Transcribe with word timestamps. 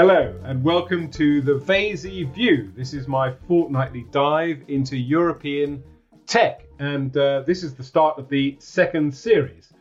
Hello, 0.00 0.32
and 0.44 0.62
welcome 0.62 1.10
to 1.10 1.40
the 1.40 1.58
Vaizey 1.58 2.32
View. 2.32 2.72
This 2.76 2.94
is 2.94 3.08
my 3.08 3.32
fortnightly 3.48 4.06
dive 4.12 4.62
into 4.68 4.96
European 4.96 5.82
tech, 6.24 6.68
and 6.78 7.16
uh, 7.16 7.40
this 7.40 7.64
is 7.64 7.74
the 7.74 7.82
start 7.82 8.16
of 8.16 8.28
the 8.28 8.56
second 8.60 9.12
series. 9.12 9.72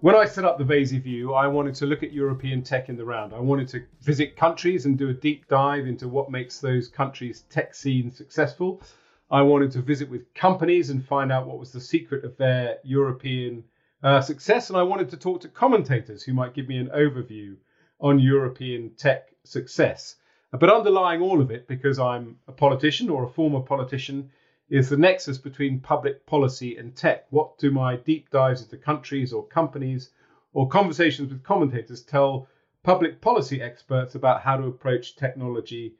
When 0.00 0.14
I 0.14 0.26
set 0.26 0.44
up 0.44 0.58
the 0.58 0.64
Vaizey 0.64 1.02
View, 1.02 1.32
I 1.32 1.46
wanted 1.46 1.74
to 1.76 1.86
look 1.86 2.02
at 2.02 2.12
European 2.12 2.62
tech 2.62 2.90
in 2.90 2.98
the 2.98 3.04
round. 3.06 3.32
I 3.32 3.40
wanted 3.40 3.66
to 3.68 3.82
visit 4.02 4.36
countries 4.36 4.84
and 4.84 4.98
do 4.98 5.08
a 5.08 5.14
deep 5.14 5.48
dive 5.48 5.86
into 5.86 6.06
what 6.06 6.30
makes 6.30 6.60
those 6.60 6.88
countries' 6.88 7.44
tech 7.48 7.74
scene 7.74 8.10
successful. 8.10 8.82
I 9.30 9.40
wanted 9.40 9.70
to 9.70 9.80
visit 9.80 10.10
with 10.10 10.34
companies 10.34 10.90
and 10.90 11.02
find 11.02 11.32
out 11.32 11.46
what 11.46 11.58
was 11.58 11.72
the 11.72 11.80
secret 11.80 12.26
of 12.26 12.36
their 12.36 12.76
European 12.84 13.64
uh, 14.02 14.20
success. 14.20 14.68
And 14.68 14.78
I 14.78 14.82
wanted 14.82 15.08
to 15.08 15.16
talk 15.16 15.40
to 15.40 15.48
commentators 15.48 16.22
who 16.22 16.34
might 16.34 16.52
give 16.52 16.68
me 16.68 16.76
an 16.76 16.88
overview 16.88 17.56
on 18.00 18.18
European 18.18 18.90
tech 18.96 19.32
success. 19.44 20.16
But 20.52 20.70
underlying 20.70 21.20
all 21.20 21.40
of 21.40 21.50
it, 21.50 21.66
because 21.66 21.98
I'm 21.98 22.38
a 22.48 22.52
politician 22.52 23.10
or 23.10 23.24
a 23.24 23.28
former 23.28 23.60
politician, 23.60 24.30
is 24.68 24.88
the 24.88 24.96
nexus 24.96 25.38
between 25.38 25.80
public 25.80 26.26
policy 26.26 26.76
and 26.76 26.94
tech. 26.96 27.26
What 27.30 27.58
do 27.58 27.70
my 27.70 27.96
deep 27.96 28.30
dives 28.30 28.62
into 28.62 28.76
countries 28.76 29.32
or 29.32 29.46
companies 29.46 30.10
or 30.52 30.68
conversations 30.68 31.32
with 31.32 31.42
commentators 31.42 32.02
tell 32.02 32.48
public 32.82 33.20
policy 33.20 33.60
experts 33.60 34.14
about 34.14 34.40
how 34.40 34.56
to 34.56 34.66
approach 34.66 35.16
technology 35.16 35.94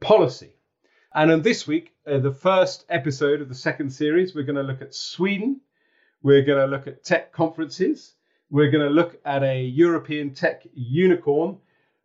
policy? 0.00 0.56
And 1.14 1.30
in 1.30 1.42
this 1.42 1.66
week, 1.66 1.92
uh, 2.06 2.18
the 2.18 2.32
first 2.32 2.84
episode 2.88 3.40
of 3.40 3.48
the 3.48 3.54
second 3.54 3.90
series, 3.90 4.34
we're 4.34 4.42
going 4.42 4.56
to 4.56 4.62
look 4.62 4.82
at 4.82 4.94
Sweden. 4.94 5.60
We're 6.22 6.42
going 6.42 6.58
to 6.58 6.66
look 6.66 6.88
at 6.88 7.04
tech 7.04 7.32
conferences. 7.32 8.13
We're 8.50 8.70
going 8.70 8.86
to 8.86 8.94
look 8.94 9.20
at 9.24 9.42
a 9.42 9.62
European 9.62 10.34
tech 10.34 10.62
unicorn, 10.74 11.58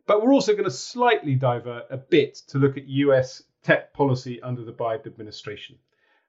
but 0.06 0.22
we're 0.22 0.32
also 0.32 0.52
going 0.52 0.64
to 0.64 0.70
slightly 0.70 1.34
divert 1.34 1.84
a 1.90 1.96
bit 1.96 2.34
to 2.48 2.58
look 2.58 2.76
at 2.76 2.88
US 2.88 3.42
tech 3.62 3.92
policy 3.92 4.40
under 4.42 4.64
the 4.64 4.72
Biden 4.72 5.06
administration. 5.06 5.76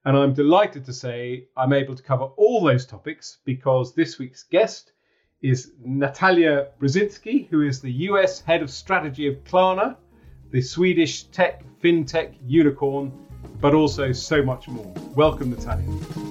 And 0.04 0.18
I'm 0.18 0.34
delighted 0.34 0.86
to 0.86 0.94
say 0.94 1.48
I'm 1.56 1.74
able 1.74 1.96
to 1.96 2.04
cover 2.04 2.26
all 2.26 2.64
those 2.64 2.86
topics 2.86 3.38
because 3.46 3.94
this 3.94 4.20
week's 4.20 4.44
guest 4.44 4.92
is 5.42 5.72
Natalia 5.84 6.68
Brzezinski, 6.80 7.48
who 7.50 7.62
is 7.62 7.82
the 7.82 7.92
US 8.10 8.42
head 8.42 8.62
of 8.62 8.70
strategy 8.70 9.28
of 9.28 9.44
Klarna, 9.44 9.96
the 10.52 10.62
Swedish 10.62 11.24
tech 11.26 11.64
fintech 11.82 12.36
unicorn, 12.46 13.12
but 13.60 13.74
also 13.74 14.12
so 14.12 14.44
much 14.44 14.68
more. 14.68 14.94
Welcome, 15.16 15.52
Natalia. 15.52 16.31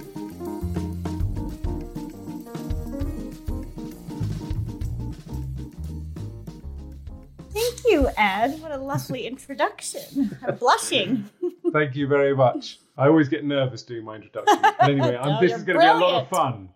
You, 8.01 8.09
Ed. 8.17 8.61
What 8.63 8.73
a 8.73 8.79
lovely 8.79 9.27
introduction. 9.27 10.37
I'm 10.47 10.57
blushing. 10.57 11.29
Thank 11.73 11.97
you 11.97 12.07
very 12.07 12.35
much. 12.35 12.79
I 12.97 13.07
always 13.07 13.29
get 13.29 13.45
nervous 13.45 13.83
doing 13.83 14.05
my 14.05 14.17
introduction. 14.17 14.59
But 14.63 14.83
anyway, 14.83 15.13
No, 15.13 15.21
oh, 15.23 15.41
this 15.41 15.51
you're 15.51 15.59
is 15.59 15.65
going 15.65 15.79
to 15.79 15.85
be 15.85 15.89
a 15.89 15.95
lot 15.95 16.23
of 16.23 16.29
fun. 16.29 16.71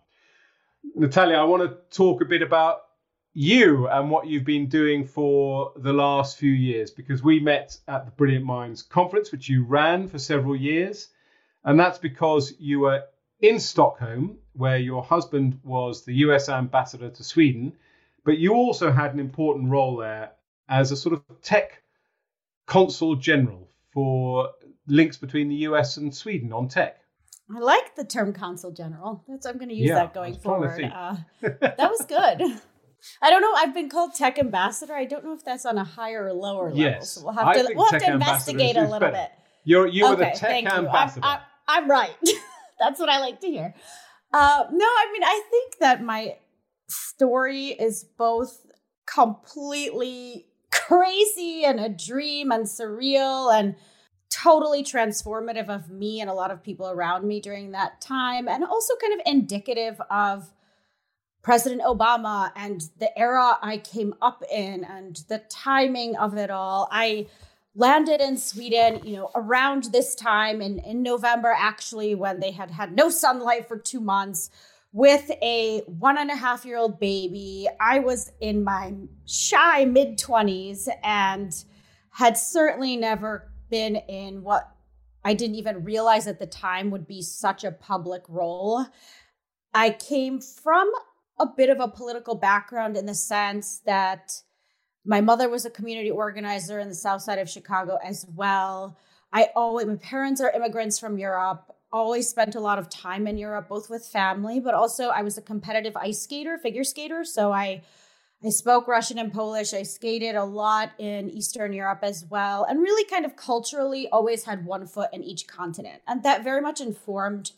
Natalia, 0.95 1.37
I 1.37 1.45
want 1.45 1.63
to 1.63 1.97
talk 1.97 2.21
a 2.21 2.27
bit 2.27 2.43
about 2.43 2.83
you 3.33 3.89
and 3.89 4.11
what 4.11 4.27
you've 4.27 4.45
been 4.45 4.69
doing 4.69 5.07
for 5.07 5.73
the 5.77 5.93
last 5.93 6.37
few 6.37 6.53
years 6.53 6.91
because 6.91 7.23
we 7.23 7.41
met 7.41 7.77
at 7.89 8.05
the 8.05 8.13
Brilliant 8.13 8.45
Minds 8.45 8.83
conference, 8.83 9.33
which 9.33 9.49
you 9.49 9.65
ran 9.65 10.09
for 10.09 10.19
several 10.19 10.55
years. 10.55 11.09
And 11.65 11.81
that's 11.81 11.99
because 11.99 12.53
you 12.59 12.81
were 12.81 13.03
in 13.41 13.59
Stockholm, 13.59 14.37
where 14.53 14.79
your 14.79 15.03
husband 15.03 15.59
was 15.65 16.05
the 16.05 16.15
US 16.27 16.49
ambassador 16.49 17.09
to 17.09 17.25
Sweden, 17.25 17.73
but 18.25 18.39
you 18.39 18.53
also 18.53 18.93
had 18.93 19.15
an 19.15 19.21
important 19.21 19.71
role 19.71 19.97
there 19.97 20.31
as 20.69 20.93
a 20.93 20.97
sort 20.97 21.15
of 21.15 21.23
tech 21.43 21.83
consul 22.67 23.17
general 23.17 23.69
for 23.93 24.51
links 24.87 25.17
between 25.17 25.49
the 25.49 25.57
US 25.57 25.97
and 25.97 26.15
Sweden 26.15 26.53
on 26.53 26.69
tech. 26.69 26.99
I 27.55 27.59
like 27.59 27.95
the 27.95 28.05
term 28.05 28.33
consul 28.33 28.71
general. 28.73 29.23
That's 29.29 29.47
I'm 29.47 29.59
going 29.59 29.69
to 29.69 29.75
use 29.75 29.89
Yeah, 29.89 29.97
that 29.97 30.15
going 30.15 30.35
was 30.35 30.43
trying 30.43 30.63
to 30.63 30.69
forward. 30.69 30.93
Uh, 30.95 31.17
that 31.61 31.79
was 31.79 32.05
good. 32.07 32.61
I 33.21 33.29
don't 33.31 33.43
know. 33.43 33.53
I've 33.55 33.75
been 33.75 33.91
called 33.91 34.15
tech 34.15 34.39
ambassador. 34.39 34.95
I 34.95 35.05
don't 35.05 35.25
know 35.25 35.35
if 35.35 35.45
that's 35.45 35.67
on 35.67 35.77
a 35.77 35.85
higher 35.85 36.25
or 36.25 36.33
lower 36.33 36.65
level. 36.71 36.79
Yes, 36.79 37.11
So 37.11 37.25
we'll 37.25 37.35
have 37.35 37.55
to 37.55 37.73
we'll 37.75 37.91
have 37.91 38.01
to 38.03 38.13
investigate 38.13 38.77
a 38.77 38.83
little 38.83 38.99
better. 38.99 39.13
bit. 39.13 39.31
You're 39.65 39.87
you 39.87 40.05
were 40.07 40.15
okay, 40.15 40.33
the 40.33 40.39
tech 40.39 40.51
thank 40.51 40.69
you. 40.69 40.75
I'm, 40.75 40.87
ambassador. 40.87 41.27
I'm, 41.27 41.41
I'm 41.69 41.91
right. 41.91 42.17
That's 42.81 42.99
what 42.99 43.11
I 43.11 43.19
like 43.19 43.41
to 43.43 43.47
hear. 43.47 43.75
Uh, 44.33 44.65
no, 44.73 44.87
I 44.87 45.11
mean, 45.13 45.23
I 45.23 45.43
think 45.51 45.79
that 45.81 46.03
my 46.03 46.37
story 46.89 47.69
is 47.69 48.05
both 48.17 48.67
completely 49.07 50.47
crazy 50.87 51.65
and 51.65 51.81
a 51.81 51.89
dream 51.89 52.53
and 52.53 52.67
surreal 52.67 53.53
and 53.53 53.75
totally 54.31 54.83
transformative 54.83 55.69
of 55.69 55.91
me 55.91 56.21
and 56.21 56.29
a 56.29 56.35
lot 56.35 56.51
of 56.51 56.63
people 56.63 56.91
around 56.91 57.27
me 57.27 57.41
during 57.41 57.71
that 57.71 58.01
time, 58.01 58.49
and 58.49 58.65
also 58.65 58.95
kind 59.01 59.15
of 59.15 59.21
indicative 59.25 60.01
of 60.11 60.53
President 61.43 61.83
Obama 61.83 62.51
and 62.57 62.89
the 62.99 63.17
era 63.19 63.59
I 63.63 63.79
came 63.79 64.15
up 64.21 64.43
in 64.51 64.85
and 64.85 65.23
the 65.29 65.43
timing 65.51 66.17
of 66.17 66.37
it 66.37 66.51
all. 66.51 66.89
I 66.91 67.27
landed 67.75 68.21
in 68.21 68.37
Sweden, 68.37 69.01
you 69.05 69.17
know, 69.17 69.31
around 69.35 69.85
this 69.85 70.15
time 70.15 70.63
in, 70.63 70.79
in 70.81 71.03
November, 71.03 71.55
actually, 71.57 72.15
when 72.15 72.41
they 72.41 72.51
had 72.51 72.71
had 72.71 72.97
no 72.97 73.11
sunlight 73.11 73.69
for 73.69 73.77
two 73.77 74.01
months 74.01 74.51
with 74.95 75.29
a 75.43 75.81
one 75.87 76.17
and 76.17 76.31
a 76.31 76.37
half 76.37 76.65
year 76.65 76.79
old 76.79 77.01
baby. 77.01 77.69
I 77.81 77.99
was 77.99 78.31
in 78.41 78.63
my 78.63 78.95
shy 79.27 79.85
mid 79.85 80.19
20s 80.19 80.89
and 81.03 81.53
had 82.11 82.39
certainly 82.39 82.97
never 82.97 83.51
been 83.69 83.97
in 83.97 84.45
what 84.45 84.71
I 85.25 85.35
didn't 85.35 85.57
even 85.57 85.83
realize 85.83 86.29
at 86.29 86.39
the 86.39 86.47
time 86.47 86.93
would 86.93 87.09
be 87.09 87.23
such 87.23 87.65
a 87.65 87.73
public 87.73 88.23
role. 88.29 88.87
I 89.75 89.91
came 89.91 90.41
from 90.41 90.89
a 91.41 91.47
bit 91.47 91.71
of 91.71 91.81
a 91.81 91.89
political 91.89 92.37
background 92.37 92.97
in 92.97 93.07
the 93.07 93.15
sense 93.15 93.81
that 93.87 94.31
my 95.05 95.21
mother 95.21 95.49
was 95.49 95.65
a 95.67 95.71
community 95.71 96.11
organizer 96.13 96.79
in 96.79 96.89
the 96.89 96.95
south 96.95 97.23
side 97.23 97.41
of 97.41 97.51
Chicago 97.51 97.99
as 98.05 98.25
well. 98.33 98.97
I 99.33 99.49
always, 99.57 99.87
my 99.87 99.97
parents 99.97 100.41
are 100.41 100.53
immigrants 100.53 101.01
from 101.01 101.19
Europe, 101.19 101.74
always 101.95 102.29
spent 102.29 102.57
a 102.57 102.61
lot 102.61 102.77
of 102.77 102.91
time 102.91 103.29
in 103.29 103.39
Europe, 103.39 103.69
both 103.69 103.89
with 103.89 104.05
family, 104.05 104.59
but 104.59 104.75
also 104.75 105.11
I 105.11 105.23
was 105.23 105.39
a 105.39 105.43
competitive 105.43 105.97
ice 105.97 106.21
skater, 106.21 106.59
figure 106.59 106.83
skater. 106.83 107.25
So 107.25 107.53
I, 107.53 107.83
I 108.45 108.51
spoke 108.51 108.89
Russian 108.89 109.17
and 109.17 109.33
Polish. 109.33 109.73
I 109.73 109.85
skated 109.85 110.35
a 110.35 110.45
lot 110.45 110.91
in 110.99 111.31
Eastern 111.31 111.73
Europe 111.73 112.01
as 112.03 112.25
well, 112.29 112.65
and 112.65 112.81
really 112.81 113.09
kind 113.09 113.25
of 113.25 113.37
culturally 113.37 114.09
always 114.09 114.43
had 114.43 114.67
one 114.67 114.89
foot 114.89 115.11
in 115.13 115.23
each 115.23 115.47
continent. 115.47 116.03
And 116.09 116.25
that 116.25 116.43
very 116.43 116.61
much 116.61 116.81
informed 116.81 117.53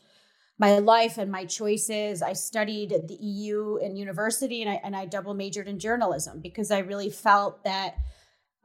my 0.59 0.77
life 0.77 1.17
and 1.17 1.31
my 1.31 1.45
choices. 1.45 2.21
I 2.21 2.33
studied 2.33 2.93
at 2.93 3.07
the 3.07 3.15
EU 3.15 3.77
in 3.77 3.95
university 3.95 4.61
and 4.61 4.69
I, 4.69 4.81
and 4.83 4.95
I 4.95 5.05
double 5.05 5.33
majored 5.33 5.67
in 5.67 5.79
journalism 5.79 6.41
because 6.41 6.69
I 6.69 6.79
really 6.79 7.09
felt 7.09 7.63
that 7.63 7.95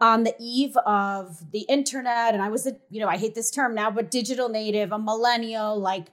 on 0.02 0.24
the 0.24 0.34
eve 0.40 0.76
of 0.78 1.52
the 1.52 1.60
internet, 1.60 2.34
and 2.34 2.42
I 2.42 2.48
was 2.48 2.66
a, 2.66 2.74
you 2.90 3.00
know, 3.00 3.06
I 3.06 3.16
hate 3.16 3.36
this 3.36 3.52
term 3.52 3.72
now, 3.72 3.88
but 3.88 4.10
digital 4.10 4.48
native, 4.48 4.90
a 4.90 4.98
millennial, 4.98 5.78
like 5.78 6.08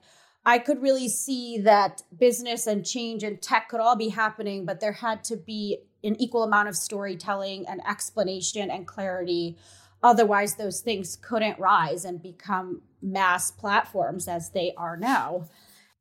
I 0.46 0.60
could 0.60 0.80
really 0.80 1.08
see 1.08 1.58
that 1.58 2.02
business 2.16 2.68
and 2.68 2.86
change 2.86 3.24
and 3.24 3.42
tech 3.42 3.68
could 3.68 3.80
all 3.80 3.96
be 3.96 4.10
happening, 4.10 4.64
but 4.64 4.78
there 4.78 4.92
had 4.92 5.24
to 5.24 5.36
be 5.36 5.78
an 6.04 6.14
equal 6.22 6.44
amount 6.44 6.68
of 6.68 6.76
storytelling 6.76 7.66
and 7.66 7.80
explanation 7.84 8.70
and 8.70 8.86
clarity. 8.86 9.58
Otherwise, 10.04 10.54
those 10.54 10.80
things 10.80 11.16
couldn't 11.16 11.58
rise 11.58 12.04
and 12.04 12.22
become 12.22 12.82
mass 13.02 13.50
platforms 13.50 14.28
as 14.28 14.50
they 14.50 14.72
are 14.76 14.96
now. 14.96 15.48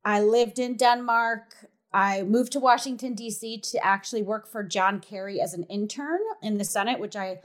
I 0.06 0.22
lived 0.22 0.60
in 0.60 0.78
Denmark. 0.78 1.56
I 1.92 2.22
moved 2.22 2.52
to 2.52 2.60
Washington, 2.60 3.16
D.C. 3.16 3.62
to 3.72 3.84
actually 3.84 4.22
work 4.22 4.48
for 4.48 4.64
John 4.64 5.00
Kerry 5.00 5.42
as 5.42 5.56
an 5.56 5.64
intern 5.64 6.19
in 6.44 6.60
the 6.60 6.64
Senate, 6.64 7.00
which 7.00 7.16
I 7.16 7.40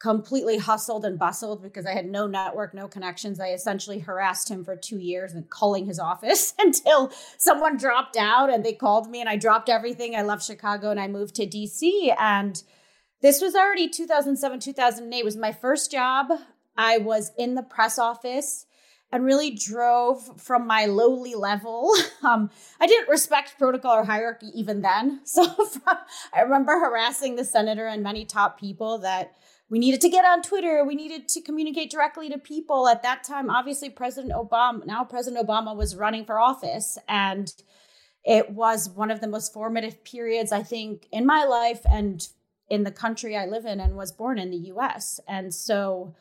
completely 0.00 0.56
hustled 0.56 1.04
and 1.04 1.18
bustled 1.18 1.62
because 1.62 1.84
I 1.84 1.92
had 1.92 2.06
no 2.06 2.26
network, 2.26 2.72
no 2.72 2.88
connections. 2.88 3.38
I 3.38 3.50
essentially 3.50 3.98
harassed 3.98 4.50
him 4.50 4.64
for 4.64 4.74
two 4.74 4.98
years 4.98 5.32
and 5.34 5.48
calling 5.48 5.86
his 5.86 5.98
office 6.00 6.54
until 6.58 7.12
someone 7.38 7.76
dropped 7.76 8.16
out 8.16 8.52
and 8.52 8.64
they 8.64 8.72
called 8.72 9.08
me 9.08 9.20
and 9.20 9.28
I 9.28 9.36
dropped 9.36 9.68
everything. 9.68 10.16
I 10.16 10.22
left 10.22 10.44
Chicago 10.44 10.90
and 10.90 10.98
I 10.98 11.06
moved 11.06 11.36
to 11.36 11.46
DC. 11.46 12.14
And 12.18 12.62
this 13.20 13.40
was 13.42 13.54
already 13.54 13.88
2007, 13.88 14.60
2008 14.60 15.24
was 15.24 15.36
my 15.36 15.52
first 15.52 15.90
job. 15.90 16.28
I 16.76 16.96
was 16.98 17.32
in 17.36 17.54
the 17.54 17.62
press 17.62 17.98
office 17.98 18.64
and 19.12 19.24
really 19.24 19.50
drove 19.50 20.40
from 20.40 20.66
my 20.66 20.86
lowly 20.86 21.34
level. 21.34 21.94
Um, 22.22 22.50
I 22.78 22.86
didn't 22.86 23.08
respect 23.08 23.58
protocol 23.58 23.92
or 23.92 24.04
hierarchy 24.04 24.50
even 24.54 24.82
then. 24.82 25.20
So 25.24 25.42
I 26.34 26.42
remember 26.42 26.72
harassing 26.72 27.36
the 27.36 27.46
senator 27.46 27.86
and 27.86 28.02
many 28.02 28.26
top 28.26 28.60
people 28.60 28.98
that 28.98 29.32
we 29.70 29.78
needed 29.78 30.00
to 30.00 30.08
get 30.08 30.24
on 30.24 30.42
Twitter. 30.42 30.84
We 30.84 30.96
needed 30.96 31.28
to 31.28 31.40
communicate 31.40 31.90
directly 31.90 32.28
to 32.28 32.38
people. 32.38 32.88
At 32.88 33.04
that 33.04 33.22
time, 33.22 33.48
obviously, 33.48 33.88
President 33.88 34.32
Obama, 34.32 34.84
now 34.84 35.04
President 35.04 35.46
Obama, 35.46 35.74
was 35.76 35.94
running 35.94 36.24
for 36.24 36.40
office. 36.40 36.98
And 37.08 37.52
it 38.24 38.50
was 38.50 38.90
one 38.90 39.12
of 39.12 39.20
the 39.20 39.28
most 39.28 39.52
formative 39.52 40.04
periods, 40.04 40.50
I 40.50 40.64
think, 40.64 41.06
in 41.12 41.24
my 41.24 41.44
life 41.44 41.82
and 41.90 42.26
in 42.68 42.82
the 42.82 42.90
country 42.90 43.36
I 43.36 43.46
live 43.46 43.64
in 43.64 43.80
and 43.80 43.96
was 43.96 44.12
born 44.12 44.38
in 44.38 44.50
the 44.50 44.70
US. 44.74 45.20
And 45.26 45.54
so 45.54 46.14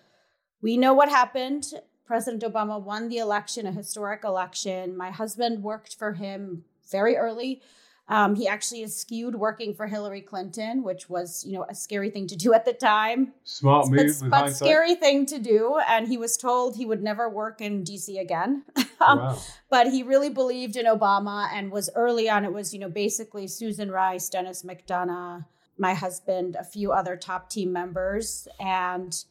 we 0.62 0.78
know 0.78 0.94
what 0.94 1.10
happened. 1.10 1.66
President 2.06 2.44
Obama 2.44 2.81
won 2.81 3.10
the 3.10 3.18
election, 3.18 3.66
a 3.66 3.72
historic 3.72 4.24
election. 4.24 4.95
My 4.95 5.10
husband 5.10 5.63
worked 5.63 5.95
for 5.95 6.13
him 6.13 6.66
very 6.92 7.16
early. 7.18 7.62
Um, 8.09 8.33
he 8.33 8.47
actually 8.47 8.81
is 8.81 8.95
skewed 8.95 9.35
working 9.35 9.75
for 9.75 9.85
Hillary 9.85 10.21
Clinton, 10.21 10.81
which 10.81 11.09
was, 11.09 11.45
you 11.45 11.53
know, 11.53 11.65
a 11.69 11.75
scary 11.75 12.09
thing 12.09 12.25
to 12.27 12.35
do 12.35 12.56
at 12.56 12.65
the 12.65 12.73
time. 12.73 13.33
Smart 13.44 13.89
move, 13.89 14.19
but, 14.21 14.29
but 14.31 14.56
scary 14.56 14.95
thing 14.95 15.27
to 15.27 15.38
do. 15.38 15.79
And 15.88 16.07
he 16.07 16.17
was 16.17 16.35
told 16.35 16.75
he 16.75 16.88
would 16.88 17.03
never 17.03 17.29
work 17.29 17.61
in 17.61 17.83
DC 17.83 18.19
again. 18.19 18.63
um, 19.00 19.19
wow. 19.19 19.39
But 19.69 19.88
he 19.88 20.01
really 20.01 20.29
believed 20.29 20.75
in 20.75 20.88
Obama 20.88 21.50
and 21.53 21.71
was 21.71 21.91
early 21.95 22.27
on. 22.27 22.44
It 22.44 22.51
was, 22.51 22.73
you 22.73 22.79
know, 22.79 22.89
basically 22.89 23.47
Susan 23.47 23.91
Rice, 23.91 24.27
Denis 24.27 24.63
McDonough, 24.63 25.45
my 25.77 25.94
husband, 25.94 26.57
a 26.59 26.63
few 26.63 26.91
other 26.91 27.15
top 27.15 27.51
team 27.51 27.71
members, 27.71 28.47
and 28.59 29.23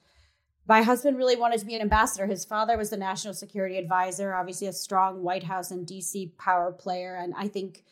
my 0.68 0.82
husband 0.82 1.16
really 1.16 1.34
wanted 1.34 1.58
to 1.60 1.66
be 1.66 1.74
an 1.74 1.80
ambassador. 1.80 2.26
His 2.26 2.44
father 2.44 2.76
was 2.76 2.90
the 2.90 2.96
national 2.96 3.34
security 3.34 3.76
advisor, 3.76 4.34
obviously 4.34 4.68
a 4.68 4.72
strong 4.72 5.22
White 5.22 5.44
House 5.44 5.70
and 5.70 5.86
DC 5.86 6.36
power 6.36 6.70
player. 6.70 7.16
And 7.16 7.34
I 7.36 7.48
think 7.48 7.84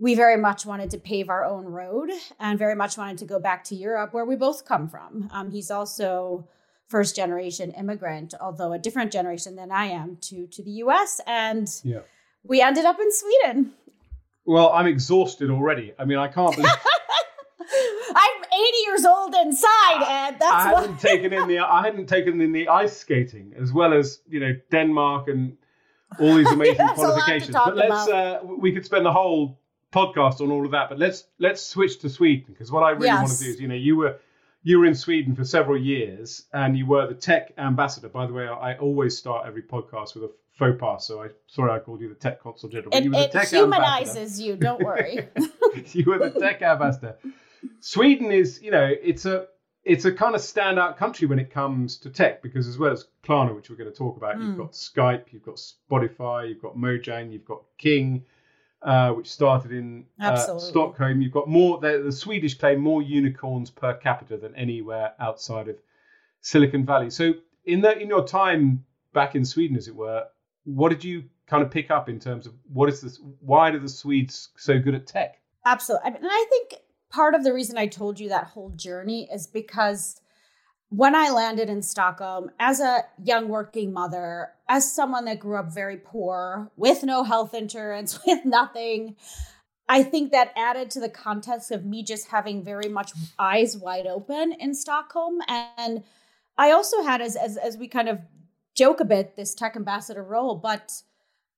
we 0.00 0.14
very 0.14 0.38
much 0.38 0.64
wanted 0.64 0.90
to 0.90 0.98
pave 0.98 1.28
our 1.28 1.44
own 1.44 1.66
road 1.66 2.10
and 2.40 2.58
very 2.58 2.74
much 2.74 2.96
wanted 2.96 3.18
to 3.18 3.26
go 3.26 3.38
back 3.38 3.62
to 3.64 3.76
Europe, 3.76 4.14
where 4.14 4.24
we 4.24 4.34
both 4.34 4.64
come 4.64 4.88
from. 4.88 5.28
Um, 5.30 5.50
he's 5.50 5.70
also 5.70 6.48
first 6.88 7.14
generation 7.14 7.70
immigrant, 7.72 8.32
although 8.40 8.72
a 8.72 8.78
different 8.78 9.12
generation 9.12 9.56
than 9.56 9.70
I 9.70 9.86
am, 9.86 10.16
to, 10.22 10.46
to 10.46 10.64
the 10.64 10.70
US. 10.84 11.20
And 11.26 11.68
yeah. 11.84 12.00
we 12.42 12.62
ended 12.62 12.86
up 12.86 12.98
in 12.98 13.12
Sweden. 13.12 13.72
Well, 14.46 14.70
I'm 14.70 14.86
exhausted 14.86 15.50
already. 15.50 15.92
I 15.98 16.06
mean, 16.06 16.18
I 16.18 16.28
can't 16.28 16.56
believe. 16.56 16.72
I'm 18.16 18.44
80 18.44 18.76
years 18.86 19.04
old 19.04 19.34
inside, 19.34 20.02
and 20.08 20.36
that's 20.40 20.42
I 20.42 20.68
hadn't 20.70 20.92
what... 20.92 20.98
taken 20.98 21.32
in 21.32 21.46
the 21.46 21.58
I 21.60 21.82
hadn't 21.84 22.06
taken 22.06 22.40
in 22.40 22.50
the 22.50 22.68
ice 22.68 22.96
skating 22.96 23.52
as 23.56 23.72
well 23.72 23.92
as 23.92 24.20
you 24.28 24.40
know 24.40 24.56
Denmark 24.72 25.28
and 25.28 25.56
all 26.18 26.34
these 26.34 26.50
amazing 26.50 26.88
qualifications. 26.88 27.52
But 27.54 27.76
let's 27.76 28.08
uh, 28.08 28.40
we 28.42 28.72
could 28.72 28.84
spend 28.84 29.06
the 29.06 29.12
whole 29.12 29.59
podcast 29.92 30.40
on 30.40 30.50
all 30.50 30.64
of 30.64 30.72
that. 30.72 30.88
But 30.88 30.98
let's 30.98 31.24
let's 31.38 31.62
switch 31.62 31.98
to 32.00 32.10
Sweden 32.10 32.46
because 32.48 32.70
what 32.70 32.82
I 32.82 32.90
really 32.90 33.06
yes. 33.06 33.22
want 33.22 33.38
to 33.38 33.44
do 33.44 33.50
is 33.50 33.60
you 33.60 33.68
know 33.68 33.74
you 33.74 33.96
were 33.96 34.18
you 34.62 34.78
were 34.78 34.86
in 34.86 34.94
Sweden 34.94 35.34
for 35.34 35.44
several 35.44 35.78
years 35.78 36.46
and 36.52 36.76
you 36.76 36.86
were 36.86 37.06
the 37.06 37.14
tech 37.14 37.52
ambassador. 37.58 38.08
By 38.08 38.26
the 38.26 38.32
way, 38.32 38.46
I 38.46 38.76
always 38.76 39.16
start 39.16 39.46
every 39.46 39.62
podcast 39.62 40.14
with 40.14 40.24
a 40.24 40.30
faux 40.52 40.78
pas. 40.78 41.06
So 41.06 41.22
I 41.22 41.28
sorry 41.46 41.72
I 41.72 41.78
called 41.78 42.00
you 42.00 42.08
the 42.08 42.14
tech 42.14 42.40
consul 42.40 42.68
general. 42.68 42.94
It, 42.94 43.04
you 43.04 43.14
it 43.14 43.32
humanizes 43.48 44.16
ambassador. 44.16 44.42
you. 44.42 44.56
Don't 44.56 44.82
worry. 44.82 45.28
you 45.92 46.04
were 46.04 46.18
the 46.18 46.38
tech 46.38 46.62
ambassador. 46.62 47.16
Sweden 47.80 48.30
is, 48.30 48.62
you 48.62 48.70
know, 48.70 48.90
it's 49.02 49.24
a 49.24 49.46
it's 49.82 50.04
a 50.04 50.12
kind 50.12 50.34
of 50.34 50.40
standout 50.42 50.98
country 50.98 51.26
when 51.26 51.38
it 51.38 51.50
comes 51.50 51.96
to 51.98 52.10
tech 52.10 52.42
because 52.42 52.66
as 52.68 52.76
well 52.78 52.92
as 52.92 53.06
Klarna, 53.24 53.54
which 53.54 53.70
we're 53.70 53.76
going 53.76 53.90
to 53.90 53.96
talk 53.96 54.16
about, 54.16 54.36
mm. 54.36 54.46
you've 54.46 54.58
got 54.58 54.72
Skype, 54.72 55.24
you've 55.32 55.42
got 55.42 55.56
Spotify, 55.56 56.48
you've 56.48 56.60
got 56.60 56.76
Mojang, 56.76 57.32
you've 57.32 57.46
got 57.46 57.62
King, 57.78 58.24
uh, 58.82 59.10
which 59.12 59.30
started 59.30 59.72
in 59.72 60.04
uh, 60.20 60.58
Stockholm. 60.58 61.20
You've 61.20 61.32
got 61.32 61.48
more. 61.48 61.78
The, 61.80 62.02
the 62.04 62.12
Swedish 62.12 62.54
claim 62.54 62.80
more 62.80 63.02
unicorns 63.02 63.70
per 63.70 63.94
capita 63.94 64.36
than 64.36 64.54
anywhere 64.54 65.12
outside 65.20 65.68
of 65.68 65.76
Silicon 66.40 66.86
Valley. 66.86 67.10
So 67.10 67.34
in 67.64 67.80
that 67.82 68.00
in 68.00 68.08
your 68.08 68.26
time 68.26 68.84
back 69.12 69.34
in 69.34 69.44
Sweden, 69.44 69.76
as 69.76 69.88
it 69.88 69.94
were, 69.94 70.24
what 70.64 70.90
did 70.90 71.04
you 71.04 71.24
kind 71.46 71.62
of 71.62 71.70
pick 71.70 71.90
up 71.90 72.08
in 72.08 72.18
terms 72.18 72.46
of 72.46 72.54
what 72.72 72.88
is 72.88 73.00
this? 73.00 73.20
Why 73.40 73.70
are 73.70 73.78
the 73.78 73.88
Swedes 73.88 74.50
so 74.56 74.78
good 74.78 74.94
at 74.94 75.06
tech? 75.06 75.38
Absolutely, 75.66 76.06
I 76.06 76.10
mean, 76.12 76.22
and 76.22 76.30
I 76.30 76.46
think 76.48 76.74
part 77.10 77.34
of 77.34 77.44
the 77.44 77.52
reason 77.52 77.76
I 77.76 77.86
told 77.86 78.18
you 78.18 78.28
that 78.30 78.44
whole 78.44 78.70
journey 78.70 79.28
is 79.30 79.46
because 79.46 80.20
when 80.90 81.14
I 81.14 81.30
landed 81.30 81.70
in 81.70 81.82
Stockholm 81.82 82.50
as 82.58 82.80
a 82.80 83.04
young 83.22 83.48
working 83.48 83.92
mother, 83.92 84.50
as 84.68 84.92
someone 84.92 85.24
that 85.24 85.38
grew 85.38 85.56
up 85.56 85.72
very 85.72 85.96
poor, 85.96 86.70
with 86.76 87.04
no 87.04 87.22
health 87.22 87.54
insurance, 87.54 88.18
with 88.26 88.44
nothing, 88.44 89.16
I 89.88 90.02
think 90.02 90.32
that 90.32 90.52
added 90.56 90.90
to 90.90 91.00
the 91.00 91.08
context 91.08 91.70
of 91.70 91.84
me 91.84 92.02
just 92.02 92.28
having 92.28 92.64
very 92.64 92.88
much 92.88 93.12
eyes 93.38 93.76
wide 93.76 94.06
open 94.06 94.52
in 94.52 94.74
Stockholm. 94.74 95.40
And 95.48 96.02
I 96.58 96.72
also 96.72 97.02
had, 97.02 97.20
as, 97.20 97.36
as, 97.36 97.56
as 97.56 97.76
we 97.76 97.88
kind 97.88 98.08
of 98.08 98.18
joke 98.76 99.00
a 99.00 99.04
bit, 99.04 99.36
this 99.36 99.54
tech 99.54 99.76
ambassador 99.76 100.22
role, 100.22 100.56
but 100.56 101.02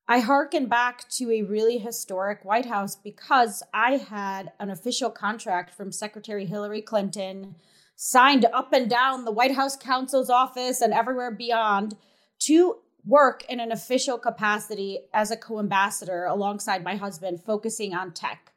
I 0.08 0.20
hearken 0.20 0.67
back 0.67 1.08
to 1.11 1.31
a 1.31 1.43
really 1.43 1.79
historic 1.79 2.44
White 2.44 2.67
House 2.67 2.96
because 2.96 3.62
I 3.73 3.96
had 3.96 4.52
an 4.58 4.69
official 4.69 5.11
contract 5.11 5.75
from 5.75 5.90
Secretary 5.90 6.44
Hillary 6.44 6.82
Clinton 6.82 7.55
signed 7.97 8.44
up 8.53 8.73
and 8.73 8.89
down 8.89 9.25
the 9.25 9.33
White 9.33 9.55
House 9.55 9.77
counsel's 9.77 10.31
office 10.31 10.81
and 10.81 10.93
everywhere 10.93 11.31
beyond 11.31 11.97
to 12.41 12.77
work 13.05 13.44
in 13.49 13.61
an 13.61 13.73
official 13.73 14.19
capacity 14.19 15.00
as 15.12 15.31
a 15.31 15.37
co 15.37 15.59
ambassador 15.59 16.25
alongside 16.25 16.85
my 16.85 16.97
husband, 16.97 17.43
focusing 17.43 17.94
on 17.94 18.12
tech. 18.12 18.53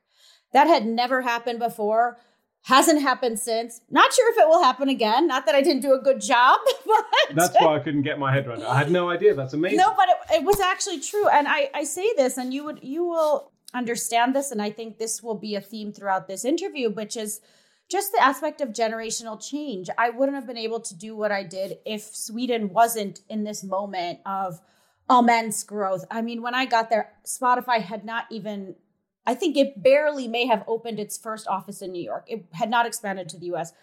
That 0.53 0.67
had 0.67 0.85
never 0.85 1.21
happened 1.21 1.59
before. 1.59 2.17
Hasn't 2.63 3.01
happened 3.01 3.39
since. 3.39 3.81
Not 3.91 4.11
sure 4.11 4.31
if 4.31 4.39
it 4.39 4.47
will 4.47 4.63
happen 4.63 4.89
again. 4.89 5.27
Not 5.27 5.45
that 5.45 5.53
I 5.53 5.61
didn't 5.61 5.83
do 5.83 5.93
a 5.93 5.99
good 5.99 6.19
job, 6.19 6.59
but 6.85 7.05
that's 7.35 7.55
why 7.59 7.75
I 7.75 7.79
couldn't 7.79 8.01
get 8.01 8.17
my 8.17 8.33
head 8.33 8.47
around 8.47 8.61
it. 8.61 8.67
I 8.67 8.75
had 8.75 8.89
no 8.89 9.09
idea. 9.09 9.35
That's 9.35 9.53
amazing. 9.53 9.77
No, 9.77 9.93
but 9.95 10.09
it, 10.09 10.39
it 10.39 10.43
was 10.43 10.59
actually 10.59 10.99
true. 10.99 11.27
And 11.27 11.47
I, 11.47 11.69
I 11.75 11.83
say 11.83 12.09
this, 12.17 12.37
and 12.37 12.51
you 12.51 12.63
would 12.63 12.79
you 12.81 13.05
will 13.05 13.51
understand 13.75 14.35
this, 14.35 14.51
and 14.51 14.63
I 14.63 14.71
think 14.71 14.97
this 14.97 15.21
will 15.21 15.35
be 15.35 15.53
a 15.53 15.61
theme 15.61 15.93
throughout 15.93 16.27
this 16.27 16.43
interview, 16.43 16.89
which 16.89 17.15
is 17.15 17.39
just 17.89 18.11
the 18.11 18.23
aspect 18.23 18.61
of 18.61 18.69
generational 18.69 19.41
change. 19.41 19.89
I 19.97 20.09
wouldn't 20.09 20.35
have 20.35 20.47
been 20.47 20.57
able 20.57 20.79
to 20.81 20.95
do 20.95 21.15
what 21.15 21.31
I 21.31 21.43
did 21.43 21.77
if 21.85 22.03
Sweden 22.03 22.69
wasn't 22.69 23.21
in 23.29 23.43
this 23.43 23.63
moment 23.63 24.19
of 24.25 24.59
immense 25.09 25.63
growth. 25.63 26.05
I 26.09 26.21
mean, 26.21 26.41
when 26.41 26.55
I 26.55 26.65
got 26.65 26.89
there, 26.89 27.11
Spotify 27.25 27.79
had 27.81 28.03
not 28.03 28.25
even 28.31 28.75
I 29.27 29.33
think 29.33 29.57
it 29.57 29.81
barely 29.81 30.27
may 30.27 30.45
have 30.45 30.63
opened 30.67 30.99
its 30.99 31.17
first 31.17 31.47
office 31.47 31.81
in 31.81 31.91
New 31.91 32.03
York. 32.03 32.25
It 32.27 32.45
had 32.51 32.69
not 32.69 32.85
expanded 32.85 33.27
to 33.29 33.39
the 33.39 33.47
US. 33.53 33.73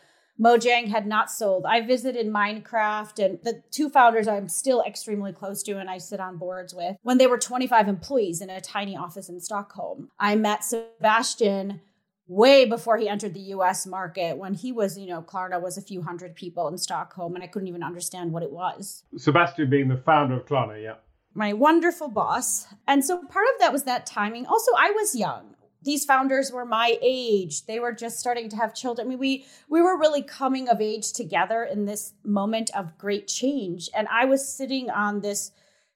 Mojang 0.41 0.89
had 0.89 1.07
not 1.07 1.31
sold. 1.31 1.67
I 1.67 1.83
visited 1.83 2.27
Minecraft 2.27 3.25
and 3.25 3.39
the 3.43 3.63
two 3.71 3.91
founders 3.91 4.27
I'm 4.27 4.49
still 4.49 4.83
extremely 4.83 5.33
close 5.33 5.63
to 5.65 5.79
and 5.79 5.91
I 5.91 5.99
sit 5.99 6.21
on 6.21 6.39
boards 6.39 6.75
with 6.75 6.97
when 7.03 7.19
they 7.19 7.27
were 7.27 7.39
25 7.39 7.89
employees 7.89 8.41
in 8.41 8.51
a 8.51 8.61
tiny 8.61 8.97
office 8.97 9.29
in 9.29 9.41
Stockholm. 9.41 10.11
I 10.19 10.37
met 10.37 10.65
Sebastian 10.65 11.81
way 12.27 12.65
before 12.65 12.97
he 12.97 13.09
entered 13.09 13.35
the 13.35 13.41
US 13.41 13.87
market 13.87 14.39
when 14.39 14.55
he 14.55 14.73
was, 14.73 14.97
you 14.99 15.07
know, 15.07 15.23
Klarna 15.23 15.61
was 15.61 15.77
a 15.77 15.83
few 15.83 16.03
hundred 16.03 16.35
people 16.35 16.69
in 16.69 16.79
Stockholm 16.79 17.35
and 17.35 17.45
I 17.45 17.47
couldn't 17.47 17.69
even 17.69 17.83
understand 17.83 18.33
what 18.33 18.43
it 18.43 18.53
was. 18.53 19.05
Sebastian 19.17 19.69
being 19.71 19.89
the 19.89 19.97
founder 19.97 20.37
of 20.37 20.47
Klarna, 20.47 20.83
yeah 20.83 20.95
my 21.35 21.53
wonderful 21.53 22.09
boss. 22.09 22.67
And 22.87 23.05
so 23.05 23.19
part 23.19 23.47
of 23.55 23.61
that 23.61 23.73
was 23.73 23.85
that 23.85 24.07
timing. 24.07 24.47
Also, 24.47 24.73
I 24.77 24.91
was 24.91 25.15
young. 25.15 25.55
These 25.85 26.05
founders 26.05 26.53
were 26.53 26.65
my 26.65 26.97
age. 27.03 27.67
They 27.67 27.81
were 27.81 27.93
just 27.93 28.21
starting 28.21 28.49
to 28.51 28.57
have 28.57 28.75
children. 28.75 29.07
I 29.07 29.11
mean, 29.11 29.19
we 29.19 29.47
we 29.69 29.81
were 29.81 29.99
really 29.99 30.23
coming 30.23 30.69
of 30.69 30.81
age 30.81 31.13
together 31.13 31.65
in 31.65 31.87
this 31.87 32.15
moment 32.25 32.71
of 32.77 32.97
great 32.99 33.27
change. 33.27 33.89
And 33.95 34.07
I 34.09 34.25
was 34.25 34.47
sitting 34.47 34.91
on 34.91 35.21
this 35.21 35.51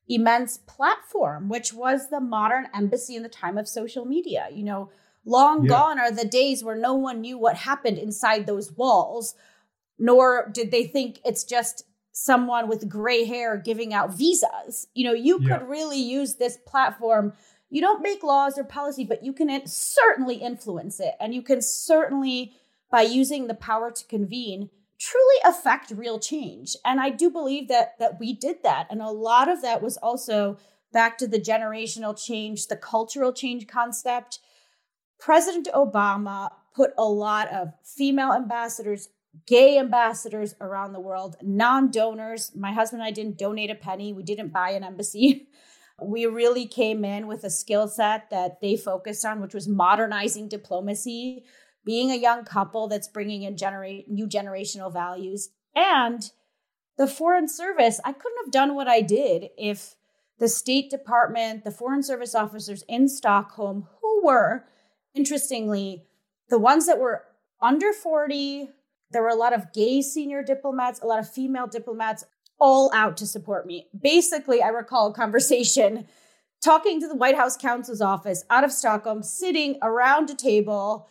immense 0.09 0.59
platform, 0.59 1.49
which 1.49 1.73
was 1.73 2.11
the 2.11 2.21
modern 2.21 2.66
embassy 2.75 3.14
in 3.14 3.23
the 3.23 3.28
time 3.28 3.59
of 3.59 3.68
social 3.68 4.04
media. 4.04 4.49
You 4.52 4.64
know, 4.64 4.90
long 5.26 5.64
yeah. 5.64 5.68
gone 5.68 5.99
are 5.99 6.11
the 6.11 6.25
days 6.25 6.64
where 6.64 6.76
no 6.76 6.95
one 6.95 7.21
knew 7.21 7.37
what 7.37 7.56
happened 7.56 7.99
inside 7.99 8.47
those 8.47 8.73
walls, 8.73 9.35
nor 9.99 10.49
did 10.54 10.71
they 10.71 10.85
think 10.85 11.21
it's 11.25 11.45
just 11.45 11.85
someone 12.12 12.66
with 12.66 12.88
gray 12.88 13.25
hair 13.25 13.59
giving 13.59 13.92
out 13.92 14.14
visas. 14.14 14.87
You 14.95 15.04
know, 15.04 15.12
you 15.12 15.38
yeah. 15.42 15.59
could 15.59 15.68
really 15.68 16.00
use 16.00 16.37
this 16.37 16.56
platform. 16.66 17.35
You 17.68 17.83
don't 17.83 18.02
make 18.02 18.23
laws 18.23 18.56
or 18.56 18.64
policy, 18.64 19.04
but 19.04 19.23
you 19.23 19.35
can 19.35 19.66
certainly 19.66 20.37
influence 20.37 20.99
it. 20.99 21.14
And 21.21 21.35
you 21.35 21.42
can 21.42 21.61
certainly, 21.61 22.54
by 22.90 23.02
using 23.02 23.49
the 23.49 23.54
power 23.54 23.90
to 23.90 24.04
convene, 24.06 24.71
truly 24.99 25.37
affect 25.45 25.90
real 25.90 26.18
change. 26.18 26.75
And 26.87 27.00
I 27.00 27.11
do 27.11 27.28
believe 27.28 27.68
that 27.68 27.99
that 27.99 28.18
we 28.18 28.33
did 28.33 28.62
that. 28.62 28.87
And 28.88 29.02
a 29.02 29.11
lot 29.11 29.50
of 29.50 29.61
that 29.61 29.83
was 29.83 29.99
also 29.99 30.56
back 30.92 31.18
to 31.18 31.26
the 31.26 31.38
generational 31.38 32.16
change, 32.16 32.68
the 32.68 32.76
cultural 32.76 33.33
change 33.33 33.66
concept. 33.66 34.38
President 35.19 35.69
Obama 35.75 36.51
put 36.75 36.91
a 36.99 37.05
lot 37.05 37.49
of 37.49 37.73
female 37.83 38.33
ambassadors, 38.33 39.09
gay 39.47 39.79
ambassadors 39.79 40.55
around 40.61 40.93
the 40.93 41.01
world, 41.01 41.37
non 41.43 41.91
donors. 41.91 42.53
My 42.55 42.73
husband 42.73 43.03
and 43.03 43.09
I 43.09 43.13
didn't 43.13 43.39
donate 43.39 43.71
a 43.71 43.75
penny, 43.75 44.13
we 44.13 44.23
didn't 44.23 44.53
buy 44.53 44.71
an 44.71 44.85
embassy. 44.85 45.49
We 45.99 46.27
really 46.27 46.67
came 46.67 47.07
in 47.07 47.27
with 47.27 47.43
a 47.43 47.49
skill 47.49 47.89
set 47.89 48.29
that 48.29 48.61
they 48.61 48.77
focused 48.77 49.25
on, 49.25 49.41
which 49.41 49.55
was 49.55 49.67
modernizing 49.67 50.47
diplomacy, 50.47 51.47
being 51.87 52.11
a 52.11 52.17
young 52.17 52.45
couple 52.45 52.87
that's 52.87 53.09
bringing 53.09 53.45
in 53.45 53.57
generate 53.57 54.07
new 54.11 54.27
generational 54.27 54.93
values. 54.93 55.49
And 55.75 56.31
the 56.99 57.07
Foreign 57.07 57.49
Service, 57.49 58.01
I 58.05 58.13
couldn't 58.13 58.45
have 58.45 58.53
done 58.53 58.75
what 58.75 58.89
I 58.89 59.01
did 59.01 59.49
if 59.57 59.95
the 60.39 60.49
State 60.49 60.91
Department, 60.91 61.65
the 61.65 61.71
Foreign 61.71 62.03
Service 62.03 62.35
officers 62.35 62.85
in 62.89 63.09
Stockholm, 63.09 63.89
who 64.03 64.27
were, 64.27 64.67
interestingly, 65.17 66.05
the 66.49 66.59
ones 66.59 66.87
that 66.87 66.99
were 66.99 67.25
under 67.61 67.93
40. 67.93 68.71
There 69.11 69.23
were 69.23 69.29
a 69.29 69.35
lot 69.35 69.53
of 69.53 69.73
gay 69.73 70.03
senior 70.03 70.43
diplomats, 70.43 71.01
a 71.01 71.07
lot 71.07 71.19
of 71.19 71.31
female 71.31 71.67
diplomats, 71.67 72.25
all 72.59 72.91
out 72.95 73.17
to 73.19 73.27
support 73.27 73.67
me. 73.67 73.87
Basically, 73.99 74.63
I 74.63 74.69
recall 74.69 75.09
a 75.09 75.15
conversation 75.15 76.07
talking 76.63 77.01
to 77.01 77.09
the 77.09 77.15
White 77.15 77.37
House 77.37 77.57
counsel's 77.57 78.01
office 78.01 78.45
out 78.51 78.65
of 78.65 78.73
Stockholm, 78.73 79.23
sitting 79.23 79.79
around 79.83 80.31
a 80.31 80.35
table 80.35 81.09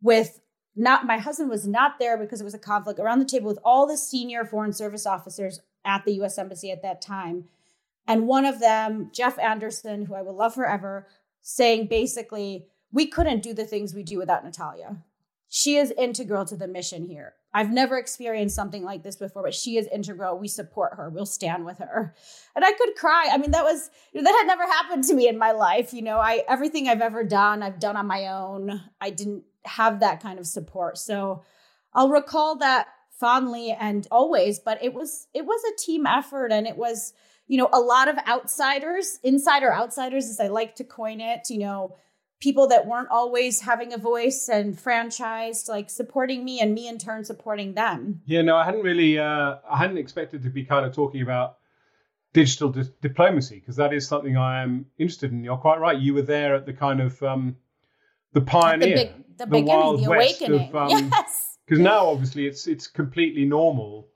with 0.00 0.40
not 0.74 1.06
my 1.06 1.18
husband 1.18 1.50
was 1.50 1.66
not 1.66 1.98
there 1.98 2.16
because 2.16 2.40
it 2.40 2.44
was 2.44 2.54
a 2.54 2.58
conflict 2.58 2.98
around 2.98 3.18
the 3.18 3.24
table 3.24 3.48
with 3.48 3.58
all 3.64 3.86
the 3.86 3.96
senior 3.96 4.44
foreign 4.44 4.72
service 4.72 5.06
officers 5.06 5.60
at 5.84 6.04
the 6.04 6.12
US 6.22 6.38
embassy 6.38 6.70
at 6.70 6.82
that 6.82 7.02
time 7.02 7.44
and 8.06 8.26
one 8.26 8.44
of 8.44 8.58
them 8.58 9.10
Jeff 9.12 9.38
Anderson 9.38 10.06
who 10.06 10.14
I 10.14 10.22
will 10.22 10.34
love 10.34 10.54
forever 10.54 11.06
saying 11.42 11.88
basically 11.88 12.68
we 12.92 13.06
couldn't 13.06 13.42
do 13.42 13.54
the 13.54 13.64
things 13.64 13.94
we 13.94 14.02
do 14.02 14.18
without 14.18 14.44
Natalia 14.44 14.96
she 15.48 15.76
is 15.76 15.92
integral 15.98 16.44
to 16.44 16.56
the 16.56 16.68
mission 16.68 17.04
here 17.04 17.34
I've 17.54 17.70
never 17.70 17.98
experienced 17.98 18.56
something 18.56 18.82
like 18.82 19.02
this 19.02 19.16
before, 19.16 19.42
but 19.42 19.54
she 19.54 19.76
is 19.76 19.86
integral. 19.88 20.38
We 20.38 20.48
support 20.48 20.94
her. 20.94 21.10
We'll 21.10 21.26
stand 21.26 21.66
with 21.66 21.78
her. 21.78 22.14
And 22.56 22.64
I 22.64 22.72
could 22.72 22.94
cry. 22.96 23.28
I 23.30 23.36
mean, 23.36 23.50
that 23.50 23.64
was 23.64 23.90
that 24.14 24.24
had 24.24 24.46
never 24.46 24.62
happened 24.62 25.04
to 25.04 25.14
me 25.14 25.28
in 25.28 25.36
my 25.36 25.52
life. 25.52 25.92
You 25.92 26.02
know, 26.02 26.18
I 26.18 26.44
everything 26.48 26.88
I've 26.88 27.02
ever 27.02 27.24
done, 27.24 27.62
I've 27.62 27.78
done 27.78 27.96
on 27.96 28.06
my 28.06 28.28
own. 28.28 28.80
I 29.00 29.10
didn't 29.10 29.44
have 29.64 30.00
that 30.00 30.22
kind 30.22 30.38
of 30.38 30.46
support. 30.46 30.96
So 30.96 31.42
I'll 31.92 32.08
recall 32.08 32.56
that 32.56 32.88
fondly 33.10 33.76
and 33.78 34.08
always, 34.10 34.58
but 34.58 34.82
it 34.82 34.94
was 34.94 35.28
it 35.34 35.44
was 35.44 35.60
a 35.64 35.76
team 35.76 36.06
effort 36.06 36.52
and 36.52 36.66
it 36.66 36.78
was, 36.78 37.12
you 37.46 37.58
know, 37.58 37.68
a 37.70 37.80
lot 37.80 38.08
of 38.08 38.16
outsiders, 38.26 39.18
insider 39.22 39.72
outsiders 39.72 40.30
as 40.30 40.40
I 40.40 40.48
like 40.48 40.74
to 40.76 40.84
coin 40.84 41.20
it, 41.20 41.50
you 41.50 41.58
know, 41.58 41.96
people 42.42 42.66
that 42.66 42.86
weren't 42.86 43.08
always 43.08 43.60
having 43.60 43.92
a 43.92 43.96
voice 43.96 44.48
and 44.48 44.76
franchised 44.76 45.68
like 45.68 45.88
supporting 45.88 46.44
me 46.44 46.58
and 46.60 46.74
me 46.74 46.88
in 46.88 46.98
turn 46.98 47.24
supporting 47.24 47.74
them. 47.74 48.20
Yeah 48.26 48.42
no 48.42 48.56
i 48.56 48.64
hadn't 48.64 48.82
really 48.82 49.18
uh, 49.18 49.56
i 49.70 49.78
hadn't 49.78 49.98
expected 49.98 50.42
to 50.42 50.50
be 50.50 50.64
kind 50.64 50.84
of 50.84 50.92
talking 50.92 51.22
about 51.22 51.58
digital 52.32 52.70
di- 52.70 52.92
diplomacy 53.00 53.60
because 53.60 53.76
that 53.76 53.92
is 53.94 54.08
something 54.08 54.36
i 54.36 54.62
am 54.62 54.86
interested 54.98 55.30
in. 55.30 55.44
You're 55.44 55.56
quite 55.56 55.78
right 55.78 55.96
you 55.96 56.14
were 56.14 56.22
there 56.22 56.56
at 56.56 56.66
the 56.66 56.72
kind 56.72 57.00
of 57.00 57.22
um, 57.22 57.56
the 58.32 58.40
pioneer 58.40 58.88
the, 58.88 59.04
big, 59.04 59.38
the, 59.38 59.44
the 59.44 59.46
beginning 59.46 59.96
the 59.98 60.10
awakening 60.10 60.68
of, 60.68 60.74
um, 60.74 60.88
yes 61.12 61.58
because 61.64 61.78
now 61.78 62.06
obviously 62.06 62.46
it's 62.46 62.66
it's 62.66 62.88
completely 62.88 63.44
normal 63.44 64.08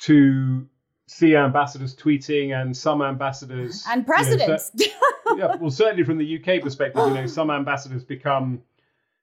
to 0.00 0.68
see 1.08 1.36
ambassadors 1.36 1.94
tweeting 1.94 2.60
and 2.60 2.76
some 2.76 3.00
ambassadors 3.00 3.84
and 3.88 4.06
presidents. 4.06 4.70
You 4.74 4.88
know, 4.88 5.36
yeah, 5.36 5.56
well, 5.56 5.70
certainly 5.70 6.04
from 6.04 6.18
the 6.18 6.38
UK 6.38 6.62
perspective, 6.62 7.06
you 7.06 7.14
know, 7.14 7.26
some 7.26 7.50
ambassadors 7.50 8.04
become, 8.04 8.62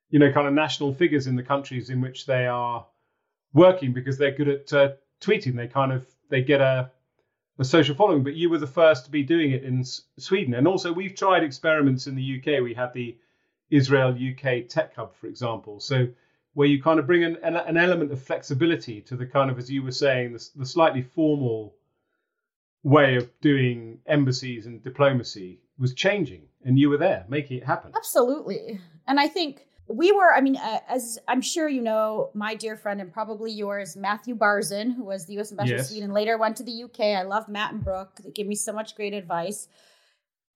you 0.10 0.20
know, 0.20 0.32
kind 0.32 0.48
of 0.48 0.54
national 0.54 0.94
figures 0.94 1.28
in 1.28 1.36
the 1.36 1.44
countries 1.44 1.90
in 1.90 2.00
which 2.02 2.25
they 2.25 2.48
are 2.48 2.86
working 3.54 3.94
because 3.94 4.18
they're 4.18 4.32
good 4.32 4.48
at 4.48 4.74
uh, 4.74 4.90
tweeting. 5.22 5.56
They 5.56 5.68
kind 5.68 5.92
of 5.92 6.06
they 6.30 6.42
get 6.42 6.62
a 6.62 6.90
a 7.60 7.66
social 7.66 7.96
following. 7.96 8.24
But 8.24 8.36
you 8.36 8.50
were 8.50 8.58
the 8.58 8.68
first 8.68 9.06
to 9.06 9.12
be 9.12 9.24
doing 9.24 9.52
it 9.52 9.63
in 9.63 9.82
S- 9.82 10.04
Sweden, 10.18 10.54
and 10.54 10.68
also 10.68 10.92
we've 10.92 11.16
tried 11.16 11.44
experiments 11.44 12.08
in 12.08 12.16
the 12.16 12.40
UK. 12.40 12.63
We 12.63 12.74
had 12.74 12.94
the 12.94 13.18
Israel 13.70 14.12
UK 14.12 14.68
Tech 14.70 14.96
Hub, 14.96 15.16
for 15.16 15.28
example. 15.28 15.80
So 15.80 16.08
where 16.53 16.67
you 16.67 16.81
kind 16.81 17.00
of 17.00 17.07
bring 17.07 17.24
an, 17.24 17.38
an, 17.43 17.77
element 17.77 18.12
of 18.12 18.22
flexibility 18.22 19.01
to 19.01 19.15
the 19.15 19.25
kind 19.25 19.50
of, 19.50 19.57
as 19.57 19.72
you 19.72 19.81
were 19.81 19.91
saying, 19.91 20.33
the, 20.33 20.50
the 20.55 20.65
slightly 20.65 21.01
formal 21.01 21.74
way 22.83 23.15
of 23.15 23.29
doing 23.41 24.00
embassies 24.05 24.65
and 24.65 24.83
diplomacy 24.83 25.60
was 25.79 25.93
changing, 25.93 26.43
and 26.63 26.77
you 26.77 26.89
were 26.89 26.98
there 26.98 27.25
making 27.27 27.57
it 27.57 27.63
happen. 27.63 27.91
Absolutely. 27.95 28.79
And 29.07 29.19
I 29.19 29.27
think 29.27 29.65
we 29.88 30.12
were, 30.12 30.33
I 30.33 30.41
mean, 30.41 30.57
uh, 30.57 30.79
as 30.88 31.17
I'm 31.27 31.41
sure 31.41 31.67
you 31.67 31.81
know, 31.81 32.29
my 32.33 32.55
dear 32.55 32.77
friend 32.77 33.01
and 33.01 33.12
probably 33.12 33.51
yours, 33.51 33.95
Matthew 33.98 34.36
Barzun, 34.36 34.95
who 34.95 35.03
was 35.03 35.25
the 35.25 35.39
US 35.39 35.51
ambassador 35.51 35.77
yes. 35.77 35.88
to 35.88 35.93
Sweden, 35.93 36.13
later 36.13 36.38
went 36.38 36.57
to 36.57 36.63
the 36.63 36.83
UK. 36.83 37.00
I 37.17 37.24
love 37.24 37.50
Matt 37.50 37.74
and 37.74 37.83
Brooke. 37.83 38.17
They 38.24 38.31
give 38.31 38.48
me 38.48 38.55
so 38.55 38.72
much 38.72 38.95
great 38.95 39.13
advice. 39.13 39.67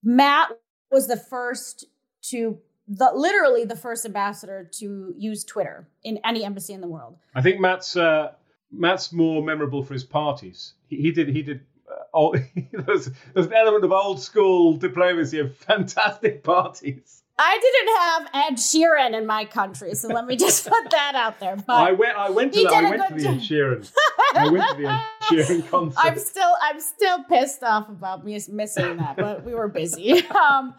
Matt 0.04 0.50
was 0.92 1.08
the 1.08 1.18
first 1.18 1.86
to 2.30 2.60
the 2.88 3.12
literally 3.13 3.65
the 3.65 3.75
first 3.75 4.06
ambassador 4.06 4.70
to 4.74 5.13
use 5.17 5.44
Twitter 5.44 5.88
in 6.03 6.20
any 6.24 6.44
embassy 6.44 6.74
in 6.74 6.82
the 6.82 6.88
world. 6.88 7.17
I 7.36 7.41
think 7.41 7.60
Matt's 7.60 7.96
uh, 7.96 8.34
Matt's 8.72 9.12
more 9.12 9.44
memorable 9.44 9.84
for 9.84 9.94
his 9.94 10.03
parties. 10.03 10.74
He, 10.88 10.98
he 10.98 11.12
did 11.12 11.29
he 11.29 11.41
did 11.41 11.62
uh, 11.89 12.03
old, 12.13 12.38
there's, 12.72 13.10
there's 13.34 13.48
an 13.48 13.53
element 13.53 13.84
of 13.84 13.91
old 13.91 14.22
school 14.22 14.77
diplomacy 14.77 15.39
of 15.39 15.56
fantastic 15.56 16.44
parties. 16.44 17.24
I 17.39 17.60
didn't 17.62 18.34
have 18.34 18.51
Ed 18.51 18.58
Sheeran 18.58 19.15
in 19.15 19.27
my 19.27 19.46
country, 19.46 19.94
so 19.94 20.08
let 20.08 20.25
me 20.25 20.36
just 20.36 20.67
put 20.67 20.89
that 20.91 21.13
out 21.13 21.39
there. 21.39 21.56
But 21.56 21.74
I 21.74 21.91
went. 21.91 22.17
I 22.17 22.29
went 22.32 22.53
to. 22.53 22.63
The, 22.63 22.70
I 22.70 22.89
went 22.89 23.08
to 23.10 23.13
the 23.13 23.29
Ed 23.29 23.39
Sheeran. 23.39 23.91
I 24.34 24.50
went 24.50 24.70
to 24.70 24.82
the 24.82 24.89
Ed 24.89 25.01
Sheeran 25.24 25.70
concert. 25.70 26.00
I'm 26.03 26.17
still. 26.17 26.51
I'm 26.63 26.79
still 26.79 27.24
pissed 27.25 27.62
off 27.62 27.89
about 27.89 28.25
me 28.25 28.41
missing 28.50 28.98
that, 28.98 29.17
but 29.17 29.44
we 29.44 29.53
were 29.53 29.67
busy. 29.67 30.25
Um, 30.29 30.74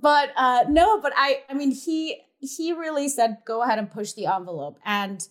but 0.00 0.30
uh, 0.36 0.64
no, 0.68 1.00
but 1.00 1.12
I, 1.16 1.42
I 1.48 1.54
mean, 1.54 1.70
he 1.70 2.20
he 2.38 2.72
really 2.72 3.08
said, 3.08 3.38
go 3.46 3.62
ahead 3.62 3.78
and 3.78 3.90
push 3.90 4.12
the 4.12 4.26
envelope. 4.26 4.78
And 4.84 5.26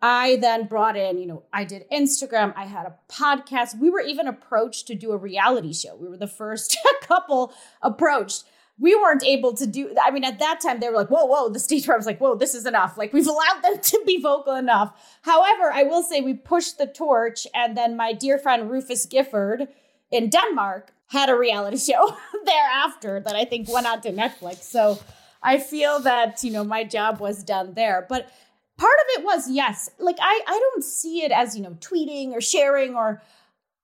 I 0.00 0.36
then 0.36 0.66
brought 0.66 0.96
in, 0.96 1.18
you 1.18 1.26
know, 1.26 1.44
I 1.52 1.64
did 1.64 1.84
Instagram, 1.90 2.52
I 2.56 2.64
had 2.64 2.86
a 2.86 2.96
podcast. 3.08 3.78
We 3.78 3.90
were 3.90 4.00
even 4.00 4.26
approached 4.26 4.86
to 4.88 4.94
do 4.94 5.12
a 5.12 5.16
reality 5.16 5.72
show. 5.72 5.96
We 5.96 6.08
were 6.08 6.16
the 6.16 6.26
first 6.26 6.76
couple 7.02 7.52
approached. 7.80 8.44
We 8.78 8.96
weren't 8.96 9.22
able 9.22 9.54
to 9.54 9.66
do, 9.66 9.94
I 10.02 10.10
mean, 10.10 10.24
at 10.24 10.40
that 10.40 10.60
time 10.60 10.80
they 10.80 10.88
were 10.88 10.96
like, 10.96 11.10
whoa, 11.10 11.24
whoa, 11.24 11.48
the 11.48 11.60
Department 11.60 11.98
was 11.98 12.06
like, 12.06 12.20
whoa, 12.20 12.34
this 12.34 12.54
is 12.54 12.66
enough. 12.66 12.96
Like 12.98 13.12
we've 13.12 13.26
allowed 13.26 13.62
them 13.62 13.78
to 13.82 14.02
be 14.06 14.20
vocal 14.20 14.54
enough. 14.54 15.18
However, 15.22 15.70
I 15.72 15.84
will 15.84 16.02
say 16.02 16.20
we 16.20 16.34
pushed 16.34 16.78
the 16.78 16.86
torch 16.86 17.46
and 17.54 17.76
then 17.76 17.96
my 17.96 18.12
dear 18.12 18.38
friend 18.38 18.70
Rufus 18.70 19.06
Gifford 19.06 19.68
in 20.10 20.30
Denmark 20.30 20.92
had 21.12 21.28
a 21.28 21.36
reality 21.36 21.76
show 21.76 22.16
thereafter 22.46 23.20
that 23.20 23.36
I 23.36 23.44
think 23.44 23.68
went 23.68 23.86
on 23.86 24.00
to 24.00 24.12
Netflix. 24.12 24.62
So 24.62 24.98
I 25.42 25.58
feel 25.58 26.00
that, 26.00 26.42
you 26.42 26.50
know, 26.50 26.64
my 26.64 26.84
job 26.84 27.20
was 27.20 27.44
done 27.44 27.74
there. 27.74 28.06
But 28.08 28.30
part 28.78 28.96
of 28.98 29.20
it 29.20 29.24
was, 29.24 29.50
yes, 29.50 29.90
like 29.98 30.16
I, 30.20 30.40
I 30.46 30.58
don't 30.58 30.82
see 30.82 31.22
it 31.22 31.30
as, 31.30 31.54
you 31.54 31.62
know, 31.62 31.76
tweeting 31.80 32.30
or 32.30 32.40
sharing 32.40 32.94
or 32.94 33.22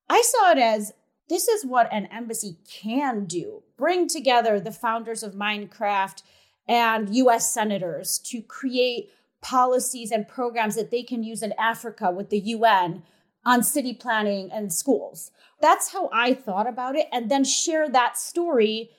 I 0.08 0.23
saw 0.23 0.52
it 0.52 0.58
as 0.58 0.92
this 1.28 1.49
is 1.49 1.66
what 1.66 1.92
an 1.92 2.06
embassy 2.06 2.56
can 2.66 3.26
do. 3.26 3.62
Bring 3.76 4.08
together 4.08 4.58
the 4.58 4.73
founders 4.73 5.23
of 5.23 5.35
Minecraft 5.35 6.23
and 6.66 7.14
US 7.14 7.52
senators 7.52 8.18
to 8.20 8.40
create 8.40 9.11
policies 9.42 10.11
and 10.11 10.26
programs 10.26 10.76
that 10.76 10.90
they 10.90 11.02
can 11.02 11.23
use 11.23 11.42
in 11.42 11.52
Africa 11.58 12.11
with 12.11 12.30
the 12.30 12.38
UN 12.38 13.02
on 13.49 13.62
city 13.62 13.95
planning 13.95 14.50
and 14.52 14.71
schools. 14.71 15.31
That's 15.62 15.90
how 15.90 16.11
I 16.12 16.35
thought 16.35 16.69
about 16.69 16.97
it. 16.97 17.07
And 17.11 17.31
then 17.31 17.45
share 17.45 17.88
that 17.88 18.19
story 18.19 18.90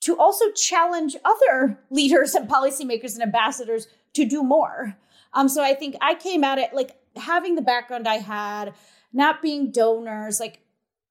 to 0.00 0.18
also 0.18 0.50
challenge 0.52 1.14
other 1.26 1.78
leaders 1.90 2.34
and 2.34 2.48
policymakers 2.48 3.12
and 3.12 3.22
ambassadors 3.22 3.88
to 4.14 4.24
do 4.24 4.42
more. 4.42 4.96
Um, 5.34 5.46
so 5.46 5.62
I 5.62 5.74
think 5.74 5.96
I 6.00 6.14
came 6.14 6.42
at 6.42 6.56
it 6.58 6.72
like 6.72 6.96
having 7.16 7.54
the 7.54 7.60
background 7.60 8.08
I 8.08 8.16
had, 8.16 8.72
not 9.12 9.42
being 9.42 9.70
donors, 9.70 10.40
like 10.40 10.60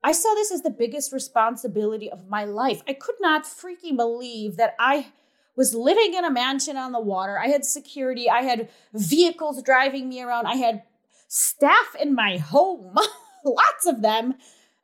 I 0.03 0.11
saw 0.11 0.33
this 0.33 0.51
as 0.51 0.63
the 0.63 0.71
biggest 0.71 1.13
responsibility 1.13 2.09
of 2.09 2.27
my 2.27 2.45
life. 2.45 2.81
I 2.87 2.93
could 2.93 3.15
not 3.19 3.43
freaking 3.43 3.95
believe 3.95 4.57
that 4.57 4.75
I 4.79 5.11
was 5.55 5.75
living 5.75 6.15
in 6.15 6.25
a 6.25 6.31
mansion 6.31 6.77
on 6.77 6.93
the 6.93 6.99
water. 6.99 7.37
I 7.37 7.49
had 7.49 7.63
security, 7.63 8.27
I 8.27 8.41
had 8.41 8.69
vehicles 8.91 9.61
driving 9.61 10.09
me 10.09 10.23
around, 10.23 10.47
I 10.47 10.55
had 10.55 10.81
staff 11.31 11.95
in 11.97 12.13
my 12.13 12.37
home, 12.37 12.93
lots 13.45 13.85
of 13.85 14.01
them 14.01 14.33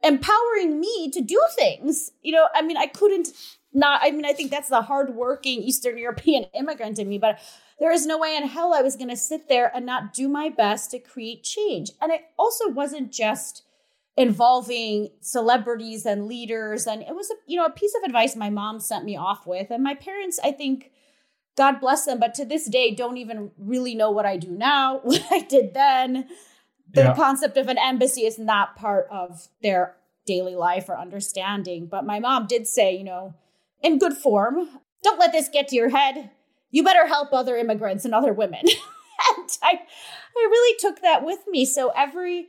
empowering 0.01 0.79
me 0.79 1.11
to 1.11 1.19
do 1.19 1.41
things. 1.55 2.11
You 2.21 2.31
know, 2.31 2.47
I 2.55 2.61
mean, 2.61 2.77
I 2.77 2.87
couldn't 2.87 3.33
not, 3.73 3.99
I 4.01 4.11
mean, 4.11 4.25
I 4.25 4.31
think 4.31 4.49
that's 4.49 4.69
the 4.69 4.81
hardworking 4.81 5.61
Eastern 5.61 5.97
European 5.97 6.43
immigrant 6.53 6.99
in 6.99 7.09
me, 7.09 7.17
but 7.17 7.39
there 7.79 7.91
is 7.91 8.05
no 8.05 8.17
way 8.17 8.35
in 8.35 8.47
hell 8.47 8.73
I 8.73 8.81
was 8.81 8.95
going 8.95 9.09
to 9.09 9.17
sit 9.17 9.49
there 9.49 9.69
and 9.75 9.85
not 9.85 10.13
do 10.13 10.29
my 10.29 10.47
best 10.47 10.89
to 10.91 10.99
create 10.99 11.43
change. 11.43 11.91
And 12.01 12.13
it 12.13 12.21
also 12.39 12.69
wasn't 12.69 13.11
just 13.11 13.63
involving 14.15 15.09
celebrities 15.19 16.05
and 16.05 16.27
leaders 16.27 16.87
and 16.87 17.03
it 17.03 17.13
was 17.13 17.29
a 17.29 17.35
you 17.45 17.55
know 17.55 17.65
a 17.65 17.69
piece 17.69 17.93
of 17.95 18.01
advice 18.01 18.35
my 18.35 18.49
mom 18.49 18.79
sent 18.79 19.05
me 19.05 19.15
off 19.15 19.45
with 19.45 19.69
and 19.69 19.83
my 19.83 19.93
parents 19.93 20.39
i 20.43 20.51
think 20.51 20.89
god 21.57 21.79
bless 21.81 22.05
them 22.05 22.19
but 22.19 22.33
to 22.33 22.45
this 22.45 22.69
day 22.69 22.93
don't 22.93 23.17
even 23.17 23.51
really 23.57 23.95
know 23.95 24.11
what 24.11 24.25
i 24.25 24.37
do 24.37 24.51
now 24.51 24.99
what 25.03 25.25
i 25.31 25.41
did 25.41 25.73
then 25.73 26.27
the 26.93 27.01
yeah. 27.01 27.15
concept 27.15 27.57
of 27.57 27.67
an 27.67 27.77
embassy 27.77 28.21
is 28.21 28.39
not 28.39 28.75
part 28.75 29.07
of 29.11 29.49
their 29.61 29.97
daily 30.25 30.55
life 30.55 30.89
or 30.89 30.97
understanding. 30.97 31.87
But 31.87 32.05
my 32.05 32.19
mom 32.19 32.47
did 32.47 32.67
say, 32.67 32.95
you 32.95 33.03
know, 33.03 33.33
in 33.81 33.97
good 33.97 34.13
form, 34.13 34.67
don't 35.03 35.19
let 35.19 35.31
this 35.31 35.49
get 35.49 35.67
to 35.69 35.75
your 35.75 35.89
head. 35.89 36.29
You 36.69 36.83
better 36.83 37.07
help 37.07 37.33
other 37.33 37.55
immigrants 37.57 38.05
and 38.05 38.13
other 38.13 38.33
women. 38.33 38.61
and 38.65 39.49
I, 39.63 39.73
I 39.73 40.47
really 40.49 40.77
took 40.79 41.01
that 41.01 41.25
with 41.25 41.39
me. 41.47 41.65
So 41.65 41.91
every 41.95 42.47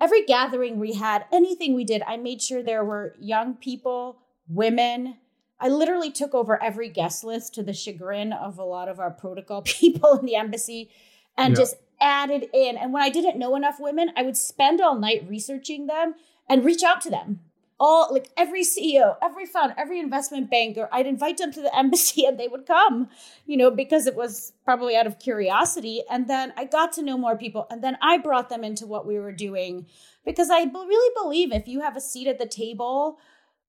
every 0.00 0.24
gathering 0.24 0.78
we 0.78 0.92
had, 0.92 1.24
anything 1.32 1.74
we 1.74 1.84
did, 1.84 2.02
I 2.06 2.16
made 2.18 2.42
sure 2.42 2.62
there 2.62 2.84
were 2.84 3.14
young 3.18 3.54
people, 3.54 4.18
women. 4.48 5.16
I 5.58 5.68
literally 5.68 6.10
took 6.10 6.34
over 6.34 6.62
every 6.62 6.88
guest 6.88 7.24
list 7.24 7.54
to 7.54 7.62
the 7.62 7.72
chagrin 7.72 8.32
of 8.32 8.58
a 8.58 8.64
lot 8.64 8.88
of 8.88 9.00
our 9.00 9.10
protocol 9.10 9.62
people 9.64 10.18
in 10.18 10.26
the 10.26 10.36
embassy 10.36 10.90
and 11.36 11.52
Yeah. 11.52 11.62
just 11.62 11.76
added 12.00 12.48
in. 12.52 12.76
And 12.76 12.92
when 12.92 13.02
I 13.02 13.08
didn't 13.10 13.38
know 13.38 13.56
enough 13.56 13.80
women, 13.80 14.10
I 14.16 14.22
would 14.22 14.36
spend 14.36 14.80
all 14.80 14.98
night 14.98 15.26
researching 15.28 15.86
them 15.86 16.14
and 16.48 16.64
reach 16.64 16.82
out 16.82 17.00
to 17.02 17.10
them. 17.10 17.40
All 17.78 18.08
like 18.10 18.30
every 18.38 18.62
CEO, 18.62 19.16
every 19.22 19.44
fund, 19.44 19.74
every 19.76 19.98
investment 20.00 20.50
banker, 20.50 20.88
I'd 20.90 21.06
invite 21.06 21.36
them 21.38 21.52
to 21.52 21.60
the 21.60 21.74
embassy 21.82 22.24
and 22.24 22.38
they 22.38 22.48
would 22.48 22.66
come, 22.66 23.08
you 23.46 23.56
know, 23.58 23.70
because 23.70 24.06
it 24.06 24.14
was 24.14 24.52
probably 24.64 24.96
out 24.96 25.06
of 25.06 25.18
curiosity. 25.18 26.02
And 26.10 26.26
then 26.28 26.54
I 26.56 26.64
got 26.64 26.92
to 26.94 27.02
know 27.02 27.18
more 27.18 27.36
people. 27.36 27.66
And 27.70 27.84
then 27.84 27.98
I 28.00 28.16
brought 28.18 28.48
them 28.48 28.64
into 28.64 28.86
what 28.86 29.06
we 29.06 29.18
were 29.18 29.32
doing 29.32 29.86
because 30.24 30.48
I 30.50 30.62
really 30.64 31.14
believe 31.22 31.52
if 31.52 31.68
you 31.68 31.80
have 31.80 31.96
a 31.96 32.00
seat 32.00 32.26
at 32.26 32.38
the 32.38 32.46
table 32.46 33.18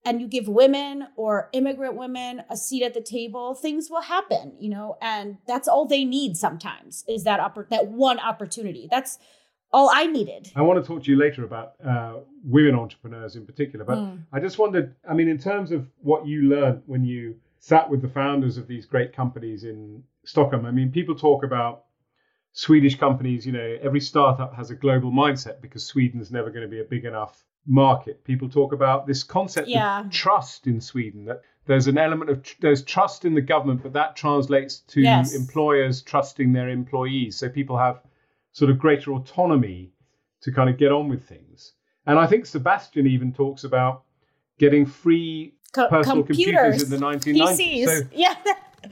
and 0.08 0.22
you 0.22 0.26
give 0.26 0.48
women 0.48 1.06
or 1.16 1.50
immigrant 1.52 1.94
women 1.94 2.42
a 2.48 2.56
seat 2.56 2.82
at 2.82 2.94
the 2.94 3.02
table, 3.02 3.54
things 3.54 3.90
will 3.90 4.00
happen, 4.00 4.54
you 4.58 4.70
know, 4.70 4.96
and 5.02 5.36
that's 5.46 5.68
all 5.68 5.84
they 5.86 6.02
need 6.02 6.34
sometimes 6.34 7.04
is 7.06 7.24
that 7.24 7.38
oppor- 7.40 7.68
that 7.68 7.88
one 7.88 8.18
opportunity. 8.18 8.88
That's 8.90 9.18
all 9.70 9.90
I 9.92 10.06
needed. 10.06 10.50
I 10.56 10.62
want 10.62 10.82
to 10.82 10.86
talk 10.88 11.04
to 11.04 11.10
you 11.10 11.18
later 11.18 11.44
about 11.44 11.74
uh, 11.86 12.14
women 12.42 12.74
entrepreneurs 12.74 13.36
in 13.36 13.44
particular, 13.44 13.84
but 13.84 13.98
Mm. 13.98 14.22
I 14.32 14.40
just 14.40 14.58
wondered. 14.58 14.94
I 15.10 15.12
mean, 15.12 15.28
in 15.28 15.38
terms 15.38 15.72
of 15.72 15.80
what 16.00 16.26
you 16.26 16.38
learned 16.54 16.82
when 16.86 17.04
you 17.04 17.36
sat 17.60 17.90
with 17.90 18.00
the 18.00 18.08
founders 18.08 18.56
of 18.56 18.66
these 18.66 18.86
great 18.86 19.12
companies 19.12 19.64
in 19.64 20.02
Stockholm. 20.24 20.64
I 20.64 20.70
mean, 20.70 20.90
people 20.90 21.14
talk 21.14 21.42
about 21.44 21.84
Swedish 22.52 22.98
companies. 22.98 23.46
You 23.46 23.52
know, 23.52 23.78
every 23.82 24.00
startup 24.00 24.54
has 24.54 24.70
a 24.70 24.74
global 24.74 25.10
mindset 25.10 25.60
because 25.60 25.84
Sweden's 25.84 26.30
never 26.30 26.50
going 26.50 26.62
to 26.62 26.68
be 26.68 26.80
a 26.80 26.84
big 26.84 27.04
enough 27.04 27.44
market. 27.66 28.24
People 28.24 28.48
talk 28.48 28.72
about 28.72 29.06
this 29.06 29.22
concept 29.22 29.68
Yeah. 29.68 30.00
of 30.00 30.10
trust 30.10 30.66
in 30.66 30.80
Sweden. 30.80 31.24
That 31.26 31.42
there's 31.66 31.86
an 31.86 31.98
element 31.98 32.30
of 32.30 32.42
tr- 32.42 32.54
there's 32.60 32.82
trust 32.82 33.24
in 33.24 33.34
the 33.34 33.42
government, 33.42 33.82
but 33.82 33.92
that 33.92 34.16
translates 34.16 34.80
to 34.80 35.02
Yes. 35.02 35.34
employers 35.34 36.02
trusting 36.02 36.52
their 36.52 36.70
employees. 36.70 37.36
So 37.36 37.48
people 37.48 37.76
have 37.76 38.00
sort 38.52 38.70
of 38.70 38.78
greater 38.78 39.12
autonomy 39.12 39.92
to 40.40 40.50
kind 40.52 40.70
of 40.70 40.78
get 40.78 40.90
on 40.92 41.08
with 41.08 41.24
things. 41.28 41.74
And 42.06 42.18
I 42.18 42.26
think 42.26 42.46
Sebastian 42.46 43.06
even 43.06 43.32
talks 43.34 43.64
about 43.64 44.04
getting 44.58 44.86
free 44.86 45.54
Co- 45.72 45.88
personal 45.88 46.22
computers, 46.24 46.54
computers, 46.54 46.82
in 46.84 46.90
the 46.90 47.06
1990s. 47.06 47.58
PCs. 47.58 47.84
So 47.86 48.08
yeah. 48.12 48.34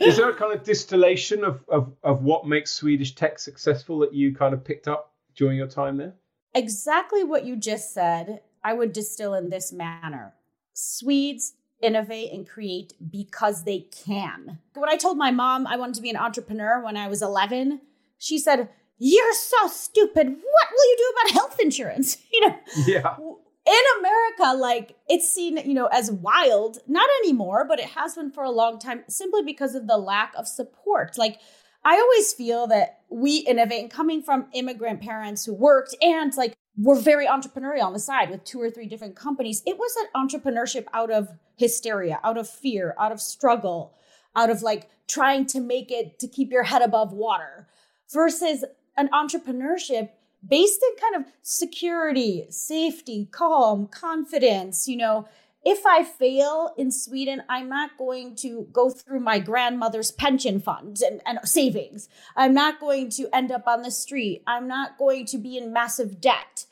Is 0.00 0.16
there 0.16 0.30
a 0.30 0.34
kind 0.34 0.52
of 0.54 0.62
distillation 0.64 1.44
of, 1.44 1.64
of, 1.68 1.92
of 2.02 2.22
what 2.22 2.46
makes 2.46 2.72
Swedish 2.72 3.14
tech 3.14 3.38
successful 3.38 3.98
that 4.00 4.12
you 4.14 4.34
kind 4.34 4.54
of 4.54 4.64
picked 4.64 4.88
up 4.88 5.12
during 5.34 5.56
your 5.56 5.68
time 5.68 5.96
there? 5.96 6.14
exactly 6.54 7.22
what 7.22 7.44
you 7.44 7.54
just 7.54 7.92
said, 7.92 8.40
I 8.64 8.72
would 8.72 8.92
distill 8.92 9.34
in 9.34 9.50
this 9.50 9.72
manner 9.72 10.32
Swedes 10.72 11.54
innovate 11.80 12.32
and 12.32 12.48
create 12.48 12.92
because 13.10 13.64
they 13.64 13.80
can. 13.80 14.58
When 14.74 14.90
I 14.90 14.96
told 14.96 15.16
my 15.16 15.30
mom 15.30 15.66
I 15.66 15.76
wanted 15.76 15.94
to 15.94 16.02
be 16.02 16.10
an 16.10 16.16
entrepreneur 16.16 16.82
when 16.82 16.96
I 16.96 17.08
was 17.08 17.22
11, 17.22 17.80
she 18.18 18.38
said, 18.38 18.68
You're 18.98 19.32
so 19.32 19.68
stupid. 19.68 20.26
What 20.26 20.68
will 20.70 20.90
you 20.90 20.96
do 20.98 21.12
about 21.12 21.34
health 21.34 21.60
insurance? 21.60 22.18
You 22.32 22.48
know, 22.48 22.56
Yeah. 22.86 23.16
In 23.66 23.82
America, 23.98 24.56
like 24.56 24.96
it's 25.08 25.32
seen, 25.32 25.56
you 25.58 25.74
know, 25.74 25.86
as 25.86 26.10
wild, 26.10 26.78
not 26.86 27.08
anymore, 27.24 27.64
but 27.68 27.80
it 27.80 27.86
has 27.86 28.14
been 28.14 28.30
for 28.30 28.44
a 28.44 28.50
long 28.50 28.78
time 28.78 29.02
simply 29.08 29.42
because 29.42 29.74
of 29.74 29.86
the 29.86 29.98
lack 29.98 30.32
of 30.36 30.46
support. 30.46 31.18
Like, 31.18 31.40
I 31.84 31.96
always 31.96 32.32
feel 32.32 32.66
that 32.68 33.00
we 33.10 33.38
innovate 33.38 33.80
and 33.82 33.90
coming 33.90 34.22
from 34.22 34.46
immigrant 34.52 35.00
parents 35.00 35.44
who 35.44 35.54
worked 35.54 35.94
and 36.00 36.32
like 36.36 36.54
were 36.76 36.98
very 36.98 37.26
entrepreneurial 37.26 37.84
on 37.84 37.92
the 37.92 37.98
side 37.98 38.30
with 38.30 38.44
two 38.44 38.60
or 38.60 38.70
three 38.70 38.86
different 38.86 39.16
companies. 39.16 39.62
It 39.66 39.78
was 39.78 39.96
an 39.96 40.28
entrepreneurship 40.28 40.86
out 40.92 41.10
of 41.10 41.28
hysteria, 41.56 42.20
out 42.22 42.38
of 42.38 42.48
fear, 42.48 42.94
out 42.98 43.12
of 43.12 43.20
struggle, 43.20 43.94
out 44.34 44.50
of 44.50 44.62
like 44.62 44.90
trying 45.08 45.46
to 45.46 45.60
make 45.60 45.90
it 45.90 46.18
to 46.18 46.28
keep 46.28 46.50
your 46.50 46.64
head 46.64 46.82
above 46.82 47.12
water 47.12 47.68
versus 48.12 48.64
an 48.96 49.08
entrepreneurship 49.12 50.10
based 50.46 50.80
in 50.82 50.96
kind 51.00 51.24
of 51.24 51.32
security, 51.42 52.46
safety, 52.50 53.28
calm, 53.30 53.86
confidence, 53.86 54.88
you 54.88 54.96
know, 54.96 55.28
if 55.68 55.84
I 55.84 56.04
fail 56.04 56.72
in 56.78 56.92
Sweden, 56.92 57.42
I'm 57.48 57.68
not 57.68 57.98
going 57.98 58.36
to 58.36 58.68
go 58.72 58.88
through 58.88 59.18
my 59.18 59.40
grandmother's 59.40 60.12
pension 60.12 60.60
funds 60.60 61.02
and, 61.02 61.20
and 61.26 61.40
savings. 61.42 62.08
I'm 62.36 62.54
not 62.54 62.78
going 62.78 63.10
to 63.10 63.28
end 63.34 63.50
up 63.50 63.66
on 63.66 63.82
the 63.82 63.90
street. 63.90 64.44
I'm 64.46 64.68
not 64.68 64.96
going 64.96 65.26
to 65.26 65.38
be 65.38 65.58
in 65.58 65.72
massive 65.72 66.20
debt. 66.20 66.66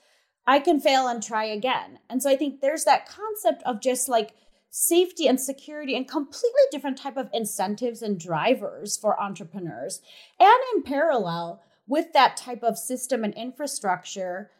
I 0.46 0.61
can 0.61 0.79
fail 0.79 1.09
and 1.09 1.20
try 1.20 1.44
again. 1.44 1.98
And 2.09 2.22
so 2.22 2.31
I 2.31 2.37
think 2.37 2.61
there's 2.61 2.85
that 2.85 3.09
concept 3.09 3.64
of 3.64 3.81
just 3.81 4.09
like 4.09 4.31
safety 4.70 5.27
and 5.27 5.40
security 5.40 5.96
and 5.96 6.07
completely 6.07 6.62
different 6.70 6.98
type 6.98 7.16
of 7.16 7.31
incentives 7.33 8.00
and 8.00 8.20
drivers 8.20 8.96
for 8.96 9.20
entrepreneurs. 9.20 10.03
And 10.38 10.55
in 10.77 10.85
parallel 10.85 11.63
with 11.87 12.12
that 12.12 12.37
type 12.37 12.62
of 12.62 12.79
system 12.79 13.25
and 13.25 13.35
infrastructure, 13.35 14.51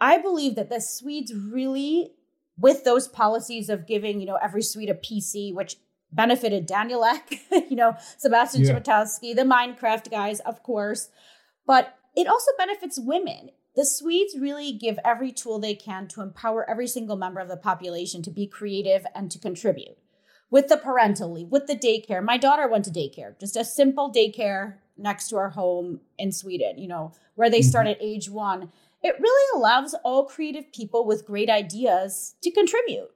I 0.00 0.18
believe 0.18 0.54
that 0.56 0.70
the 0.70 0.80
Swedes 0.80 1.34
really 1.34 2.12
with 2.58 2.84
those 2.84 3.08
policies 3.08 3.68
of 3.68 3.86
giving, 3.86 4.20
you 4.20 4.26
know, 4.26 4.38
every 4.42 4.62
Swede 4.62 4.90
a 4.90 4.94
PC, 4.94 5.54
which 5.54 5.76
benefited 6.12 6.66
Daniel 6.66 7.04
Ek, 7.04 7.40
you 7.50 7.76
know, 7.76 7.96
Sebastian 8.18 8.62
Yeah. 8.62 8.78
Siemiatkowski, 8.78 9.34
the 9.34 9.42
Minecraft 9.42 10.10
guys, 10.10 10.40
of 10.40 10.62
course, 10.62 11.08
but 11.66 11.96
it 12.16 12.28
also 12.28 12.52
benefits 12.56 13.00
women. 13.00 13.50
The 13.74 13.84
Swedes 13.84 14.38
really 14.38 14.72
give 14.72 14.98
every 15.04 15.32
tool 15.32 15.58
they 15.58 15.74
can 15.74 16.06
to 16.08 16.22
empower 16.22 16.68
every 16.70 16.86
single 16.86 17.16
member 17.16 17.40
of 17.40 17.48
the 17.48 17.56
population 17.56 18.22
to 18.22 18.30
be 18.30 18.46
creative 18.46 19.04
and 19.16 19.30
to 19.32 19.38
contribute. 19.40 19.98
With 20.48 20.68
the 20.68 20.76
parental 20.76 21.32
leave, 21.32 21.48
with 21.48 21.66
the 21.66 21.74
daycare. 21.74 22.22
My 22.22 22.36
daughter 22.36 22.68
went 22.68 22.84
to 22.84 22.92
daycare, 22.92 23.38
just 23.40 23.56
a 23.56 23.64
simple 23.64 24.12
daycare 24.12 24.76
next 24.96 25.28
to 25.28 25.36
our 25.36 25.50
home 25.50 26.00
in 26.18 26.32
Sweden, 26.32 26.78
you 26.78 26.88
know, 26.88 27.12
where 27.34 27.50
they 27.50 27.60
mm-hmm. 27.60 27.68
start 27.68 27.86
at 27.86 27.98
age 28.00 28.30
one 28.30 28.70
it 29.04 29.20
really 29.20 29.60
allows 29.60 29.94
all 30.02 30.24
creative 30.24 30.72
people 30.72 31.06
with 31.06 31.26
great 31.26 31.50
ideas 31.50 32.34
to 32.42 32.50
contribute. 32.50 33.10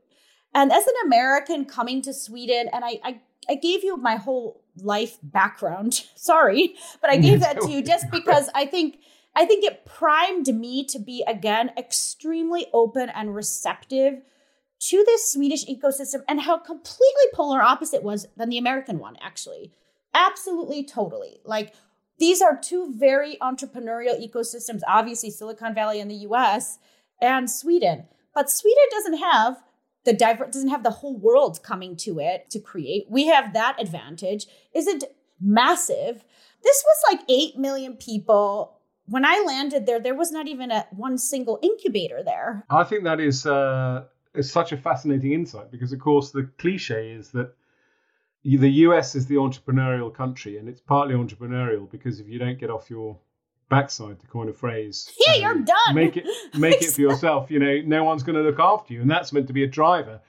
And 0.55 0.71
as 0.71 0.87
an 0.87 0.95
American 1.07 1.65
coming 1.65 2.03
to 2.03 2.13
Sweden, 2.13 2.69
and 2.73 2.85
I, 2.85 3.01
I, 3.03 3.21
I 3.49 3.55
gave 3.55 3.83
you 3.83 3.97
my 3.97 4.17
whole 4.17 4.63
life 4.77 5.17
background, 5.23 6.05
sorry, 6.15 6.75
but 7.01 7.11
I 7.11 7.15
mm-hmm. 7.15 7.23
gave 7.23 7.41
that 7.47 7.61
to 7.63 7.71
you 7.71 7.83
just 7.83 8.11
because 8.11 8.51
I 8.55 8.67
think 8.67 8.99
I 9.35 9.45
think 9.45 9.65
it 9.65 9.85
primed 9.85 10.49
me 10.49 10.85
to 10.87 10.99
be 10.99 11.25
again 11.27 11.71
extremely 11.79 12.67
open 12.73 13.09
and 13.09 13.35
receptive 13.35 14.23
to 14.81 15.05
this 15.07 15.33
Swedish 15.33 15.65
ecosystem 15.67 16.23
and 16.29 16.41
how 16.41 16.59
completely 16.59 17.25
polar 17.33 17.63
opposite 17.63 18.03
was 18.03 18.27
than 18.37 18.49
the 18.49 18.59
American 18.59 18.99
one, 18.99 19.17
actually. 19.23 19.73
Absolutely, 20.19 20.85
totally. 20.85 21.41
Like 21.45 21.75
these 22.19 22.43
are 22.43 22.59
two 22.61 22.93
very 22.97 23.37
entrepreneurial 23.41 24.19
ecosystems, 24.21 24.81
obviously 24.89 25.31
Silicon 25.31 25.75
Valley 25.75 26.01
in 26.01 26.09
the 26.09 26.27
US 26.29 26.79
and 27.21 27.51
Sweden. 27.51 28.05
But 28.35 28.51
Sweden 28.51 28.85
doesn't 28.91 29.19
have 29.19 29.63
the 30.05 30.13
diver- 30.13 30.47
doesn't 30.47 30.71
have 30.71 30.83
the 30.83 30.91
whole 30.91 31.17
world 31.17 31.63
coming 31.63 31.97
to 31.97 32.19
it 32.19 32.51
to 32.51 32.59
create. 32.59 33.07
We 33.09 33.27
have 33.27 33.53
that 33.53 33.81
advantage. 33.81 34.47
Isn't 34.75 35.05
massive. 35.41 36.25
This 36.63 36.85
was 36.85 37.05
like 37.11 37.21
8 37.29 37.59
million 37.59 37.95
people. 37.97 38.79
When 39.07 39.25
I 39.25 39.43
landed 39.47 39.87
there, 39.87 40.01
there 40.01 40.15
was 40.15 40.33
not 40.33 40.49
even 40.49 40.71
a 40.71 40.87
one 40.91 41.19
single 41.19 41.59
incubator 41.63 42.23
there. 42.23 42.65
I 42.71 42.85
think 42.85 43.05
that 43.05 43.21
is 43.21 43.47
uh, 43.47 44.05
is 44.35 44.51
such 44.51 44.73
a 44.73 44.77
fascinating 44.77 45.33
insight 45.33 45.71
because, 45.71 45.93
of 45.93 46.01
course, 46.01 46.31
the 46.31 46.49
cliche 46.59 47.13
is 47.13 47.31
that 47.31 47.53
the 48.45 48.71
US 48.71 49.15
is 49.15 49.27
the 49.27 49.37
entrepreneurial 49.37 50.13
country, 50.13 50.59
and 50.59 50.69
it's 50.69 50.81
partly 50.81 51.15
entrepreneurial 51.15 51.91
because 51.91 52.21
if 52.21 52.29
you 52.29 52.39
don't 52.39 52.59
get 52.59 52.71
off 52.71 52.91
your 52.91 53.19
backside, 53.69 54.19
to 54.21 54.27
coin 54.27 54.49
a 54.49 54.53
phrase, 54.53 55.11
Yeah, 55.27 55.33
and 55.33 55.43
you're 55.43 55.53
um, 55.53 55.65
done. 55.65 55.95
Make 55.95 56.17
it 56.17 56.27
make 56.55 56.83
it 56.83 56.93
for 56.93 57.01
yourself. 57.01 57.51
You 57.51 57.59
know, 57.59 57.81
no 57.85 58.05
one's 58.05 58.23
going 58.23 58.37
to 58.37 58.43
look 58.43 58.61
after 58.61 58.95
you, 58.95 59.03
and 59.03 59.11
that's 59.11 59.33
meant 59.33 59.47
to 59.49 59.53
be 59.53 59.65
a 59.65 59.69
driver. 59.69 60.21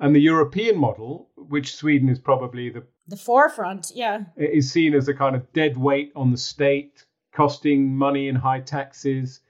And 0.00 0.14
the 0.14 0.20
European 0.20 0.78
model, 0.78 1.28
which 1.36 1.76
Sweden 1.76 2.08
is 2.08 2.18
probably 2.18 2.70
the 2.70 2.84
The 3.06 3.16
forefront, 3.16 3.92
yeah. 3.94 4.24
is 4.36 4.72
seen 4.72 4.94
as 4.94 5.08
a 5.08 5.14
kind 5.14 5.36
of 5.36 5.52
dead 5.52 5.76
weight 5.76 6.10
on 6.16 6.30
the 6.30 6.38
state, 6.38 7.04
costing 7.32 7.94
money 7.94 8.28
in 8.28 8.34
high 8.34 8.60
taxes. 8.60 9.40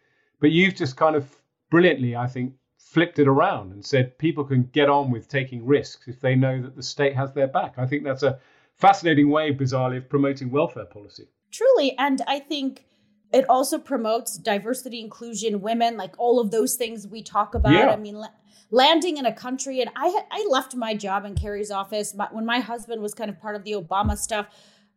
But 0.40 0.51
you've 0.51 0.75
just 0.75 0.96
kind 0.96 1.14
of 1.14 1.31
brilliantly, 1.70 2.16
I 2.16 2.27
think, 2.27 2.55
flipped 2.90 3.20
it 3.20 3.29
around 3.29 3.72
and 3.72 3.85
said 3.85 4.18
people 4.18 4.42
can 4.42 4.64
get 4.72 4.88
on 4.88 5.12
with 5.12 5.29
taking 5.29 5.64
risks 5.64 6.09
if 6.09 6.20
they 6.20 6.35
know 6.35 6.61
that 6.61 6.74
the 6.74 6.83
state 6.83 7.14
has 7.14 7.33
their 7.33 7.46
back. 7.46 7.74
I 7.79 7.87
think 7.87 8.03
that's 8.03 8.24
a 8.24 8.40
fascinating 8.79 9.31
way, 9.31 9.55
bizarrely, 9.55 9.98
of 9.98 10.09
promoting 10.09 10.50
welfare 10.50 10.87
policy. 10.87 11.29
Truly. 11.53 11.96
And 11.98 12.20
I 12.26 12.40
think 12.40 12.87
it 13.33 13.48
also 13.48 13.79
promotes 13.79 14.37
diversity, 14.37 15.00
inclusion, 15.00 15.61
women, 15.61 15.96
like 15.96 16.14
all 16.18 16.40
of 16.40 16.50
those 16.50 16.74
things 16.74 17.07
we 17.07 17.22
talk 17.22 17.55
about. 17.55 17.72
Yeah. 17.72 17.90
I 17.90 17.96
mean, 17.96 18.16
la- 18.16 18.35
landing 18.72 19.18
in 19.18 19.26
a 19.26 19.33
country, 19.33 19.81
and 19.81 19.90
I 19.94 20.22
I 20.33 20.46
left 20.50 20.74
my 20.74 20.94
job 20.94 21.24
in 21.24 21.37
Kerry's 21.37 21.70
office 21.70 22.12
my, 22.12 22.26
when 22.33 22.44
my 22.44 22.59
husband 22.59 23.03
was 23.03 23.14
kind 23.14 23.31
of 23.31 23.40
part 23.40 23.55
of 23.55 23.62
the 23.62 23.72
Obama 23.72 24.16
stuff. 24.18 24.46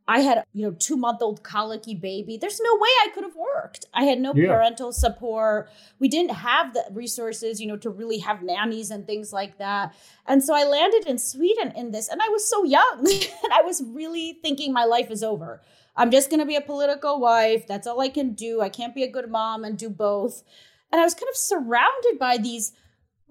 I 0.08 0.20
had, 0.20 0.44
you 0.54 0.66
know, 0.66 0.76
two 0.78 0.98
month 0.98 1.22
old 1.22 1.44
colicky 1.44 1.96
baby. 1.96 2.38
There's 2.38 2.60
no 2.62 2.76
way 2.76 2.90
I 3.06 3.08
could 3.14 3.24
have 3.24 3.36
worked. 3.36 3.86
I 3.94 4.04
had 4.04 4.20
no 4.20 4.34
Yeah. 4.36 4.50
parental 4.50 4.92
support. 4.92 5.70
We 6.00 6.10
didn't 6.10 6.32
have 6.32 6.74
the 6.74 6.84
resources, 6.92 7.62
you 7.62 7.68
know, 7.68 7.78
to 7.78 7.90
really 7.90 8.18
have 8.20 8.44
nannies 8.44 8.92
and 8.92 9.08
things 9.08 9.32
like 9.32 9.58
that. 9.60 9.94
And 10.28 10.44
so 10.44 10.54
I 10.54 10.66
landed 10.66 11.06
in 11.08 11.18
Sweden 11.18 11.72
in 11.76 11.92
this, 11.92 12.10
and 12.10 12.22
I 12.22 12.28
was 12.30 12.46
so 12.46 12.64
young, 12.66 13.00
and 13.44 13.54
I 13.54 13.62
was 13.62 13.82
really 13.82 14.40
thinking 14.42 14.74
my 14.74 14.84
life 14.84 15.10
is 15.10 15.24
over. 15.24 15.62
I'm 15.96 16.12
just 16.12 16.30
going 16.30 16.40
to 16.40 16.46
be 16.46 16.56
a 16.56 16.62
political 16.62 17.20
wife. 17.20 17.68
That's 17.68 17.88
all 17.88 18.02
I 18.02 18.10
can 18.10 18.34
do. 18.34 18.62
I 18.62 18.70
can't 18.70 18.96
be 18.96 19.04
a 19.04 19.12
good 19.12 19.30
mom 19.30 19.64
and 19.64 19.78
do 19.78 19.90
both. 19.90 20.44
And 20.92 21.00
I 21.00 21.04
was 21.06 21.14
kind 21.14 21.30
of 21.30 21.36
surrounded 21.38 22.20
by 22.20 22.38
these 22.38 22.74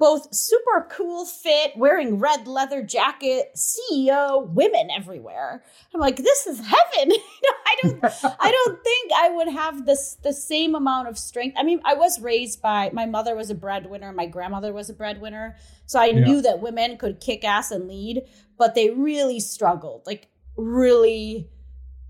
both 0.02 0.34
super 0.34 0.88
cool 0.90 1.24
fit, 1.24 1.76
wearing 1.76 2.18
red 2.18 2.48
leather 2.48 2.82
jacket, 2.82 3.52
CEO, 3.54 4.48
women 4.48 4.88
everywhere. 4.90 5.62
I'm 5.94 6.00
like, 6.00 6.16
this 6.16 6.48
is 6.48 6.58
heaven. 6.58 7.12
I 7.66 7.76
don't 7.80 8.04
I 8.04 8.50
don't 8.66 8.82
think 8.82 9.12
I 9.14 9.30
would 9.30 9.46
have 9.46 9.86
this 9.86 10.16
the 10.24 10.32
same 10.32 10.74
amount 10.74 11.06
of 11.06 11.16
strength. 11.16 11.56
I 11.56 11.62
mean, 11.62 11.80
I 11.84 11.94
was 11.94 12.20
raised 12.20 12.60
by 12.60 12.90
my 12.92 13.06
mother 13.06 13.36
was 13.36 13.48
a 13.50 13.54
breadwinner, 13.54 14.12
my 14.12 14.26
grandmother 14.26 14.72
was 14.72 14.90
a 14.90 14.92
breadwinner. 14.92 15.54
So 15.86 16.00
I 16.00 16.06
yeah. 16.06 16.24
knew 16.24 16.42
that 16.42 16.60
women 16.60 16.96
could 16.96 17.20
kick 17.20 17.44
ass 17.44 17.70
and 17.70 17.86
lead, 17.86 18.22
but 18.58 18.74
they 18.74 18.90
really 18.90 19.38
struggled. 19.38 20.02
Like 20.04 20.26
really 20.56 21.48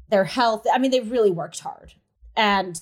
their 0.08 0.24
health. 0.24 0.64
I 0.72 0.78
mean, 0.78 0.92
they 0.92 1.00
really 1.00 1.30
worked 1.30 1.60
hard. 1.60 1.92
And 2.38 2.74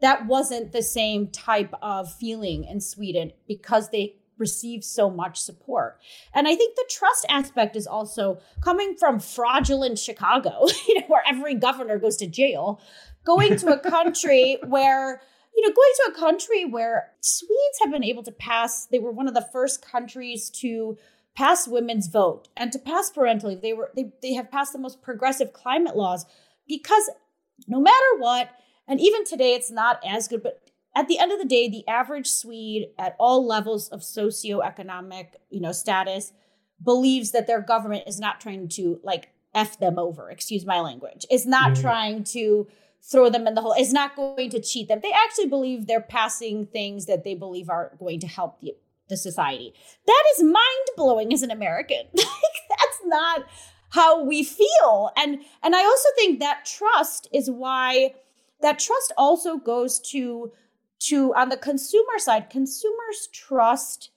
that 0.00 0.26
wasn't 0.26 0.70
the 0.70 0.82
same 0.84 1.26
type 1.32 1.74
of 1.82 2.14
feeling 2.14 2.62
in 2.62 2.80
Sweden 2.80 3.32
because 3.48 3.90
they 3.90 4.18
receive 4.38 4.84
so 4.84 5.10
much 5.10 5.40
support. 5.40 5.98
And 6.34 6.48
I 6.48 6.54
think 6.54 6.76
the 6.76 6.88
trust 6.90 7.26
aspect 7.28 7.76
is 7.76 7.86
also 7.86 8.40
coming 8.60 8.96
from 8.98 9.20
fraudulent 9.20 9.98
Chicago, 9.98 10.66
you 10.88 11.00
know, 11.00 11.06
where 11.08 11.22
every 11.28 11.54
governor 11.54 11.98
goes 11.98 12.16
to 12.18 12.26
jail, 12.26 12.80
going 13.24 13.56
to 13.56 13.72
a 13.72 13.78
country 13.90 14.58
where 14.66 15.20
you 15.54 15.68
know, 15.68 15.74
going 15.74 15.92
to 15.96 16.12
a 16.12 16.18
country 16.18 16.64
where 16.64 17.10
Swedes 17.20 17.78
have 17.82 17.92
been 17.92 18.04
able 18.04 18.22
to 18.22 18.32
pass, 18.32 18.86
they 18.86 18.98
were 18.98 19.12
one 19.12 19.28
of 19.28 19.34
the 19.34 19.46
first 19.52 19.84
countries 19.84 20.48
to 20.48 20.96
pass 21.34 21.68
women's 21.68 22.08
vote 22.08 22.48
and 22.56 22.72
to 22.72 22.78
pass 22.78 23.10
parental 23.10 23.50
leave. 23.50 23.60
They 23.60 23.72
were 23.72 23.90
they, 23.94 24.12
they 24.22 24.32
have 24.34 24.50
passed 24.50 24.72
the 24.72 24.78
most 24.78 25.02
progressive 25.02 25.52
climate 25.52 25.96
laws 25.96 26.26
because 26.66 27.10
no 27.68 27.80
matter 27.80 28.18
what, 28.18 28.50
and 28.88 29.00
even 29.00 29.24
today 29.24 29.54
it's 29.54 29.70
not 29.70 30.00
as 30.06 30.28
good, 30.28 30.42
but 30.42 30.61
at 30.94 31.08
the 31.08 31.18
end 31.18 31.32
of 31.32 31.38
the 31.38 31.46
day, 31.46 31.68
the 31.68 31.86
average 31.88 32.28
Swede 32.28 32.88
at 32.98 33.16
all 33.18 33.46
levels 33.46 33.88
of 33.88 34.00
socioeconomic, 34.00 35.28
you 35.50 35.60
know, 35.60 35.72
status 35.72 36.32
believes 36.82 37.30
that 37.30 37.46
their 37.46 37.60
government 37.60 38.04
is 38.06 38.20
not 38.20 38.40
trying 38.40 38.68
to 38.68 39.00
like 39.02 39.30
F 39.54 39.78
them 39.78 39.98
over, 39.98 40.30
excuse 40.30 40.66
my 40.66 40.80
language, 40.80 41.26
is 41.30 41.46
not 41.46 41.76
yeah. 41.76 41.82
trying 41.82 42.24
to 42.24 42.66
throw 43.02 43.30
them 43.30 43.46
in 43.46 43.54
the 43.54 43.60
hole, 43.60 43.74
is 43.78 43.92
not 43.92 44.16
going 44.16 44.50
to 44.50 44.60
cheat 44.60 44.88
them. 44.88 45.00
They 45.02 45.12
actually 45.12 45.48
believe 45.48 45.86
they're 45.86 46.00
passing 46.00 46.66
things 46.66 47.06
that 47.06 47.24
they 47.24 47.34
believe 47.34 47.68
are 47.68 47.92
going 47.98 48.20
to 48.20 48.26
help 48.26 48.60
the, 48.60 48.74
the 49.08 49.16
society. 49.16 49.74
That 50.06 50.24
is 50.36 50.44
mind 50.44 50.86
blowing 50.96 51.32
as 51.32 51.42
an 51.42 51.50
American. 51.50 52.04
That's 52.14 53.00
not 53.04 53.44
how 53.90 54.24
we 54.24 54.44
feel. 54.44 55.10
And 55.16 55.40
and 55.62 55.74
I 55.74 55.84
also 55.84 56.08
think 56.16 56.40
that 56.40 56.64
trust 56.64 57.28
is 57.32 57.50
why 57.50 58.14
that 58.60 58.78
trust 58.78 59.12
also 59.18 59.56
goes 59.56 59.98
to 60.10 60.52
to 61.06 61.34
on 61.34 61.48
the 61.48 61.56
consumer 61.56 62.18
side, 62.18 62.50
consumers 62.50 63.28
trust 63.32 64.10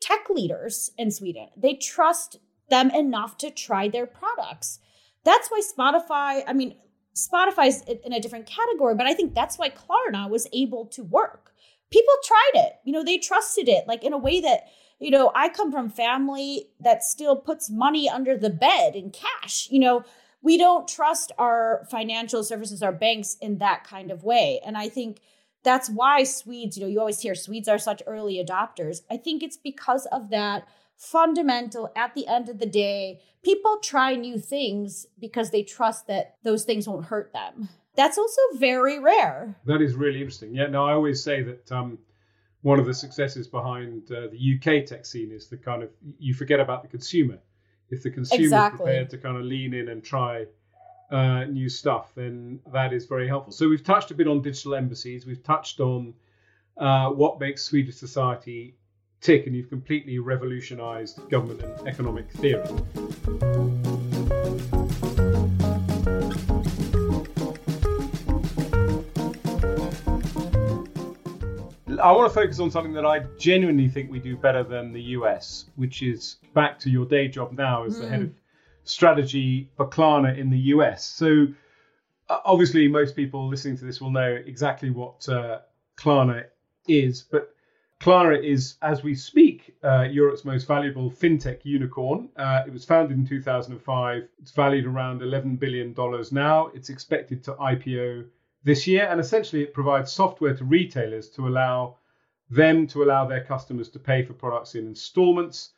tech 0.00 0.28
leaders 0.30 0.90
in 0.98 1.10
Sweden. 1.10 1.48
They 1.56 1.74
trust 1.74 2.38
them 2.70 2.90
enough 2.90 3.38
to 3.38 3.50
try 3.50 3.88
their 3.88 4.06
products. 4.06 4.80
That's 5.24 5.48
why 5.48 5.60
Spotify, 5.60 6.42
I 6.46 6.52
mean, 6.52 6.76
Spotify's 7.14 7.82
in 7.82 8.12
a 8.12 8.20
different 8.20 8.46
category, 8.46 8.94
but 8.94 9.06
I 9.06 9.14
think 9.14 9.34
that's 9.34 9.58
why 9.58 9.70
Klarna 9.70 10.28
was 10.28 10.48
able 10.52 10.86
to 10.86 11.04
work. 11.04 11.52
People 11.90 12.14
tried 12.24 12.66
it. 12.66 12.72
You 12.84 12.92
know, 12.92 13.04
they 13.04 13.18
trusted 13.18 13.68
it 13.68 13.86
like 13.86 14.02
in 14.02 14.12
a 14.12 14.18
way 14.18 14.40
that, 14.40 14.64
you 14.98 15.10
know, 15.10 15.30
I 15.34 15.48
come 15.48 15.70
from 15.70 15.88
family 15.88 16.70
that 16.80 17.04
still 17.04 17.36
puts 17.36 17.70
money 17.70 18.08
under 18.08 18.36
the 18.36 18.50
bed 18.50 18.96
in 18.96 19.10
cash. 19.10 19.68
You 19.70 19.78
know, 19.78 20.04
we 20.42 20.58
don't 20.58 20.88
trust 20.88 21.30
our 21.38 21.86
financial 21.90 22.42
services, 22.42 22.82
our 22.82 22.92
banks 22.92 23.36
in 23.40 23.58
that 23.58 23.84
kind 23.84 24.10
of 24.10 24.24
way. 24.24 24.60
And 24.66 24.76
I 24.76 24.88
think 24.88 25.20
that's 25.64 25.88
why 25.88 26.24
Swedes, 26.24 26.76
you 26.76 26.84
know, 26.84 26.88
you 26.88 27.00
always 27.00 27.20
hear 27.20 27.34
Swedes 27.34 27.68
are 27.68 27.78
such 27.78 28.02
early 28.06 28.44
adopters. 28.44 29.00
I 29.10 29.16
think 29.16 29.42
it's 29.42 29.56
because 29.56 30.06
of 30.12 30.30
that 30.30 30.68
fundamental 30.96 31.90
at 31.96 32.14
the 32.14 32.26
end 32.28 32.48
of 32.48 32.58
the 32.58 32.66
day. 32.66 33.20
People 33.42 33.78
try 33.82 34.14
new 34.14 34.38
things 34.38 35.06
because 35.18 35.50
they 35.50 35.62
trust 35.62 36.06
that 36.06 36.36
those 36.44 36.64
things 36.64 36.86
won't 36.86 37.06
hurt 37.06 37.32
them. 37.32 37.68
That's 37.96 38.18
also 38.18 38.40
very 38.54 38.98
rare. 38.98 39.56
That 39.66 39.80
is 39.80 39.94
really 39.94 40.18
interesting. 40.18 40.54
Yeah, 40.54 40.66
no, 40.66 40.84
I 40.84 40.92
always 40.92 41.22
say 41.22 41.42
that 41.42 41.70
um, 41.72 41.98
one 42.62 42.78
of 42.78 42.86
the 42.86 42.94
successes 42.94 43.46
behind 43.46 44.10
uh, 44.10 44.28
the 44.28 44.54
UK 44.56 44.86
tech 44.86 45.06
scene 45.06 45.30
is 45.30 45.48
the 45.48 45.56
kind 45.56 45.82
of 45.82 45.90
you 46.18 46.34
forget 46.34 46.60
about 46.60 46.82
the 46.82 46.88
consumer. 46.88 47.38
If 47.90 48.02
the 48.02 48.10
consumer 48.10 48.42
exactly. 48.42 48.76
is 48.76 48.80
prepared 48.80 49.10
to 49.10 49.18
kind 49.18 49.36
of 49.36 49.44
lean 49.44 49.74
in 49.74 49.88
and 49.88 50.02
try 50.02 50.46
uh, 51.10 51.44
new 51.44 51.68
stuff, 51.68 52.12
then 52.14 52.60
that 52.72 52.92
is 52.92 53.06
very 53.06 53.28
helpful. 53.28 53.52
So 53.52 53.68
we've 53.68 53.84
touched 53.84 54.10
a 54.10 54.14
bit 54.14 54.26
on 54.26 54.42
digital 54.42 54.74
embassies. 54.74 55.26
We've 55.26 55.42
touched 55.42 55.80
on 55.80 56.14
uh, 56.76 57.10
what 57.10 57.38
makes 57.40 57.62
Swedish 57.62 57.96
society 57.96 58.74
tick, 59.20 59.46
and 59.46 59.54
you've 59.54 59.68
completely 59.68 60.18
revolutionised 60.18 61.28
government 61.30 61.62
and 61.62 61.88
economic 61.88 62.30
theory. 62.32 62.64
I 72.04 72.12
want 72.12 72.30
to 72.30 72.34
focus 72.34 72.60
on 72.60 72.70
something 72.70 72.92
that 72.92 73.06
I 73.06 73.20
genuinely 73.38 73.88
think 73.88 74.10
we 74.10 74.18
do 74.18 74.36
better 74.36 74.62
than 74.62 74.92
the 74.92 75.00
US, 75.18 75.64
which 75.76 76.02
is 76.02 76.36
back 76.52 76.78
to 76.80 76.90
your 76.90 77.06
day 77.06 77.28
job 77.28 77.52
now 77.52 77.84
as 77.84 77.96
mm. 77.96 78.00
the 78.02 78.08
head 78.08 78.22
of 78.22 78.30
strategy 78.84 79.70
for 79.76 79.88
Klarna 79.88 80.36
in 80.36 80.50
the 80.50 80.58
US. 80.58 81.04
So, 81.04 81.46
uh, 82.28 82.38
obviously, 82.44 82.88
most 82.88 83.16
people 83.16 83.48
listening 83.48 83.76
to 83.78 83.84
this 83.84 84.00
will 84.00 84.10
know 84.10 84.38
exactly 84.46 84.90
what 84.90 85.28
uh, 85.28 85.60
Klarna 85.96 86.44
is, 86.86 87.22
but 87.22 87.54
Klarna 88.00 88.42
is, 88.42 88.76
as 88.82 89.02
we 89.02 89.14
speak, 89.14 89.74
uh, 89.82 90.02
Europe's 90.02 90.44
most 90.44 90.66
valuable 90.66 91.10
fintech 91.10 91.60
unicorn. 91.64 92.28
Uh, 92.36 92.62
it 92.66 92.72
was 92.72 92.84
founded 92.84 93.16
in 93.16 93.26
2005. 93.26 94.28
It's 94.40 94.50
valued 94.50 94.84
around 94.84 95.22
$11 95.22 95.58
billion 95.58 95.94
now. 96.32 96.66
It's 96.74 96.90
expected 96.90 97.42
to 97.44 97.54
IPO 97.54 98.26
this 98.62 98.86
year, 98.86 99.06
and 99.06 99.20
essentially, 99.20 99.62
it 99.62 99.74
provides 99.74 100.12
software 100.12 100.54
to 100.54 100.64
retailers 100.64 101.28
to 101.30 101.48
allow 101.48 101.96
them 102.50 102.86
to 102.88 103.02
allow 103.02 103.26
their 103.26 103.44
customers 103.44 103.88
to 103.90 103.98
pay 103.98 104.22
for 104.22 104.32
products 104.34 104.74
in 104.74 104.86
installments. 104.86 105.72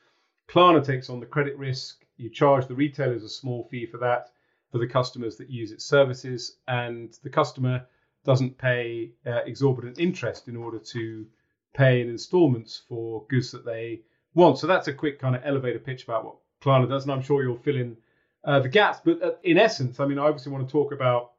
Klarna 0.48 0.84
takes 0.84 1.10
on 1.10 1.20
the 1.20 1.26
credit 1.26 1.56
risk 1.58 2.05
you 2.16 2.30
charge 2.30 2.66
the 2.66 2.74
retailers 2.74 3.24
a 3.24 3.28
small 3.28 3.64
fee 3.64 3.86
for 3.86 3.98
that 3.98 4.30
for 4.70 4.78
the 4.78 4.86
customers 4.86 5.36
that 5.36 5.50
use 5.50 5.72
its 5.72 5.84
services, 5.84 6.58
and 6.66 7.16
the 7.22 7.30
customer 7.30 7.86
doesn't 8.24 8.58
pay 8.58 9.12
uh, 9.26 9.42
exorbitant 9.46 9.98
interest 9.98 10.48
in 10.48 10.56
order 10.56 10.78
to 10.78 11.26
pay 11.74 12.00
in 12.00 12.08
installments 12.08 12.82
for 12.88 13.24
goods 13.28 13.52
that 13.52 13.64
they 13.64 14.02
want. 14.34 14.58
So 14.58 14.66
that's 14.66 14.88
a 14.88 14.92
quick 14.92 15.20
kind 15.20 15.36
of 15.36 15.42
elevator 15.44 15.78
pitch 15.78 16.04
about 16.04 16.24
what 16.24 16.36
Klarna 16.62 16.88
does, 16.88 17.04
and 17.04 17.12
I'm 17.12 17.22
sure 17.22 17.42
you'll 17.42 17.58
fill 17.58 17.76
in 17.76 17.96
uh, 18.44 18.60
the 18.60 18.68
gaps. 18.68 19.00
But 19.04 19.22
uh, 19.22 19.32
in 19.44 19.58
essence, 19.58 20.00
I 20.00 20.06
mean, 20.06 20.18
I 20.18 20.24
obviously 20.24 20.52
want 20.52 20.66
to 20.66 20.72
talk 20.72 20.92
about 20.92 21.32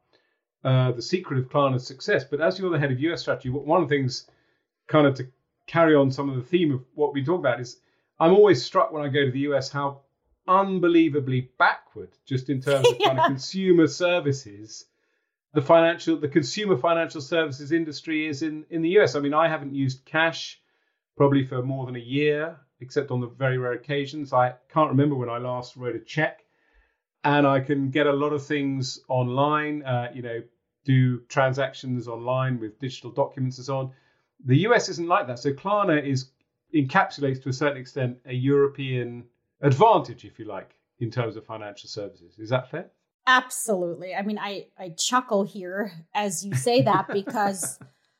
uh, 0.64 0.92
the 0.92 1.02
secret 1.02 1.38
of 1.38 1.48
Klarna's 1.48 1.86
success. 1.86 2.24
But 2.24 2.40
as 2.40 2.58
you're 2.58 2.70
the 2.70 2.78
head 2.78 2.92
of 2.92 3.00
US 3.00 3.20
strategy, 3.20 3.50
one 3.50 3.82
of 3.82 3.88
the 3.88 3.94
things, 3.94 4.28
kind 4.86 5.06
of 5.06 5.14
to 5.16 5.28
carry 5.66 5.94
on 5.94 6.10
some 6.10 6.30
of 6.30 6.36
the 6.36 6.42
theme 6.42 6.72
of 6.72 6.84
what 6.94 7.12
we 7.12 7.24
talk 7.24 7.40
about, 7.40 7.60
is 7.60 7.80
I'm 8.18 8.32
always 8.32 8.64
struck 8.64 8.90
when 8.90 9.04
I 9.04 9.08
go 9.08 9.24
to 9.24 9.30
the 9.30 9.40
US 9.50 9.70
how 9.70 10.00
unbelievably 10.48 11.50
backward 11.58 12.10
just 12.24 12.48
in 12.48 12.60
terms 12.60 12.88
of 12.88 12.96
yeah. 12.98 13.08
kind 13.08 13.20
of 13.20 13.26
consumer 13.26 13.86
services 13.86 14.86
the 15.54 15.62
financial 15.62 16.16
the 16.16 16.28
consumer 16.28 16.76
financial 16.76 17.20
services 17.20 17.72
industry 17.72 18.26
is 18.26 18.42
in 18.42 18.64
in 18.70 18.82
the 18.82 18.90
US. 19.00 19.14
I 19.14 19.20
mean, 19.20 19.34
I 19.34 19.48
haven't 19.48 19.74
used 19.74 20.04
cash 20.04 20.60
probably 21.16 21.44
for 21.44 21.62
more 21.62 21.86
than 21.86 21.96
a 21.96 22.00
year, 22.00 22.56
except 22.80 23.10
on 23.10 23.20
the 23.20 23.26
very 23.26 23.58
rare 23.58 23.72
occasions. 23.72 24.32
I 24.32 24.54
can't 24.68 24.90
remember 24.90 25.16
when 25.16 25.28
I 25.28 25.38
last 25.38 25.76
wrote 25.76 25.96
a 25.96 26.00
check, 26.00 26.44
and 27.24 27.46
I 27.46 27.60
can 27.60 27.90
get 27.90 28.06
a 28.06 28.12
lot 28.12 28.32
of 28.32 28.44
things 28.44 29.00
online. 29.08 29.82
Uh, 29.82 30.10
you 30.14 30.22
know, 30.22 30.42
do 30.84 31.20
transactions 31.28 32.08
online 32.08 32.60
with 32.60 32.78
digital 32.78 33.10
documents 33.10 33.58
and 33.58 33.66
so 33.66 33.78
on. 33.78 33.92
The 34.44 34.58
US 34.68 34.88
isn't 34.88 35.08
like 35.08 35.26
that. 35.26 35.38
So 35.38 35.52
Klarna 35.52 36.04
is 36.04 36.30
encapsulates 36.74 37.42
to 37.42 37.48
a 37.48 37.52
certain 37.52 37.78
extent 37.78 38.18
a 38.26 38.34
European 38.34 39.24
advantage, 39.60 40.24
if 40.24 40.38
you 40.38 40.44
like, 40.44 40.74
in 40.98 41.10
terms 41.10 41.36
of 41.36 41.44
financial 41.44 41.88
services. 41.88 42.38
Is 42.38 42.50
that 42.50 42.70
fair? 42.70 42.90
Absolutely. 43.26 44.14
I 44.14 44.22
mean, 44.22 44.38
I, 44.38 44.68
I 44.78 44.90
chuckle 44.90 45.44
here 45.44 45.92
as 46.14 46.44
you 46.44 46.54
say 46.54 46.82
that 46.82 47.08
because 47.12 47.78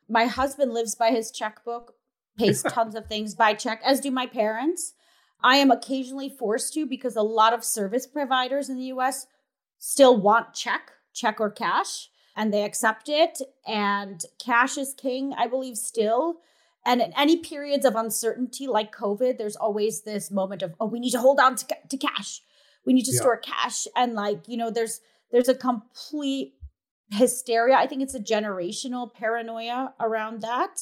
my 0.09 0.27
husband 0.27 0.73
lives 0.73 0.95
by 0.95 1.11
his 1.11 1.31
checkbook, 1.31 1.95
pays 2.37 2.63
tons 2.63 2.95
of 2.95 3.07
things 3.07 3.35
by 3.35 3.55
check, 3.55 3.81
as 3.85 4.01
do 4.01 4.11
my 4.11 4.27
parents. 4.27 4.95
I 5.43 5.57
am 5.57 5.71
occasionally 5.71 6.29
forced 6.29 6.75
to 6.75 6.87
because 6.87 7.17
a 7.17 7.23
lot 7.23 7.53
of 7.53 7.65
service 7.65 8.07
providers 8.07 8.69
in 8.69 8.77
the 8.77 8.85
US 8.85 9.27
still 9.79 10.21
want 10.21 10.55
check, 10.55 10.93
check 11.13 11.41
or 11.41 11.51
cash, 11.51 12.11
and 12.37 12.53
they 12.53 12.65
accept 12.65 13.09
it. 13.09 13.41
And 13.67 14.23
cash 14.39 14.77
is 14.77 14.95
king, 14.95 15.33
I 15.37 15.47
believe, 15.47 15.77
still. 15.77 16.41
And 16.89 17.03
in 17.03 17.13
any 17.19 17.37
periods 17.37 17.85
of 17.85 17.97
uncertainty 17.97 18.67
like 18.67 18.97
COVID, 18.97 19.37
there's 19.37 19.57
always 19.57 20.01
this 20.01 20.31
moment 20.31 20.63
of, 20.63 20.75
oh, 20.81 20.87
we 20.87 20.99
need 20.99 21.11
to 21.11 21.21
hold 21.21 21.39
on 21.39 21.55
to, 21.57 21.67
to 21.91 21.97
cash. 21.99 22.41
We 22.87 22.95
need 22.95 23.05
to 23.05 23.13
yeah. 23.13 23.21
store 23.21 23.37
cash. 23.37 23.87
And 23.95 24.15
like, 24.15 24.49
you 24.49 24.57
know, 24.57 24.71
there's 24.71 25.03
there's 25.31 25.51
a 25.51 25.55
complete 25.55 26.55
hysteria. 27.11 27.75
I 27.77 27.87
think 27.87 28.01
it's 28.01 28.15
a 28.15 28.21
generational 28.21 29.13
paranoia 29.13 29.93
around 30.01 30.41
that. 30.41 30.81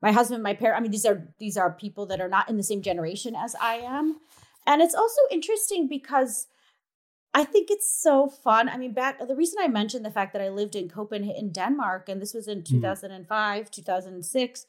My 0.00 0.12
husband, 0.12 0.44
my 0.44 0.54
parent, 0.54 0.78
I 0.78 0.80
mean, 0.80 0.92
these 0.92 1.04
are 1.04 1.26
these 1.40 1.56
are 1.56 1.72
people 1.72 2.06
that 2.06 2.20
are 2.20 2.28
not 2.28 2.48
in 2.48 2.56
the 2.56 2.62
same 2.62 2.80
generation 2.80 3.34
as 3.34 3.56
I 3.60 3.74
am. 3.78 4.20
And 4.64 4.80
it's 4.80 4.94
also 4.94 5.20
interesting 5.32 5.88
because 5.88 6.46
I 7.34 7.42
think 7.42 7.68
it's 7.68 7.92
so 8.00 8.28
fun. 8.28 8.68
I 8.68 8.76
mean, 8.76 8.92
back 8.92 9.18
the 9.18 9.34
reason 9.34 9.58
I 9.60 9.66
mentioned 9.66 10.04
the 10.04 10.10
fact 10.12 10.34
that 10.34 10.42
I 10.42 10.50
lived 10.50 10.76
in 10.76 10.88
Copenhagen, 10.88 11.50
Denmark, 11.50 12.08
and 12.08 12.22
this 12.22 12.32
was 12.32 12.46
in 12.46 12.62
2005, 12.62 13.66
mm. 13.66 13.70
2006, 13.72 14.66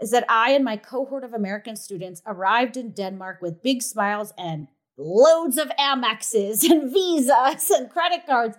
is 0.00 0.10
that 0.10 0.24
I 0.28 0.50
and 0.50 0.64
my 0.64 0.76
cohort 0.76 1.24
of 1.24 1.32
American 1.32 1.76
students 1.76 2.22
arrived 2.26 2.76
in 2.76 2.92
Denmark 2.92 3.38
with 3.40 3.62
big 3.62 3.82
smiles 3.82 4.32
and 4.36 4.68
loads 4.96 5.58
of 5.58 5.68
Amexes 5.78 6.68
and 6.68 6.92
visas 6.92 7.70
and 7.70 7.90
credit 7.90 8.26
cards. 8.26 8.56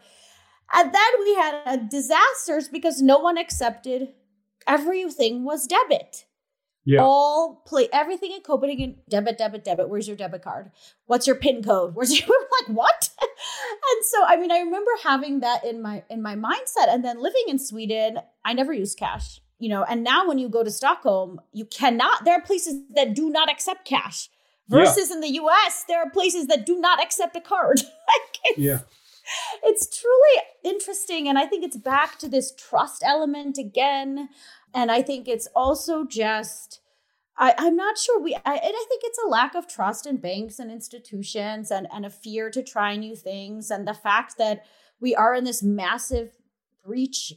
And 0.74 0.94
then 0.94 1.12
we 1.20 1.36
had 1.36 1.62
a 1.66 1.78
disasters 1.78 2.68
because 2.68 3.02
no 3.02 3.20
one 3.20 3.38
accepted 3.38 4.10
everything 4.68 5.44
was 5.46 5.68
debit. 5.68 6.26
Yeah. 6.84 7.02
All 7.02 7.64
play 7.66 7.90
everything 7.92 8.32
in 8.32 8.42
Copenhagen, 8.42 9.00
debit, 9.10 9.38
debit, 9.38 9.66
debit. 9.66 9.90
Where's 9.90 10.08
your 10.08 10.16
debit 10.16 10.42
card? 10.42 10.72
What's 11.06 11.28
your 11.28 11.36
PIN 11.36 11.62
code? 11.62 11.96
Where's 11.96 12.18
your 12.18 12.30
like 12.62 12.76
what? 12.76 13.10
and 13.22 14.06
so 14.06 14.24
I 14.26 14.38
mean, 14.38 14.52
I 14.52 14.60
remember 14.60 14.92
having 15.04 15.42
that 15.42 15.66
in 15.66 15.82
my 15.82 16.04
in 16.10 16.22
my 16.22 16.36
mindset. 16.36 16.88
And 16.88 17.04
then 17.04 17.22
living 17.22 17.44
in 17.48 17.60
Sweden, 17.60 18.20
I 18.46 18.54
never 18.54 18.72
used 18.72 18.98
cash. 18.98 19.42
You 19.60 19.70
know, 19.70 19.84
and 19.84 20.04
now 20.04 20.28
when 20.28 20.38
you 20.38 20.50
go 20.50 20.64
to 20.64 20.70
Stockholm, 20.70 21.42
you 21.52 21.66
cannot, 21.66 22.26
there 22.26 22.36
are 22.36 22.42
places 22.42 22.82
that 22.96 23.16
do 23.16 23.30
not 23.30 23.50
accept 23.50 23.88
cash. 23.88 24.30
Versus 24.70 25.10
yeah. 25.10 25.16
in 25.16 25.22
the 25.22 25.30
US, 25.42 25.86
there 25.88 26.00
are 26.00 26.10
places 26.10 26.48
that 26.48 26.66
do 26.66 26.80
not 26.80 27.02
accept 27.02 27.36
a 27.38 27.42
card. 27.42 27.78
like 28.08 28.58
yeah 28.58 28.80
it's 29.64 30.00
truly 30.00 30.44
interesting. 30.64 31.28
And 31.28 31.38
I 31.38 31.46
think 31.46 31.64
it's 31.64 31.78
back 31.78 32.18
to 32.20 32.30
this 32.30 32.54
trust 32.56 33.04
element 33.06 33.58
again. 33.58 34.30
And 34.74 34.92
I 34.92 35.02
think 35.02 35.28
it's 35.28 35.48
also 35.56 36.06
just, 36.06 36.82
I, 37.38 37.54
am 37.58 37.76
not 37.76 37.98
sure 37.98 38.22
we, 38.22 38.36
I, 38.36 38.40
and 38.56 38.74
I 38.76 38.86
think 38.88 39.02
it's 39.04 39.20
a 39.24 39.28
lack 39.28 39.56
of 39.56 39.68
trust 39.68 40.06
in 40.06 40.18
banks 40.18 40.60
and 40.60 40.72
institutions 40.72 41.72
and, 41.72 41.88
and 41.92 42.06
a 42.06 42.10
fear 42.10 42.50
to 42.52 42.64
try 42.64 42.96
new 42.96 43.16
things. 43.16 43.70
And 43.70 43.88
the 43.88 43.94
fact 43.94 44.38
that 44.38 44.66
we 45.00 45.16
are 45.16 45.36
in 45.36 45.44
this 45.44 45.64
massive 45.64 46.32
breach 46.84 47.34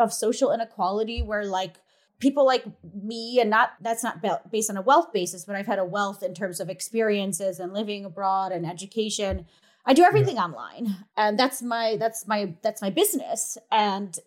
of 0.00 0.12
social 0.12 0.52
inequality 0.52 1.22
where, 1.22 1.44
like, 1.44 1.76
people 2.18 2.44
like 2.44 2.64
me 3.02 3.40
and 3.40 3.48
not 3.48 3.70
that's 3.80 4.02
not 4.04 4.22
based 4.50 4.68
on 4.68 4.76
a 4.76 4.82
wealth 4.82 5.10
basis 5.10 5.46
but 5.46 5.56
i've 5.56 5.66
had 5.66 5.78
a 5.78 5.84
wealth 5.86 6.22
in 6.22 6.34
terms 6.34 6.60
of 6.60 6.68
experiences 6.68 7.58
and 7.58 7.72
living 7.72 8.04
abroad 8.04 8.52
and 8.52 8.66
education 8.66 9.46
i 9.86 9.94
do 9.94 10.02
everything 10.02 10.36
yeah. 10.36 10.44
online 10.44 10.96
and 11.16 11.38
that's 11.38 11.62
my 11.62 11.96
that's 11.98 12.28
my 12.28 12.54
that's 12.62 12.82
my 12.82 12.90
business 12.90 13.56
and 13.72 14.18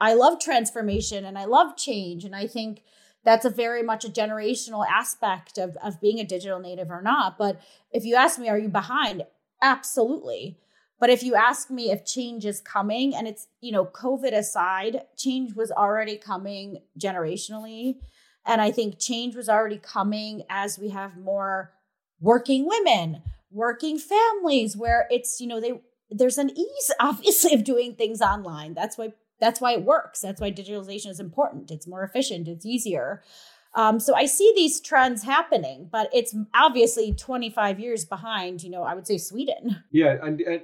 I 0.00 0.14
love 0.14 0.40
transformation 0.40 1.24
and 1.24 1.38
I 1.38 1.44
love 1.44 1.76
change. 1.76 2.24
And 2.24 2.34
I 2.34 2.46
think 2.46 2.82
that's 3.24 3.44
a 3.44 3.50
very 3.50 3.82
much 3.82 4.04
a 4.04 4.08
generational 4.08 4.86
aspect 4.86 5.58
of, 5.58 5.76
of 5.82 6.00
being 6.00 6.20
a 6.20 6.24
digital 6.24 6.60
native 6.60 6.90
or 6.90 7.02
not. 7.02 7.38
But 7.38 7.60
if 7.90 8.04
you 8.04 8.14
ask 8.14 8.38
me, 8.38 8.48
are 8.48 8.58
you 8.58 8.68
behind? 8.68 9.24
Absolutely. 9.62 10.58
But 10.98 11.10
if 11.10 11.22
you 11.22 11.34
ask 11.34 11.70
me 11.70 11.90
if 11.90 12.04
change 12.04 12.46
is 12.46 12.60
coming, 12.60 13.14
and 13.14 13.28
it's, 13.28 13.48
you 13.60 13.72
know, 13.72 13.84
COVID 13.84 14.32
aside, 14.32 15.02
change 15.16 15.54
was 15.54 15.70
already 15.70 16.16
coming 16.16 16.82
generationally. 16.98 17.96
And 18.46 18.60
I 18.60 18.70
think 18.70 18.98
change 18.98 19.36
was 19.36 19.48
already 19.48 19.78
coming 19.78 20.44
as 20.48 20.78
we 20.78 20.90
have 20.90 21.16
more 21.18 21.72
working 22.20 22.66
women, 22.66 23.22
working 23.50 23.98
families, 23.98 24.76
where 24.76 25.06
it's, 25.10 25.40
you 25.40 25.46
know, 25.46 25.60
they, 25.60 25.80
there's 26.10 26.38
an 26.38 26.50
ease, 26.56 26.90
obviously, 27.00 27.52
of 27.52 27.64
doing 27.64 27.94
things 27.94 28.22
online. 28.22 28.72
That's 28.74 28.96
why 28.96 29.12
that's 29.38 29.60
why 29.60 29.72
it 29.72 29.82
works. 29.82 30.20
That's 30.20 30.40
why 30.40 30.50
digitalization 30.50 31.10
is 31.10 31.20
important. 31.20 31.70
It's 31.70 31.86
more 31.86 32.02
efficient, 32.02 32.48
it's 32.48 32.64
easier. 32.64 33.22
Um, 33.74 34.00
so 34.00 34.14
I 34.14 34.24
see 34.24 34.50
these 34.56 34.80
trends 34.80 35.22
happening, 35.22 35.90
but 35.92 36.08
it's 36.14 36.34
obviously 36.54 37.12
25 37.12 37.78
years 37.78 38.06
behind, 38.06 38.62
you 38.62 38.70
know, 38.70 38.82
I 38.84 38.94
would 38.94 39.06
say 39.06 39.18
Sweden. 39.18 39.84
Yeah. 39.90 40.16
And, 40.22 40.40
and 40.40 40.62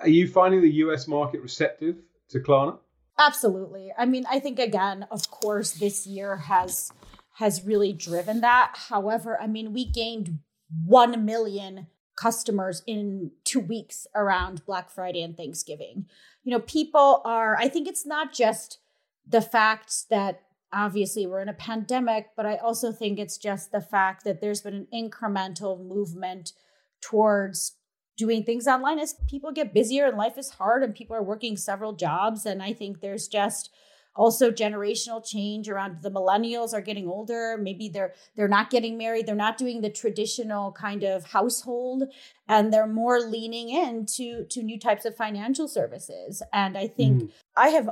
are 0.00 0.08
you 0.08 0.28
finding 0.28 0.60
the 0.60 0.72
US 0.84 1.08
market 1.08 1.40
receptive 1.40 1.96
to 2.30 2.40
Klarna? 2.40 2.78
Absolutely. 3.18 3.92
I 3.96 4.06
mean, 4.06 4.24
I 4.30 4.38
think 4.38 4.58
again, 4.58 5.06
of 5.10 5.30
course, 5.30 5.72
this 5.72 6.06
year 6.06 6.36
has 6.36 6.92
has 7.34 7.64
really 7.64 7.92
driven 7.92 8.40
that. 8.40 8.74
However, 8.88 9.40
I 9.40 9.46
mean, 9.46 9.72
we 9.72 9.84
gained 9.84 10.40
1 10.84 11.24
million 11.24 11.86
customers 12.16 12.82
in 12.86 13.30
2 13.44 13.60
weeks 13.60 14.08
around 14.14 14.66
Black 14.66 14.90
Friday 14.90 15.22
and 15.22 15.36
Thanksgiving 15.36 16.06
you 16.48 16.54
know, 16.54 16.60
people 16.60 17.20
are, 17.26 17.58
I 17.58 17.68
think 17.68 17.86
it's 17.86 18.06
not 18.06 18.32
just 18.32 18.78
the 19.26 19.42
fact 19.42 20.08
that 20.08 20.40
obviously 20.72 21.26
we're 21.26 21.42
in 21.42 21.50
a 21.50 21.52
pandemic, 21.52 22.28
but 22.38 22.46
I 22.46 22.56
also 22.56 22.90
think 22.90 23.18
it's 23.18 23.36
just 23.36 23.70
the 23.70 23.82
fact 23.82 24.24
that 24.24 24.40
there's 24.40 24.62
been 24.62 24.72
an 24.72 24.86
incremental 24.90 25.78
movement 25.78 26.54
towards 27.02 27.72
doing 28.18 28.42
things 28.42 28.66
online 28.66 28.98
as 28.98 29.14
people 29.30 29.52
get 29.52 29.72
busier 29.72 30.06
and 30.06 30.18
life 30.18 30.36
is 30.36 30.50
hard 30.50 30.82
and 30.82 30.94
people 30.94 31.16
are 31.16 31.22
working 31.22 31.56
several 31.56 31.94
jobs. 31.94 32.44
And 32.44 32.62
I 32.62 32.74
think 32.74 33.00
there's 33.00 33.28
just, 33.28 33.70
also 34.18 34.50
generational 34.50 35.24
change 35.24 35.68
around 35.68 36.02
the 36.02 36.10
millennials 36.10 36.74
are 36.74 36.80
getting 36.80 37.06
older 37.06 37.56
maybe 37.56 37.88
they're 37.88 38.12
they're 38.34 38.48
not 38.48 38.68
getting 38.68 38.98
married 38.98 39.26
they're 39.26 39.34
not 39.34 39.56
doing 39.56 39.80
the 39.80 39.88
traditional 39.88 40.72
kind 40.72 41.04
of 41.04 41.24
household 41.26 42.02
and 42.48 42.72
they're 42.72 42.86
more 42.86 43.20
leaning 43.20 43.70
into 43.70 44.44
to 44.46 44.62
new 44.62 44.78
types 44.78 45.04
of 45.04 45.16
financial 45.16 45.68
services 45.68 46.42
and 46.52 46.76
i 46.76 46.86
think 46.86 47.22
mm. 47.22 47.30
i 47.56 47.68
have 47.68 47.88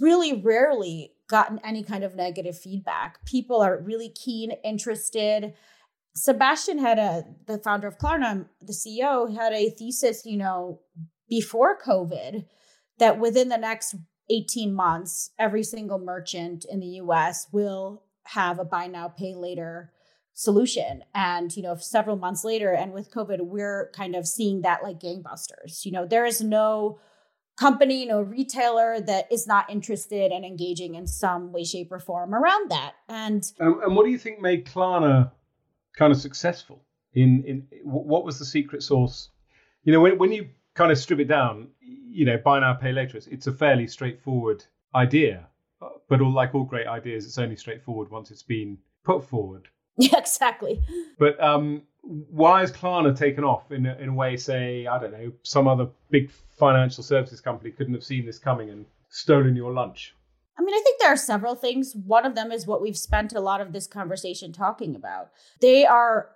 really 0.00 0.32
rarely 0.32 1.12
gotten 1.28 1.58
any 1.64 1.82
kind 1.82 2.04
of 2.04 2.14
negative 2.14 2.56
feedback 2.56 3.24
people 3.24 3.60
are 3.60 3.78
really 3.78 4.10
keen 4.10 4.52
interested 4.62 5.52
sebastian 6.24 6.78
had 6.78 6.98
a 6.98 7.24
the 7.46 7.58
founder 7.58 7.88
of 7.88 7.98
klarna 7.98 8.46
the 8.60 8.72
ceo 8.72 9.34
had 9.34 9.52
a 9.52 9.70
thesis 9.70 10.22
you 10.24 10.36
know 10.36 10.80
before 11.28 11.78
covid 11.80 12.44
that 12.98 13.18
within 13.18 13.48
the 13.48 13.56
next 13.58 13.94
18 14.30 14.74
months, 14.74 15.30
every 15.38 15.62
single 15.62 15.98
merchant 15.98 16.64
in 16.70 16.80
the 16.80 17.00
US 17.02 17.46
will 17.52 18.02
have 18.24 18.58
a 18.58 18.64
buy 18.64 18.86
now, 18.86 19.08
pay 19.08 19.34
later 19.34 19.92
solution. 20.34 21.02
And, 21.14 21.54
you 21.56 21.62
know, 21.62 21.76
several 21.76 22.16
months 22.16 22.44
later, 22.44 22.72
and 22.72 22.92
with 22.92 23.10
COVID, 23.10 23.40
we're 23.40 23.90
kind 23.94 24.14
of 24.14 24.26
seeing 24.26 24.62
that 24.62 24.82
like 24.82 25.00
gangbusters. 25.00 25.84
You 25.84 25.92
know, 25.92 26.06
there 26.06 26.24
is 26.24 26.40
no 26.40 27.00
company, 27.58 28.06
no 28.06 28.20
retailer 28.20 29.00
that 29.00 29.32
is 29.32 29.46
not 29.46 29.68
interested 29.68 30.30
in 30.30 30.44
engaging 30.44 30.94
in 30.94 31.06
some 31.06 31.52
way, 31.52 31.64
shape, 31.64 31.90
or 31.90 31.98
form 31.98 32.34
around 32.34 32.70
that. 32.70 32.92
And 33.08 33.42
um, 33.58 33.80
and 33.82 33.96
what 33.96 34.04
do 34.04 34.10
you 34.10 34.18
think 34.18 34.40
made 34.40 34.64
Klarna 34.64 35.32
kind 35.98 36.12
of 36.12 36.20
successful? 36.20 36.82
In 37.14 37.44
in 37.44 37.66
what 37.82 38.24
was 38.24 38.38
the 38.38 38.44
secret 38.44 38.82
sauce? 38.82 39.30
You 39.82 39.92
know, 39.92 40.00
when 40.00 40.18
when 40.18 40.32
you 40.32 40.48
kind 40.78 40.92
of 40.92 40.98
strip 40.98 41.18
it 41.18 41.28
down, 41.28 41.68
you 41.80 42.24
know, 42.24 42.38
buy 42.38 42.60
now, 42.60 42.72
pay 42.72 42.92
later. 42.92 43.16
It's, 43.16 43.26
it's 43.26 43.48
a 43.48 43.52
fairly 43.52 43.88
straightforward 43.88 44.64
idea, 44.94 45.46
but 46.08 46.20
all, 46.20 46.32
like 46.32 46.54
all 46.54 46.64
great 46.64 46.86
ideas, 46.86 47.26
it's 47.26 47.36
only 47.36 47.56
straightforward 47.56 48.10
once 48.10 48.30
it's 48.30 48.44
been 48.44 48.78
put 49.04 49.24
forward. 49.24 49.68
Yeah, 50.00 50.18
exactly. 50.18 50.80
But 51.18 51.42
um, 51.42 51.82
why 52.02 52.60
has 52.60 52.70
Klarna 52.70 53.18
taken 53.18 53.42
off 53.42 53.72
in 53.72 53.84
a, 53.84 53.96
in 53.96 54.10
a 54.10 54.14
way, 54.14 54.36
say, 54.36 54.86
I 54.86 54.96
don't 54.96 55.10
know, 55.10 55.32
some 55.42 55.66
other 55.66 55.88
big 56.08 56.30
financial 56.56 57.02
services 57.02 57.40
company 57.40 57.72
couldn't 57.72 57.94
have 57.94 58.04
seen 58.04 58.24
this 58.24 58.38
coming 58.38 58.70
and 58.70 58.86
stolen 59.08 59.56
your 59.56 59.72
lunch? 59.72 60.14
I 60.58 60.62
mean, 60.62 60.74
I 60.74 60.80
think 60.82 60.98
there 61.00 61.12
are 61.12 61.16
several 61.16 61.54
things. 61.54 61.94
One 61.94 62.26
of 62.26 62.34
them 62.34 62.50
is 62.50 62.66
what 62.66 62.82
we've 62.82 62.98
spent 62.98 63.32
a 63.32 63.40
lot 63.40 63.60
of 63.60 63.72
this 63.72 63.86
conversation 63.86 64.52
talking 64.52 64.96
about. 64.96 65.30
They 65.60 65.86
are 65.86 66.30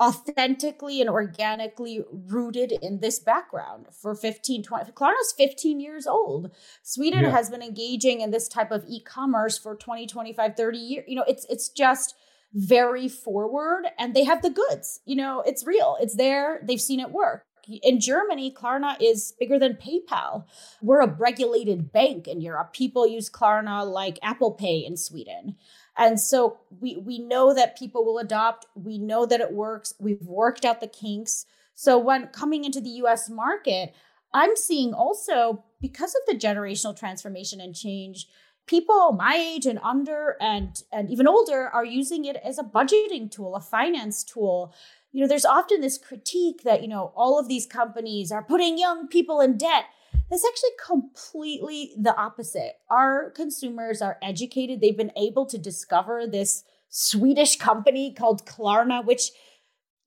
authentically 0.00 1.00
and 1.00 1.10
organically 1.10 2.02
rooted 2.10 2.72
in 2.72 3.00
this 3.00 3.18
background 3.18 3.84
for 3.92 4.14
15 4.14 4.62
20 4.62 4.92
klarna's 4.92 5.34
15 5.36 5.78
years 5.78 6.06
old 6.06 6.50
sweden 6.82 7.24
yeah. 7.24 7.30
has 7.30 7.50
been 7.50 7.62
engaging 7.62 8.22
in 8.22 8.30
this 8.30 8.48
type 8.48 8.70
of 8.70 8.82
e-commerce 8.88 9.58
for 9.58 9.76
20 9.76 10.06
25 10.06 10.56
30 10.56 10.78
years 10.78 11.04
you 11.06 11.14
know 11.14 11.24
it's 11.28 11.44
it's 11.50 11.68
just 11.68 12.14
very 12.54 13.08
forward 13.08 13.84
and 13.98 14.14
they 14.14 14.24
have 14.24 14.40
the 14.40 14.48
goods 14.48 15.00
you 15.04 15.14
know 15.14 15.42
it's 15.46 15.66
real 15.66 15.98
it's 16.00 16.16
there 16.16 16.62
they've 16.66 16.80
seen 16.80 16.98
it 16.98 17.10
work 17.10 17.44
in 17.68 18.00
Germany, 18.00 18.52
Klarna 18.52 18.96
is 19.00 19.34
bigger 19.38 19.58
than 19.58 19.74
PayPal. 19.74 20.44
We're 20.82 21.00
a 21.00 21.12
regulated 21.12 21.92
bank 21.92 22.26
in 22.28 22.40
Europe. 22.40 22.72
People 22.72 23.06
use 23.06 23.30
Klarna 23.30 23.86
like 23.86 24.18
Apple 24.22 24.52
Pay 24.52 24.78
in 24.78 24.96
Sweden. 24.96 25.56
And 25.96 26.20
so 26.20 26.60
we 26.80 26.96
we 26.96 27.18
know 27.18 27.54
that 27.54 27.78
people 27.78 28.04
will 28.04 28.18
adopt. 28.18 28.66
We 28.74 28.98
know 28.98 29.26
that 29.26 29.40
it 29.40 29.52
works. 29.52 29.94
We've 29.98 30.26
worked 30.26 30.64
out 30.64 30.80
the 30.80 30.86
kinks. 30.86 31.46
So 31.74 31.98
when 31.98 32.28
coming 32.28 32.64
into 32.64 32.80
the 32.80 32.90
US 33.04 33.28
market, 33.28 33.94
I'm 34.32 34.56
seeing 34.56 34.94
also 34.94 35.64
because 35.80 36.14
of 36.14 36.22
the 36.26 36.38
generational 36.38 36.96
transformation 36.96 37.60
and 37.60 37.74
change, 37.74 38.28
people 38.66 39.12
my 39.12 39.34
age 39.34 39.66
and 39.66 39.80
under 39.80 40.36
and 40.40 40.82
and 40.92 41.10
even 41.10 41.26
older 41.26 41.68
are 41.68 41.84
using 41.84 42.24
it 42.24 42.36
as 42.36 42.58
a 42.58 42.62
budgeting 42.62 43.30
tool, 43.30 43.56
a 43.56 43.60
finance 43.60 44.22
tool. 44.22 44.74
You 45.12 45.22
know, 45.22 45.28
there's 45.28 45.44
often 45.44 45.80
this 45.80 45.98
critique 45.98 46.62
that, 46.62 46.82
you 46.82 46.88
know, 46.88 47.12
all 47.16 47.38
of 47.38 47.48
these 47.48 47.66
companies 47.66 48.30
are 48.30 48.42
putting 48.42 48.78
young 48.78 49.08
people 49.08 49.40
in 49.40 49.56
debt. 49.56 49.84
That's 50.30 50.46
actually 50.46 50.70
completely 50.84 51.92
the 51.98 52.16
opposite. 52.16 52.74
Our 52.88 53.30
consumers 53.30 54.00
are 54.00 54.18
educated. 54.22 54.80
They've 54.80 54.96
been 54.96 55.12
able 55.16 55.46
to 55.46 55.58
discover 55.58 56.26
this 56.26 56.62
Swedish 56.88 57.56
company 57.56 58.12
called 58.12 58.46
Klarna, 58.46 59.04
which 59.04 59.30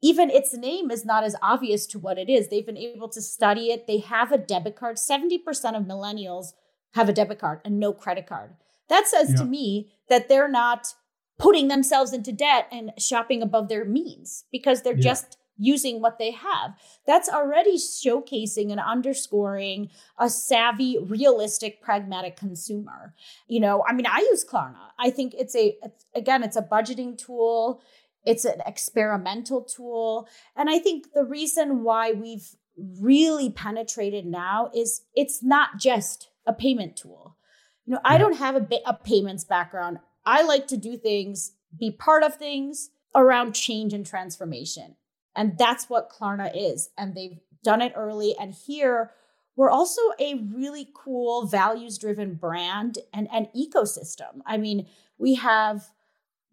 even 0.02 0.30
its 0.30 0.54
name 0.54 0.92
is 0.92 1.06
not 1.06 1.24
as 1.24 1.36
obvious 1.42 1.86
to 1.88 2.00
what 2.00 2.18
it 2.18 2.30
is. 2.30 2.48
They've 2.48 2.66
been 2.66 2.78
able 2.78 3.10
to 3.10 3.22
study 3.22 3.72
it. 3.72 3.88
They 3.88 4.00
have 4.00 4.32
a 4.32 4.38
debit 4.38 4.76
card. 4.76 4.98
70% 4.98 5.40
of 5.78 5.84
millennials 5.84 6.48
have 6.94 7.10
a 7.10 7.14
debit 7.14 7.40
card 7.40 7.62
and 7.66 7.80
no 7.80 7.94
credit 7.94 8.28
card. 8.28 8.56
That 8.90 9.08
says 9.08 9.32
yeah. 9.32 9.38
to 9.38 9.46
me 9.46 9.94
that 10.10 10.30
they're 10.30 10.50
not 10.50 10.94
putting 11.38 11.68
themselves 11.68 12.14
into 12.14 12.32
debt 12.32 12.68
and 12.72 12.92
shopping 12.98 13.42
above 13.42 13.68
their 13.68 13.86
means 13.86 14.46
because 14.52 14.82
they're 14.82 14.96
yeah. 14.96 15.02
just 15.02 15.38
using 15.58 16.02
what 16.02 16.18
they 16.18 16.32
have. 16.32 16.76
That's 17.06 17.30
already 17.30 17.78
showcasing 17.78 18.72
and 18.72 18.80
underscoring 18.80 19.90
a 20.18 20.30
savvy, 20.30 20.98
realistic, 21.00 21.82
pragmatic 21.82 22.36
consumer. 22.36 23.14
You 23.48 23.60
know, 23.60 23.84
I 23.88 23.94
mean, 23.94 24.08
I 24.08 24.20
use 24.20 24.44
Klarna. 24.44 24.92
I 24.98 25.10
think 25.10 25.34
it's 25.38 25.56
a, 25.56 25.78
it's, 25.84 26.06
again, 26.16 26.44
it's 26.44 26.58
a 26.58 26.62
budgeting 26.62 27.18
tool. 27.18 27.82
It's 28.26 28.46
an 28.46 28.62
experimental 28.66 29.62
tool. 29.62 30.28
And 30.56 30.70
I 30.70 30.80
think 30.80 31.14
the 31.14 31.26
reason 31.26 31.84
why 31.84 32.14
we've 32.14 32.56
really 33.00 33.50
penetrated 33.50 34.26
now 34.26 34.72
is 34.74 35.04
it's 35.16 35.44
not 35.44 35.78
just 35.78 36.30
a 36.48 36.54
payment 36.54 36.98
tool. 36.98 37.38
You 37.86 37.94
know, 37.94 38.00
I 38.04 38.18
don't 38.18 38.38
have 38.38 38.56
a, 38.56 38.68
a 38.86 38.94
payments 38.94 39.44
background. 39.44 40.00
I 40.26 40.44
like 40.44 40.68
to 40.68 40.78
do 40.78 40.98
things, 40.98 41.54
be 41.78 41.92
part 41.92 42.24
of 42.24 42.36
things 42.36 42.92
around 43.16 43.54
change 43.54 43.94
and 43.94 44.06
transformation. 44.06 44.96
And 45.36 45.58
that's 45.58 45.90
what 45.90 46.10
Klarna 46.10 46.52
is. 46.56 46.90
And 46.98 47.16
they've 47.16 47.40
done 47.64 47.82
it 47.82 47.94
early. 47.96 48.36
And 48.40 48.54
here, 48.54 49.12
we're 49.56 49.70
also 49.70 50.02
a 50.20 50.36
really 50.36 50.90
cool 50.94 51.46
values 51.46 51.98
driven 51.98 52.36
brand 52.36 53.00
and, 53.14 53.28
and 53.32 53.48
ecosystem. 53.56 54.42
I 54.46 54.58
mean, 54.58 54.88
we 55.18 55.36
have 55.36 55.90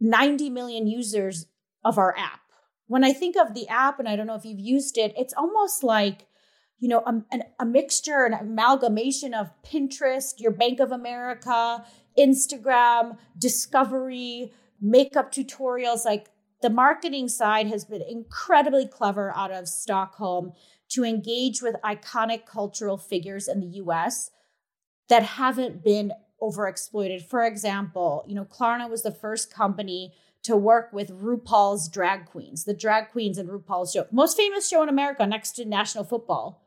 90 0.00 0.50
million 0.50 0.86
users 0.86 1.46
of 1.84 1.98
our 1.98 2.16
app. 2.16 2.40
When 2.86 3.04
I 3.04 3.12
think 3.12 3.36
of 3.36 3.54
the 3.54 3.68
app, 3.68 3.98
and 3.98 4.08
I 4.08 4.16
don't 4.16 4.26
know 4.26 4.34
if 4.34 4.44
you've 4.44 4.58
used 4.58 4.98
it, 4.98 5.14
it's 5.16 5.34
almost 5.34 5.82
like 5.82 6.26
you 6.80 6.88
know, 6.88 7.02
a, 7.06 7.40
a 7.60 7.66
mixture, 7.66 8.24
an 8.24 8.32
amalgamation 8.32 9.34
of 9.34 9.50
Pinterest, 9.62 10.40
your 10.40 10.50
Bank 10.50 10.80
of 10.80 10.90
America, 10.90 11.84
Instagram, 12.20 13.16
discovery, 13.38 14.52
makeup 14.80 15.32
tutorials. 15.32 16.04
Like 16.04 16.28
the 16.62 16.70
marketing 16.70 17.28
side 17.28 17.66
has 17.68 17.84
been 17.84 18.02
incredibly 18.02 18.86
clever 18.86 19.32
out 19.34 19.50
of 19.50 19.68
Stockholm 19.68 20.52
to 20.90 21.04
engage 21.04 21.62
with 21.62 21.76
iconic 21.84 22.46
cultural 22.46 22.98
figures 22.98 23.48
in 23.48 23.60
the 23.60 23.78
US 23.78 24.30
that 25.08 25.22
haven't 25.22 25.82
been 25.82 26.12
overexploited. 26.42 27.22
For 27.22 27.44
example, 27.44 28.24
you 28.26 28.34
know, 28.34 28.44
Klarna 28.44 28.88
was 28.88 29.02
the 29.02 29.12
first 29.12 29.52
company 29.52 30.14
to 30.42 30.56
work 30.56 30.92
with 30.92 31.10
RuPaul's 31.10 31.88
drag 31.88 32.26
queens, 32.26 32.64
the 32.64 32.74
drag 32.74 33.10
queens 33.10 33.38
in 33.38 33.46
RuPaul's 33.48 33.92
show, 33.92 34.06
most 34.10 34.36
famous 34.36 34.68
show 34.68 34.82
in 34.82 34.88
America 34.88 35.26
next 35.26 35.52
to 35.52 35.64
national 35.64 36.04
football. 36.04 36.62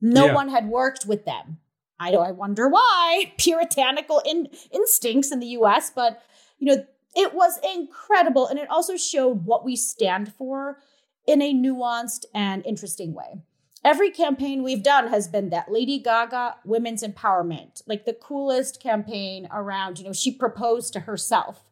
No 0.00 0.26
yeah. 0.26 0.34
one 0.34 0.48
had 0.48 0.68
worked 0.68 1.06
with 1.06 1.24
them. 1.24 1.58
I 2.00 2.10
don't 2.10 2.26
I 2.26 2.32
wonder 2.32 2.68
why. 2.68 3.32
Puritanical 3.38 4.22
in, 4.24 4.48
instincts 4.70 5.32
in 5.32 5.40
the 5.40 5.46
US, 5.58 5.90
but 5.90 6.22
you 6.58 6.66
know, 6.66 6.84
it 7.14 7.34
was 7.34 7.58
incredible 7.74 8.46
and 8.46 8.58
it 8.58 8.70
also 8.70 8.96
showed 8.96 9.44
what 9.44 9.64
we 9.64 9.76
stand 9.76 10.32
for 10.32 10.78
in 11.26 11.42
a 11.42 11.52
nuanced 11.52 12.24
and 12.34 12.64
interesting 12.64 13.12
way. 13.14 13.42
Every 13.84 14.10
campaign 14.10 14.62
we've 14.62 14.82
done 14.82 15.08
has 15.08 15.28
been 15.28 15.50
that 15.50 15.70
Lady 15.70 15.98
Gaga 15.98 16.56
women's 16.64 17.02
empowerment, 17.02 17.82
like 17.86 18.04
the 18.04 18.12
coolest 18.12 18.82
campaign 18.82 19.48
around, 19.52 19.98
you 19.98 20.04
know, 20.04 20.12
she 20.12 20.32
proposed 20.32 20.92
to 20.94 21.00
herself. 21.00 21.64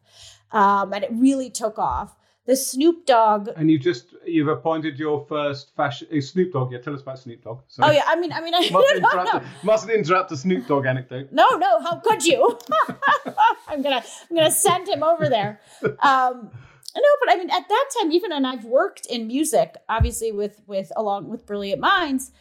Um, 0.51 0.93
and 0.93 1.03
it 1.03 1.11
really 1.11 1.49
took 1.49 1.77
off 1.77 2.16
the 2.47 2.55
Snoop 2.55 3.05
Dogg. 3.05 3.49
And 3.55 3.69
you 3.69 3.77
just 3.77 4.15
you've 4.25 4.47
appointed 4.47 4.97
your 4.97 5.25
first 5.27 5.75
fashion 5.75 6.07
uh, 6.15 6.21
Snoop 6.21 6.53
Dogg. 6.53 6.71
Yeah, 6.71 6.79
tell 6.79 6.95
us 6.95 7.01
about 7.01 7.19
Snoop 7.19 7.43
Dogg. 7.43 7.59
Sorry. 7.67 7.89
Oh 7.89 7.93
yeah, 7.93 8.03
I 8.07 8.15
mean, 8.15 8.31
I 8.31 8.41
mean, 8.41 8.55
I 8.55 8.69
mustn't, 8.71 8.97
interrupt 9.03 9.33
no. 9.33 9.41
mustn't 9.63 9.91
interrupt 9.91 10.29
the 10.29 10.37
Snoop 10.37 10.65
Dogg 10.65 10.85
anecdote. 10.85 11.27
No, 11.31 11.45
no, 11.57 11.81
how 11.81 11.97
could 11.97 12.25
you? 12.25 12.57
I'm 13.67 13.81
gonna 13.83 14.03
I'm 14.29 14.35
gonna 14.35 14.49
send 14.49 14.87
him 14.87 15.03
over 15.03 15.29
there. 15.29 15.59
Um, 15.83 16.49
no, 16.95 17.09
but 17.23 17.31
I 17.31 17.35
mean, 17.35 17.49
at 17.51 17.67
that 17.67 17.89
time, 17.99 18.11
even 18.11 18.31
and 18.31 18.47
I've 18.47 18.65
worked 18.65 19.05
in 19.05 19.27
music, 19.27 19.75
obviously 19.89 20.31
with 20.31 20.61
with 20.65 20.91
along 20.95 21.27
with 21.27 21.45
Brilliant 21.45 21.81
Minds, 21.81 22.31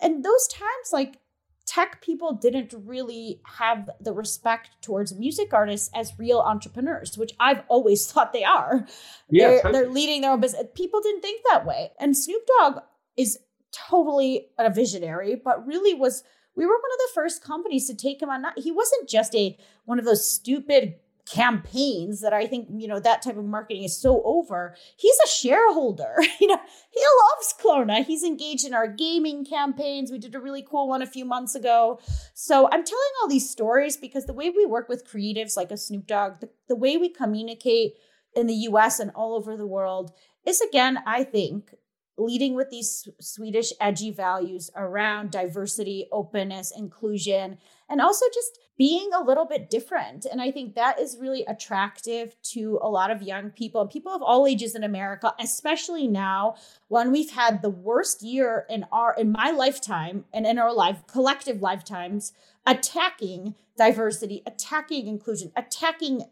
and 0.00 0.24
those 0.24 0.48
times 0.48 0.92
like 0.92 1.18
tech 1.66 2.02
people 2.02 2.32
didn't 2.32 2.74
really 2.84 3.40
have 3.44 3.90
the 4.00 4.12
respect 4.12 4.70
towards 4.80 5.14
music 5.14 5.52
artists 5.54 5.90
as 5.94 6.12
real 6.18 6.40
entrepreneurs, 6.40 7.16
which 7.16 7.32
I've 7.38 7.62
always 7.68 8.06
thought 8.10 8.32
they 8.32 8.44
are. 8.44 8.86
Yeah, 9.30 9.60
they're, 9.62 9.72
they're 9.72 9.90
leading 9.90 10.22
their 10.22 10.32
own 10.32 10.40
business. 10.40 10.64
People 10.74 11.00
didn't 11.00 11.22
think 11.22 11.42
that 11.50 11.66
way. 11.66 11.92
And 11.98 12.16
Snoop 12.16 12.42
Dogg 12.58 12.82
is 13.16 13.38
totally 13.72 14.48
a 14.58 14.70
visionary, 14.70 15.34
but 15.34 15.66
really 15.66 15.94
was 15.94 16.22
we 16.54 16.66
were 16.66 16.72
one 16.72 16.92
of 16.92 16.98
the 16.98 17.10
first 17.14 17.42
companies 17.42 17.86
to 17.86 17.94
take 17.94 18.20
him 18.20 18.28
on. 18.28 18.44
He 18.56 18.70
wasn't 18.70 19.08
just 19.08 19.34
a 19.34 19.56
one 19.84 19.98
of 19.98 20.04
those 20.04 20.28
stupid 20.28 20.96
campaigns 21.30 22.20
that 22.20 22.32
I 22.32 22.46
think, 22.46 22.68
you 22.76 22.88
know, 22.88 22.98
that 23.00 23.22
type 23.22 23.36
of 23.36 23.44
marketing 23.44 23.84
is 23.84 23.96
so 23.96 24.22
over. 24.24 24.74
He's 24.96 25.16
a 25.24 25.28
shareholder. 25.28 26.16
You 26.40 26.48
know, 26.48 26.60
he 26.90 27.00
loves 27.00 27.54
Klarna. 27.62 28.04
He's 28.04 28.24
engaged 28.24 28.66
in 28.66 28.74
our 28.74 28.88
gaming 28.88 29.44
campaigns. 29.44 30.10
We 30.10 30.18
did 30.18 30.34
a 30.34 30.40
really 30.40 30.66
cool 30.68 30.88
one 30.88 31.02
a 31.02 31.06
few 31.06 31.24
months 31.24 31.54
ago. 31.54 32.00
So 32.34 32.66
I'm 32.66 32.84
telling 32.84 33.12
all 33.20 33.28
these 33.28 33.48
stories 33.48 33.96
because 33.96 34.26
the 34.26 34.32
way 34.32 34.50
we 34.50 34.66
work 34.66 34.88
with 34.88 35.06
creatives 35.06 35.56
like 35.56 35.70
a 35.70 35.76
Snoop 35.76 36.08
Dogg, 36.08 36.40
the, 36.40 36.50
the 36.68 36.74
way 36.74 36.96
we 36.96 37.08
communicate 37.08 37.92
in 38.34 38.48
the 38.48 38.54
US 38.54 38.98
and 38.98 39.12
all 39.14 39.36
over 39.36 39.56
the 39.56 39.66
world 39.66 40.10
is 40.44 40.60
again, 40.60 40.98
I 41.06 41.22
think, 41.22 41.74
leading 42.18 42.54
with 42.54 42.70
these 42.70 43.08
Swedish 43.20 43.72
edgy 43.80 44.10
values 44.10 44.70
around 44.76 45.30
diversity, 45.30 46.08
openness, 46.12 46.72
inclusion, 46.76 47.58
and 47.88 48.00
also 48.00 48.26
just 48.32 48.58
being 48.78 49.10
a 49.14 49.22
little 49.22 49.44
bit 49.44 49.70
different. 49.70 50.24
And 50.24 50.40
I 50.40 50.50
think 50.50 50.74
that 50.74 50.98
is 50.98 51.18
really 51.20 51.44
attractive 51.44 52.34
to 52.52 52.78
a 52.82 52.88
lot 52.88 53.10
of 53.10 53.22
young 53.22 53.50
people, 53.50 53.86
people 53.86 54.12
of 54.12 54.22
all 54.22 54.46
ages 54.46 54.74
in 54.74 54.84
America, 54.84 55.34
especially 55.40 56.06
now 56.06 56.56
when 56.88 57.12
we've 57.12 57.30
had 57.30 57.62
the 57.62 57.70
worst 57.70 58.22
year 58.22 58.66
in 58.68 58.84
our 58.92 59.14
in 59.14 59.32
my 59.32 59.50
lifetime 59.50 60.24
and 60.32 60.46
in 60.46 60.58
our 60.58 60.72
life 60.72 61.06
collective 61.06 61.62
lifetimes 61.62 62.32
attacking 62.66 63.54
diversity, 63.76 64.42
attacking 64.46 65.06
inclusion, 65.06 65.52
attacking 65.56 66.22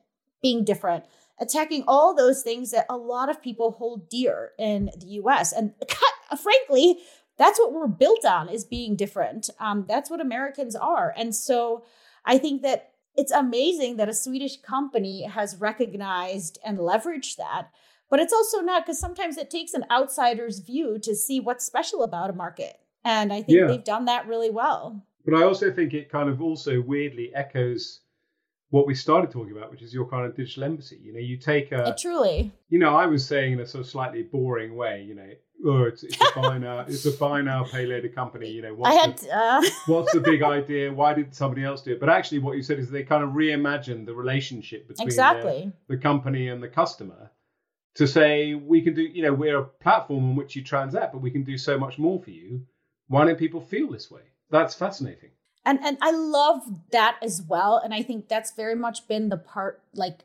being 0.43 0.65
different 0.65 1.05
attacking 1.41 1.85
all 1.89 2.15
those 2.15 2.43
things 2.43 2.71
that 2.71 2.87
a 2.89 2.97
lot 2.97 3.31
of 3.31 3.43
people 3.43 3.73
hold 3.73 4.09
dear 4.09 4.53
in 4.59 4.91
the 4.99 5.07
US. 5.23 5.53
And 5.53 5.73
frankly, 6.43 6.99
that's 7.39 7.59
what 7.59 7.73
we're 7.73 7.87
built 7.87 8.25
on 8.25 8.49
is 8.49 8.65
being 8.65 8.97
different. 8.97 9.49
Um, 9.59 9.87
that's 9.89 10.11
what 10.11 10.21
Americans 10.21 10.77
are. 10.77 11.15
And 11.17 11.35
so 11.35 11.85
I 12.25 12.37
think 12.37 12.63
that 12.63 12.91
it's 13.17 13.33
amazing 13.33 13.97
that 13.97 14.09
a 14.09 14.15
Swedish 14.15 14.61
company 14.61 15.25
has 15.25 15.57
recognized 15.57 16.59
and 16.65 16.79
leveraged 16.79 17.37
that. 17.37 17.71
But 18.11 18.21
it's 18.21 18.33
also 18.33 18.61
not 18.61 18.85
because 18.85 18.99
sometimes 18.99 19.39
it 19.39 19.51
takes 19.51 19.73
an 19.73 19.85
outsider's 19.91 20.59
view 20.59 20.99
to 20.99 21.15
see 21.15 21.41
what's 21.41 21.65
special 21.65 22.03
about 22.03 22.31
a 22.31 22.35
market. 22.35 22.77
And 23.05 23.33
I 23.33 23.43
think 23.43 23.59
yeah. 23.59 23.67
they've 23.67 23.85
done 23.85 24.05
that 24.05 24.27
really 24.27 24.51
well. 24.51 25.03
But 25.25 25.35
I 25.35 25.43
also 25.45 25.71
think 25.71 25.95
it 25.95 26.11
kind 26.11 26.29
of 26.29 26.43
also 26.43 26.81
weirdly 26.81 27.33
echoes 27.35 28.01
what 28.71 28.87
we 28.87 28.95
started 28.95 29.31
talking 29.31 29.53
about, 29.53 29.71
which 29.71 29.83
is 29.83 29.93
your 29.93 30.07
kind 30.07 30.25
of 30.25 30.35
digital 30.35 30.65
embassy. 30.65 30.99
You 31.03 31.13
know, 31.13 31.19
you 31.19 31.37
take 31.37 31.73
a 31.73 31.89
it 31.89 31.99
truly. 31.99 32.53
You 32.69 32.79
know, 32.79 32.97
I 32.97 33.07
was 33.07 33.27
saying 33.27 33.55
in 33.55 33.61
a 33.61 33.67
sort 33.67 33.85
of 33.85 33.91
slightly 33.91 34.23
boring 34.23 34.77
way. 34.77 35.03
You 35.03 35.17
know, 35.17 35.29
oh, 35.67 35.83
it's, 35.85 36.05
it's 36.05 36.17
a 36.21 36.33
buy 36.41 36.59
now, 36.59 36.81
it's 36.81 37.05
a 37.05 37.13
buy 37.13 37.43
now, 37.43 37.65
pay 37.65 37.85
later 37.85 38.09
company. 38.09 38.49
You 38.49 38.63
know, 38.63 38.75
what's, 38.75 38.97
had, 38.97 39.19
the, 39.19 39.37
uh... 39.37 39.63
what's 39.87 40.13
the 40.13 40.21
big 40.21 40.43
idea? 40.59 40.93
Why 40.93 41.13
did 41.15 41.35
somebody 41.35 41.65
else 41.65 41.83
do 41.83 41.93
it? 41.93 42.01
But 42.01 42.09
actually, 42.09 42.39
what 42.39 42.57
you 42.57 42.63
said 42.63 42.79
is 42.79 42.91
they 42.91 43.03
kind 43.03 43.25
of 43.25 43.31
reimagined 43.31 44.07
the 44.07 44.15
relationship 44.15 44.87
between 44.87 45.09
exactly. 45.09 45.73
the, 45.89 45.97
the 45.97 46.03
company 46.03 46.49
and 46.49 46.63
the 46.63 46.69
customer 46.69 47.31
to 47.97 48.07
say 48.07 48.55
we 48.55 48.83
can 48.83 48.95
do. 48.95 49.03
You 49.03 49.25
know, 49.25 49.35
we're 49.35 49.59
a 49.59 49.65
platform 49.65 50.31
on 50.31 50.37
which 50.37 50.55
you 50.55 50.63
transact, 50.63 51.13
but 51.13 51.21
we 51.21 51.33
can 51.33 51.43
do 51.43 51.59
so 51.59 51.77
much 51.77 51.99
more 51.99 52.23
for 52.23 52.31
you. 52.31 52.63
Why 53.09 53.25
don't 53.25 53.37
people 53.37 53.61
feel 53.61 53.91
this 53.91 54.09
way? 54.13 54.23
That's 54.49 54.77
fascinating 54.77 55.31
and 55.65 55.79
and 55.85 55.99
i 56.01 56.11
love 56.11 56.63
that 56.93 57.17
as 57.23 57.43
well 57.43 57.81
and 57.83 57.93
i 57.95 58.03
think 58.03 58.29
that's 58.29 58.53
very 58.53 58.75
much 58.75 59.07
been 59.09 59.29
the 59.29 59.37
part 59.37 59.83
like 59.95 60.21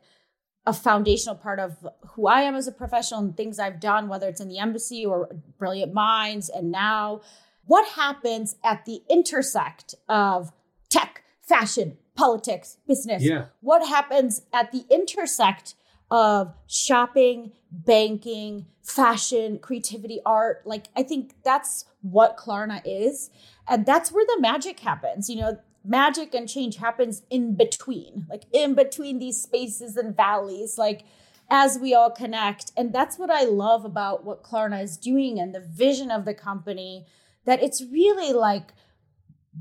a 0.66 0.72
foundational 0.72 1.34
part 1.34 1.58
of 1.58 1.86
who 2.10 2.26
i 2.26 2.40
am 2.42 2.54
as 2.54 2.66
a 2.66 2.72
professional 2.72 3.20
and 3.20 3.36
things 3.36 3.58
i've 3.58 3.80
done 3.80 4.08
whether 4.08 4.28
it's 4.28 4.40
in 4.40 4.48
the 4.48 4.58
embassy 4.58 5.04
or 5.04 5.28
brilliant 5.58 5.92
minds 5.92 6.48
and 6.48 6.70
now 6.70 7.20
what 7.64 7.86
happens 7.90 8.56
at 8.64 8.84
the 8.84 9.02
intersect 9.10 9.94
of 10.08 10.52
tech 10.88 11.22
fashion 11.46 11.96
politics 12.14 12.78
business 12.88 13.22
yeah. 13.22 13.46
what 13.60 13.86
happens 13.86 14.42
at 14.52 14.72
the 14.72 14.84
intersect 14.90 15.74
of 16.10 16.54
shopping, 16.66 17.52
banking, 17.70 18.66
fashion, 18.82 19.58
creativity, 19.58 20.20
art. 20.24 20.62
Like, 20.64 20.86
I 20.96 21.02
think 21.02 21.34
that's 21.44 21.84
what 22.02 22.36
Klarna 22.36 22.80
is. 22.84 23.30
And 23.68 23.84
that's 23.86 24.12
where 24.12 24.24
the 24.24 24.40
magic 24.40 24.80
happens. 24.80 25.28
You 25.28 25.36
know, 25.36 25.58
magic 25.84 26.34
and 26.34 26.48
change 26.48 26.76
happens 26.76 27.22
in 27.30 27.54
between, 27.54 28.26
like 28.28 28.44
in 28.52 28.74
between 28.74 29.18
these 29.18 29.40
spaces 29.40 29.96
and 29.96 30.16
valleys, 30.16 30.78
like 30.78 31.04
as 31.50 31.78
we 31.78 31.94
all 31.94 32.10
connect. 32.10 32.72
And 32.76 32.92
that's 32.92 33.18
what 33.18 33.30
I 33.30 33.44
love 33.44 33.84
about 33.84 34.24
what 34.24 34.42
Klarna 34.42 34.82
is 34.82 34.96
doing 34.96 35.38
and 35.38 35.54
the 35.54 35.60
vision 35.60 36.10
of 36.10 36.24
the 36.24 36.34
company 36.34 37.06
that 37.44 37.62
it's 37.62 37.82
really 37.82 38.32
like 38.32 38.72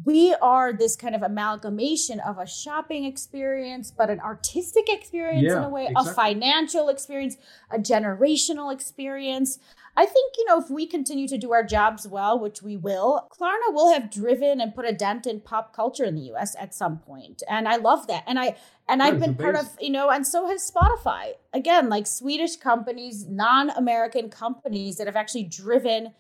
we 0.04 0.34
are 0.42 0.74
this 0.74 0.96
kind 0.96 1.16
of 1.16 1.22
amalgamation 1.22 2.20
of 2.20 2.38
a 2.38 2.46
shopping 2.46 3.06
experience, 3.06 3.92
but 3.92 4.10
an 4.10 4.20
artistic 4.20 4.90
experience 4.90 5.46
Yeah, 5.48 5.60
in 5.60 5.64
a 5.64 5.70
way, 5.70 5.88
exactly. 5.88 6.12
a 6.12 6.14
financial 6.14 6.90
experience, 6.90 7.38
a 7.72 7.78
generational 7.78 8.74
experience. 8.74 9.58
I 9.98 10.06
think, 10.06 10.34
you 10.38 10.46
know, 10.46 10.60
if 10.60 10.70
we 10.70 10.86
continue 10.86 11.28
to 11.30 11.38
do 11.38 11.54
our 11.54 11.64
jobs 11.64 12.06
well, 12.08 12.38
which 12.38 12.62
we 12.62 12.76
will, 12.76 13.30
Klarna 13.32 13.74
will 13.74 13.94
have 13.94 14.12
driven 14.12 14.60
and 14.60 14.76
put 14.76 14.86
a 14.86 14.92
dent 14.92 15.26
in 15.26 15.40
pop 15.40 15.74
culture 15.74 16.04
in 16.04 16.16
the 16.16 16.34
US 16.34 16.56
at 16.60 16.74
some 16.74 16.98
point. 17.00 17.44
And 17.50 17.68
I 17.68 17.78
love 17.78 18.08
that. 18.08 18.24
And 18.28 18.38
I 18.38 18.58
and 18.88 19.02
That 19.02 19.14
I've 19.14 19.20
been 19.20 19.36
part 19.36 19.56
of, 19.56 19.70
you 19.80 19.90
know, 19.90 20.10
and 20.10 20.28
so 20.28 20.48
has 20.48 20.70
Spotify. 20.70 21.34
Again, 21.54 21.90
like 21.90 22.08
Swedish 22.08 22.58
companies, 22.58 23.26
non-American 23.26 24.30
companies 24.30 24.98
that 24.98 25.08
have 25.08 25.16
actually 25.16 25.44
driven 25.44 26.14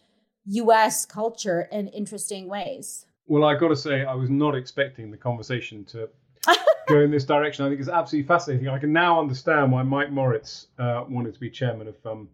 US 0.45 1.05
culture 1.05 1.67
in 1.71 1.89
interesting 1.89 2.47
ways. 2.47 3.05
Well, 3.27 3.43
I 3.43 3.55
got 3.55 3.69
to 3.69 3.75
say, 3.75 4.05
I 4.05 4.13
was 4.13 4.29
not 4.29 4.55
expecting 4.55 5.11
the 5.11 5.17
conversation 5.17 5.83
to 5.85 6.09
go 6.87 7.01
in 7.01 7.11
this 7.11 7.25
direction. 7.25 7.65
I 7.65 7.69
think 7.69 7.81
it's 7.81 7.89
absolutely 7.89 8.27
fascinating. 8.27 8.69
I 8.69 8.79
can 8.79 8.93
now 8.93 9.19
understand 9.19 9.71
why 9.71 9.83
Mike 9.83 10.11
Moritz 10.11 10.67
uh, 10.79 11.03
wanted 11.09 11.33
to 11.33 11.39
be 11.39 11.49
chairman 11.49 11.87
of 11.87 12.05
um, 12.05 12.29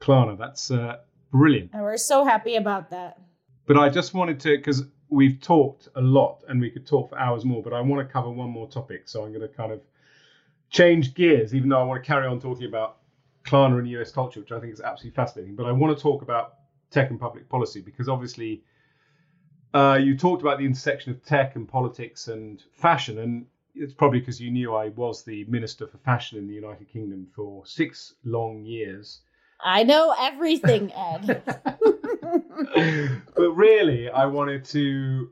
Klarna. 0.00 0.36
That's 0.38 0.70
uh, 0.70 0.98
brilliant. 1.30 1.70
And 1.72 1.82
we're 1.82 1.96
so 1.96 2.24
happy 2.24 2.56
about 2.56 2.90
that. 2.90 3.20
But 3.66 3.76
I 3.76 3.88
just 3.88 4.14
wanted 4.14 4.40
to, 4.40 4.56
because 4.56 4.84
we've 5.10 5.40
talked 5.40 5.88
a 5.94 6.00
lot 6.00 6.42
and 6.48 6.60
we 6.60 6.70
could 6.70 6.86
talk 6.86 7.10
for 7.10 7.18
hours 7.18 7.44
more, 7.44 7.62
but 7.62 7.72
I 7.72 7.80
want 7.80 8.06
to 8.06 8.12
cover 8.12 8.30
one 8.30 8.50
more 8.50 8.68
topic. 8.68 9.08
So 9.08 9.24
I'm 9.24 9.32
going 9.32 9.46
to 9.46 9.48
kind 9.48 9.72
of 9.72 9.80
change 10.70 11.14
gears, 11.14 11.54
even 11.54 11.68
though 11.68 11.80
I 11.80 11.84
want 11.84 12.02
to 12.02 12.06
carry 12.06 12.26
on 12.26 12.40
talking 12.40 12.66
about 12.66 12.98
Klarna 13.44 13.78
and 13.78 13.88
US 13.90 14.10
culture, 14.10 14.40
which 14.40 14.52
I 14.52 14.60
think 14.60 14.72
is 14.72 14.80
absolutely 14.80 15.14
fascinating. 15.14 15.56
But 15.56 15.66
I 15.66 15.72
want 15.72 15.96
to 15.96 16.02
talk 16.02 16.22
about 16.22 16.54
tech 16.90 17.10
and 17.10 17.20
public 17.20 17.48
policy 17.48 17.80
because 17.80 18.08
obviously 18.08 18.62
uh, 19.74 19.98
you 20.00 20.16
talked 20.16 20.42
about 20.42 20.58
the 20.58 20.66
intersection 20.66 21.12
of 21.12 21.24
tech 21.24 21.56
and 21.56 21.68
politics 21.68 22.28
and 22.28 22.62
fashion. 22.72 23.18
And 23.18 23.46
it's 23.74 23.94
probably 23.94 24.20
because 24.20 24.40
you 24.40 24.50
knew 24.50 24.74
I 24.74 24.88
was 24.88 25.24
the 25.24 25.44
Minister 25.44 25.86
for 25.86 25.98
Fashion 25.98 26.38
in 26.38 26.48
the 26.48 26.54
United 26.54 26.88
Kingdom 26.88 27.26
for 27.34 27.64
six 27.66 28.14
long 28.24 28.64
years. 28.64 29.20
I 29.64 29.82
know 29.82 30.14
everything, 30.18 30.92
Ed. 30.92 31.42
but 33.36 33.50
really, 33.50 34.08
I 34.10 34.26
wanted 34.26 34.64
to 34.66 35.30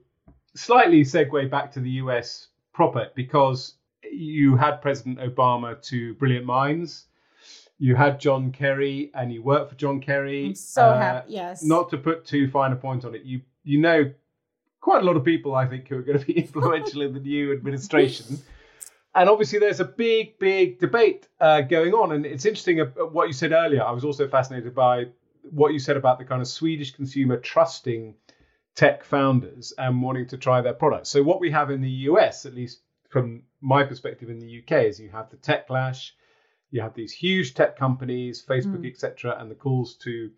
slightly 0.54 1.02
segue 1.02 1.50
back 1.50 1.72
to 1.72 1.80
the 1.80 1.90
US 2.02 2.48
proper 2.72 3.08
because 3.14 3.74
you 4.10 4.56
had 4.56 4.80
President 4.82 5.18
Obama 5.18 5.80
to 5.82 6.14
brilliant 6.14 6.46
minds. 6.46 7.06
You 7.78 7.94
had 7.94 8.18
John 8.18 8.50
Kerry, 8.50 9.10
and 9.14 9.32
you 9.32 9.40
worked 9.42 9.70
for 9.70 9.76
John 9.76 10.00
Kerry. 10.00 10.46
I'm 10.46 10.54
so 10.54 10.82
Uh, 10.82 10.98
happy. 10.98 11.32
Yes. 11.34 11.62
Not 11.62 11.90
to 11.90 11.98
put 11.98 12.24
too 12.24 12.48
fine 12.50 12.72
a 12.72 12.76
point 12.76 13.04
on 13.04 13.14
it, 13.14 13.22
you 13.22 13.40
you 13.62 13.78
know 13.78 14.10
quite 14.80 15.02
a 15.02 15.04
lot 15.04 15.16
of 15.16 15.24
people 15.24 15.54
I 15.54 15.66
think 15.66 15.88
who 15.88 15.96
are 15.96 16.02
going 16.02 16.18
to 16.18 16.24
be 16.26 16.32
influential 16.44 17.02
in 17.02 17.12
the 17.14 17.20
new 17.20 17.52
administration. 17.52 18.38
And 19.18 19.28
obviously, 19.28 19.58
there's 19.58 19.80
a 19.80 19.84
big, 19.84 20.38
big 20.38 20.78
debate 20.78 21.26
uh, 21.40 21.62
going 21.62 21.92
on. 21.92 22.12
And 22.12 22.24
it's 22.24 22.46
interesting 22.46 22.80
uh, 22.80 22.84
what 22.84 23.26
you 23.26 23.32
said 23.32 23.50
earlier. 23.50 23.82
I 23.82 23.90
was 23.90 24.04
also 24.04 24.28
fascinated 24.28 24.76
by 24.76 25.06
what 25.50 25.72
you 25.72 25.80
said 25.80 25.96
about 25.96 26.20
the 26.20 26.24
kind 26.24 26.40
of 26.40 26.46
Swedish 26.46 26.94
consumer 26.94 27.36
trusting 27.36 28.14
tech 28.76 29.02
founders 29.02 29.72
and 29.76 30.00
wanting 30.00 30.28
to 30.28 30.38
try 30.38 30.60
their 30.60 30.72
products. 30.72 31.08
So, 31.08 31.24
what 31.24 31.40
we 31.40 31.50
have 31.50 31.72
in 31.72 31.80
the 31.80 31.90
US, 32.10 32.46
at 32.46 32.54
least 32.54 32.82
from 33.10 33.42
my 33.60 33.82
perspective 33.82 34.30
in 34.30 34.38
the 34.38 34.62
UK, 34.62 34.84
is 34.84 35.00
you 35.00 35.10
have 35.10 35.30
the 35.30 35.36
tech 35.36 35.68
lash, 35.68 36.14
you 36.70 36.80
have 36.80 36.94
these 36.94 37.10
huge 37.10 37.54
tech 37.54 37.76
companies, 37.76 38.44
Facebook, 38.48 38.86
etc., 38.88 39.36
and 39.40 39.50
the 39.50 39.56
calls 39.56 39.96
to 39.96 40.30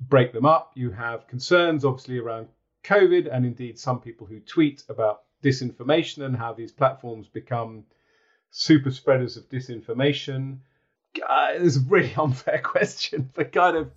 break 0.00 0.32
them 0.32 0.44
up. 0.44 0.72
You 0.74 0.90
have 0.90 1.28
concerns, 1.28 1.84
obviously, 1.84 2.18
around 2.18 2.48
COVID, 2.82 3.32
and 3.32 3.46
indeed 3.46 3.78
some 3.78 4.00
people 4.00 4.26
who 4.26 4.40
tweet 4.40 4.82
about 4.88 5.22
disinformation 5.40 6.24
and 6.24 6.36
how 6.36 6.52
these 6.52 6.72
platforms 6.72 7.28
become 7.28 7.84
super 8.56 8.92
spreaders 8.92 9.36
of 9.36 9.48
disinformation. 9.48 10.58
Uh, 11.28 11.48
it's 11.54 11.76
a 11.76 11.80
really 11.80 12.14
unfair 12.18 12.60
question, 12.62 13.28
but 13.34 13.52
kind 13.52 13.76
of 13.76 13.90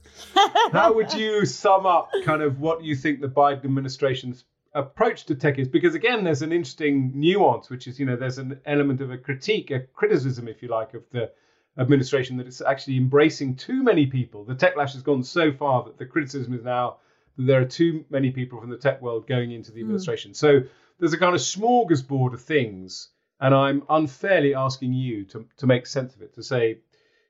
how 0.71 0.93
would 0.93 1.13
you 1.13 1.45
sum 1.45 1.85
up 1.85 2.09
kind 2.25 2.41
of 2.41 2.59
what 2.59 2.83
you 2.83 2.95
think 2.95 3.21
the 3.21 3.27
Biden 3.27 3.63
administration's 3.63 4.45
approach 4.73 5.25
to 5.25 5.35
tech 5.35 5.59
is? 5.59 5.67
Because 5.67 5.93
again, 5.93 6.23
there's 6.23 6.41
an 6.41 6.51
interesting 6.51 7.11
nuance, 7.13 7.69
which 7.69 7.87
is, 7.87 7.99
you 7.99 8.07
know, 8.07 8.15
there's 8.15 8.39
an 8.39 8.59
element 8.65 8.99
of 8.99 9.11
a 9.11 9.17
critique, 9.17 9.69
a 9.69 9.81
criticism, 9.81 10.47
if 10.47 10.63
you 10.63 10.69
like, 10.69 10.95
of 10.95 11.03
the 11.11 11.31
administration 11.77 12.37
that 12.37 12.47
it's 12.47 12.61
actually 12.61 12.97
embracing 12.97 13.55
too 13.55 13.83
many 13.83 14.07
people. 14.07 14.43
The 14.43 14.55
tech 14.55 14.75
lash 14.75 14.93
has 14.93 15.03
gone 15.03 15.23
so 15.23 15.53
far 15.53 15.83
that 15.83 15.99
the 15.99 16.05
criticism 16.07 16.55
is 16.55 16.63
now 16.63 16.97
that 17.37 17.43
there 17.43 17.61
are 17.61 17.65
too 17.65 18.05
many 18.09 18.31
people 18.31 18.59
from 18.59 18.71
the 18.71 18.77
tech 18.77 19.03
world 19.03 19.27
going 19.27 19.51
into 19.51 19.71
the 19.71 19.81
administration. 19.81 20.33
So 20.33 20.61
there's 20.99 21.13
a 21.13 21.19
kind 21.19 21.35
of 21.35 21.41
smorgasbord 21.41 22.33
of 22.33 22.41
things, 22.41 23.09
and 23.39 23.53
I'm 23.53 23.83
unfairly 23.89 24.55
asking 24.55 24.93
you 24.93 25.23
to, 25.25 25.45
to 25.57 25.67
make 25.67 25.85
sense 25.85 26.15
of 26.15 26.21
it, 26.21 26.33
to 26.35 26.43
say, 26.43 26.79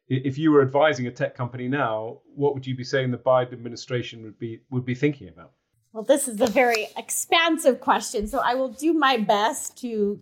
if 0.10 0.38
you 0.38 0.52
were 0.52 0.62
advising 0.62 1.08
a 1.08 1.12
tech 1.12 1.36
company 1.36 1.68
now, 1.68 2.20
what 2.34 2.54
would 2.54 2.66
you 2.66 2.76
be 2.76 2.84
saying 2.84 3.12
the 3.12 3.18
Biden 3.18 3.54
administration 3.54 4.24
would 4.24 4.40
be 4.40 4.62
would 4.70 4.86
be 4.86 4.96
thinking 4.96 5.28
about? 5.28 5.52
Well, 5.92 6.04
this 6.04 6.28
is 6.28 6.40
a 6.40 6.48
very 6.48 6.88
expansive 6.96 7.82
question. 7.82 8.28
So 8.28 8.40
I 8.40 8.54
will 8.54 8.70
do 8.70 8.94
my 8.94 9.18
best 9.18 9.78
to 9.80 10.22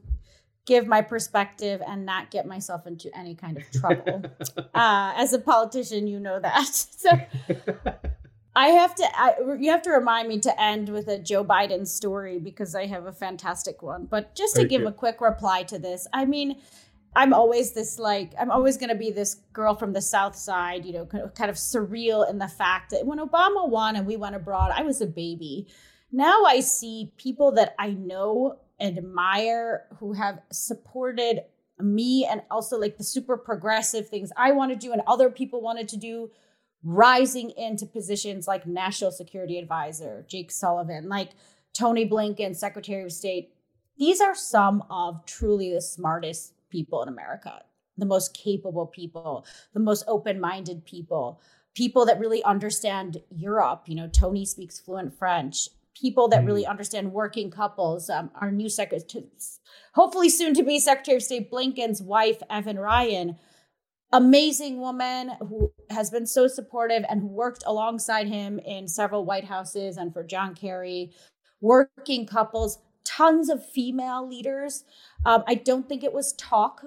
give 0.66 0.88
my 0.88 1.02
perspective 1.02 1.82
and 1.86 2.06
not 2.06 2.32
get 2.32 2.48
myself 2.48 2.88
into 2.88 3.16
any 3.16 3.36
kind 3.36 3.58
of 3.58 3.72
trouble. 3.72 4.24
uh, 4.74 5.14
as 5.16 5.34
a 5.34 5.40
politician, 5.40 6.08
you 6.08 6.20
know 6.20 6.40
that. 6.40 6.66
So 6.98 7.12
I 8.56 8.68
have 8.70 8.96
to, 8.96 9.04
I, 9.20 9.36
you 9.60 9.70
have 9.72 9.82
to 9.84 9.92
remind 9.92 10.30
me 10.30 10.40
to 10.40 10.62
end 10.62 10.88
with 10.90 11.08
a 11.10 11.20
Joe 11.20 11.44
Biden 11.44 11.86
story 11.86 12.40
because 12.40 12.74
I 12.74 12.86
have 12.86 13.06
a 13.06 13.12
fantastic 13.12 13.82
one. 13.82 14.06
But 14.06 14.34
just 14.36 14.56
to 14.56 14.62
Okay. 14.62 14.70
give 14.70 14.86
a 14.86 14.92
quick 14.92 15.20
reply 15.20 15.64
to 15.64 15.78
this, 15.78 16.08
I 16.14 16.26
mean, 16.26 16.58
I'm 17.18 17.34
always 17.34 17.72
this 17.74 17.98
like 18.00 18.34
I'm 18.40 18.52
always 18.52 18.78
going 18.78 18.90
to 18.90 18.96
be 18.96 19.12
this 19.12 19.36
girl 19.54 19.74
from 19.76 19.94
the 19.94 20.02
South 20.02 20.36
Side, 20.36 20.86
you 20.86 20.94
know, 20.94 21.06
kind 21.06 21.24
of- 21.24 21.34
kind 21.34 21.50
of 21.50 21.56
surreal 21.58 22.30
in 22.30 22.38
the 22.38 22.48
fact 22.48 22.92
that 22.92 23.06
when 23.06 23.20
Obama 23.20 23.68
won 23.70 23.96
and 23.96 24.06
we 24.06 24.16
went 24.18 24.36
abroad, 24.36 24.72
I 24.76 24.84
was 24.84 25.02
a 25.02 25.06
baby. 25.08 25.68
Now 26.12 26.44
I 26.46 26.60
see 26.62 27.12
people 27.18 27.52
that 27.54 27.74
I 27.80 27.92
know 27.92 28.60
and 28.80 28.98
admire 28.98 29.86
who 30.00 30.14
have 30.14 30.40
supported 30.52 31.44
me 31.80 32.26
and 32.30 32.42
also 32.52 32.78
like 32.78 32.98
the 32.98 33.04
super 33.04 33.36
progressive 33.38 34.08
things 34.10 34.32
I 34.38 34.52
want 34.52 34.72
to 34.72 34.78
do 34.78 34.92
and 34.94 35.02
other 35.08 35.30
people 35.30 35.62
wanted 35.62 35.88
to 35.90 35.98
do 35.98 36.32
rising 36.86 37.50
into 37.58 37.86
positions 37.86 38.48
like 38.48 38.68
national 38.68 39.12
security 39.12 39.58
advisor, 39.58 40.24
Jake 40.30 40.52
Sullivan, 40.52 41.10
like 41.10 41.32
Tony 41.74 42.08
Blinken, 42.08 42.56
Secretary 42.56 43.04
of 43.04 43.12
State. 43.12 43.52
These 43.98 44.22
are 44.22 44.36
some 44.36 44.84
of 44.90 45.26
truly 45.26 45.74
the 45.74 45.82
smartest 45.82 46.54
people 46.70 47.02
in 47.02 47.10
America, 47.10 47.64
the 47.98 48.06
most 48.06 48.36
capable 48.36 48.86
people, 48.86 49.46
the 49.74 49.80
most 49.80 50.04
open 50.08 50.40
minded 50.40 50.86
people, 50.86 51.42
people 51.74 52.06
that 52.06 52.20
really 52.20 52.44
understand 52.44 53.22
Europe. 53.36 53.86
You 53.88 53.96
know, 53.96 54.08
Tony 54.08 54.46
speaks 54.46 54.80
fluent 54.80 55.18
French, 55.18 55.70
people 56.00 56.28
that 56.28 56.46
really 56.46 56.68
understand 56.68 57.12
working 57.12 57.50
couples. 57.50 58.10
Um, 58.12 58.30
our 58.36 58.52
new 58.52 58.70
secretary, 58.70 59.26
hopefully 59.94 60.30
soon 60.30 60.54
to 60.54 60.64
be 60.64 60.80
Secretary 60.80 61.18
of 61.18 61.24
State 61.24 61.50
Blinken's 61.50 62.02
wife, 62.02 62.42
Evan 62.50 62.78
Ryan, 62.78 63.38
amazing 64.12 64.80
woman 64.80 65.32
who 65.40 65.74
has 65.90 66.10
been 66.10 66.26
so 66.26 66.48
supportive 66.48 67.04
and 67.10 67.22
who 67.22 67.28
worked 67.28 67.64
alongside 67.66 68.28
him 68.28 68.60
in 68.60 68.88
several 68.88 69.26
White 69.26 69.46
Houses 69.46 69.98
and 69.98 70.14
for 70.14 70.24
John 70.24 70.56
Kerry, 70.56 71.12
working 71.62 72.26
couples, 72.26 72.80
tons 73.04 73.50
of 73.50 73.68
female 73.68 74.28
leaders. 74.28 74.84
Um, 75.26 75.44
I 75.48 75.56
don't 75.56 75.88
think 75.88 76.04
it 76.04 76.14
was 76.14 76.34
talk 76.34 76.84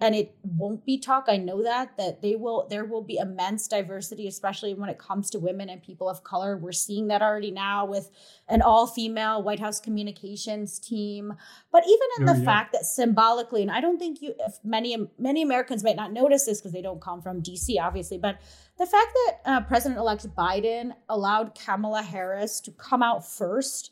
and 0.00 0.14
it 0.14 0.36
won't 0.44 0.86
be 0.86 0.96
talk. 0.98 1.24
I 1.26 1.36
know 1.38 1.62
that 1.64 1.96
that 1.96 2.22
they 2.22 2.36
will 2.36 2.68
there 2.70 2.84
will 2.84 3.02
be 3.02 3.16
immense 3.16 3.66
diversity, 3.66 4.28
especially 4.28 4.72
when 4.74 4.88
it 4.88 4.98
comes 4.98 5.28
to 5.30 5.38
women 5.40 5.68
and 5.68 5.82
people 5.82 6.08
of 6.08 6.22
color. 6.22 6.56
We're 6.56 6.70
seeing 6.72 7.08
that 7.08 7.20
already 7.20 7.50
now 7.50 7.84
with 7.84 8.10
an 8.48 8.62
all-female 8.62 9.42
White 9.42 9.58
House 9.58 9.80
communications 9.80 10.78
team. 10.78 11.34
But 11.72 11.84
even 11.84 12.08
in 12.20 12.28
Oh, 12.28 12.32
the 12.32 12.38
yeah. 12.38 12.44
fact 12.44 12.72
that 12.72 12.84
symbolically, 12.84 13.62
and 13.62 13.70
I 13.72 13.80
don't 13.80 13.98
think 13.98 14.22
you 14.22 14.34
if 14.38 14.58
many 14.62 14.96
many 15.18 15.42
Americans 15.42 15.82
might 15.82 15.96
not 15.96 16.12
notice 16.12 16.44
this 16.46 16.60
because 16.60 16.72
they 16.72 16.82
don't 16.82 17.00
come 17.00 17.20
from 17.20 17.42
DC, 17.42 17.76
obviously, 17.80 18.18
but 18.18 18.38
the 18.78 18.86
fact 18.86 19.12
that 19.26 19.38
uh, 19.44 19.60
President-elect 19.62 20.28
Biden 20.36 20.92
allowed 21.08 21.58
Kamala 21.58 22.02
Harris 22.02 22.60
to 22.60 22.70
come 22.70 23.02
out 23.02 23.28
first 23.28 23.90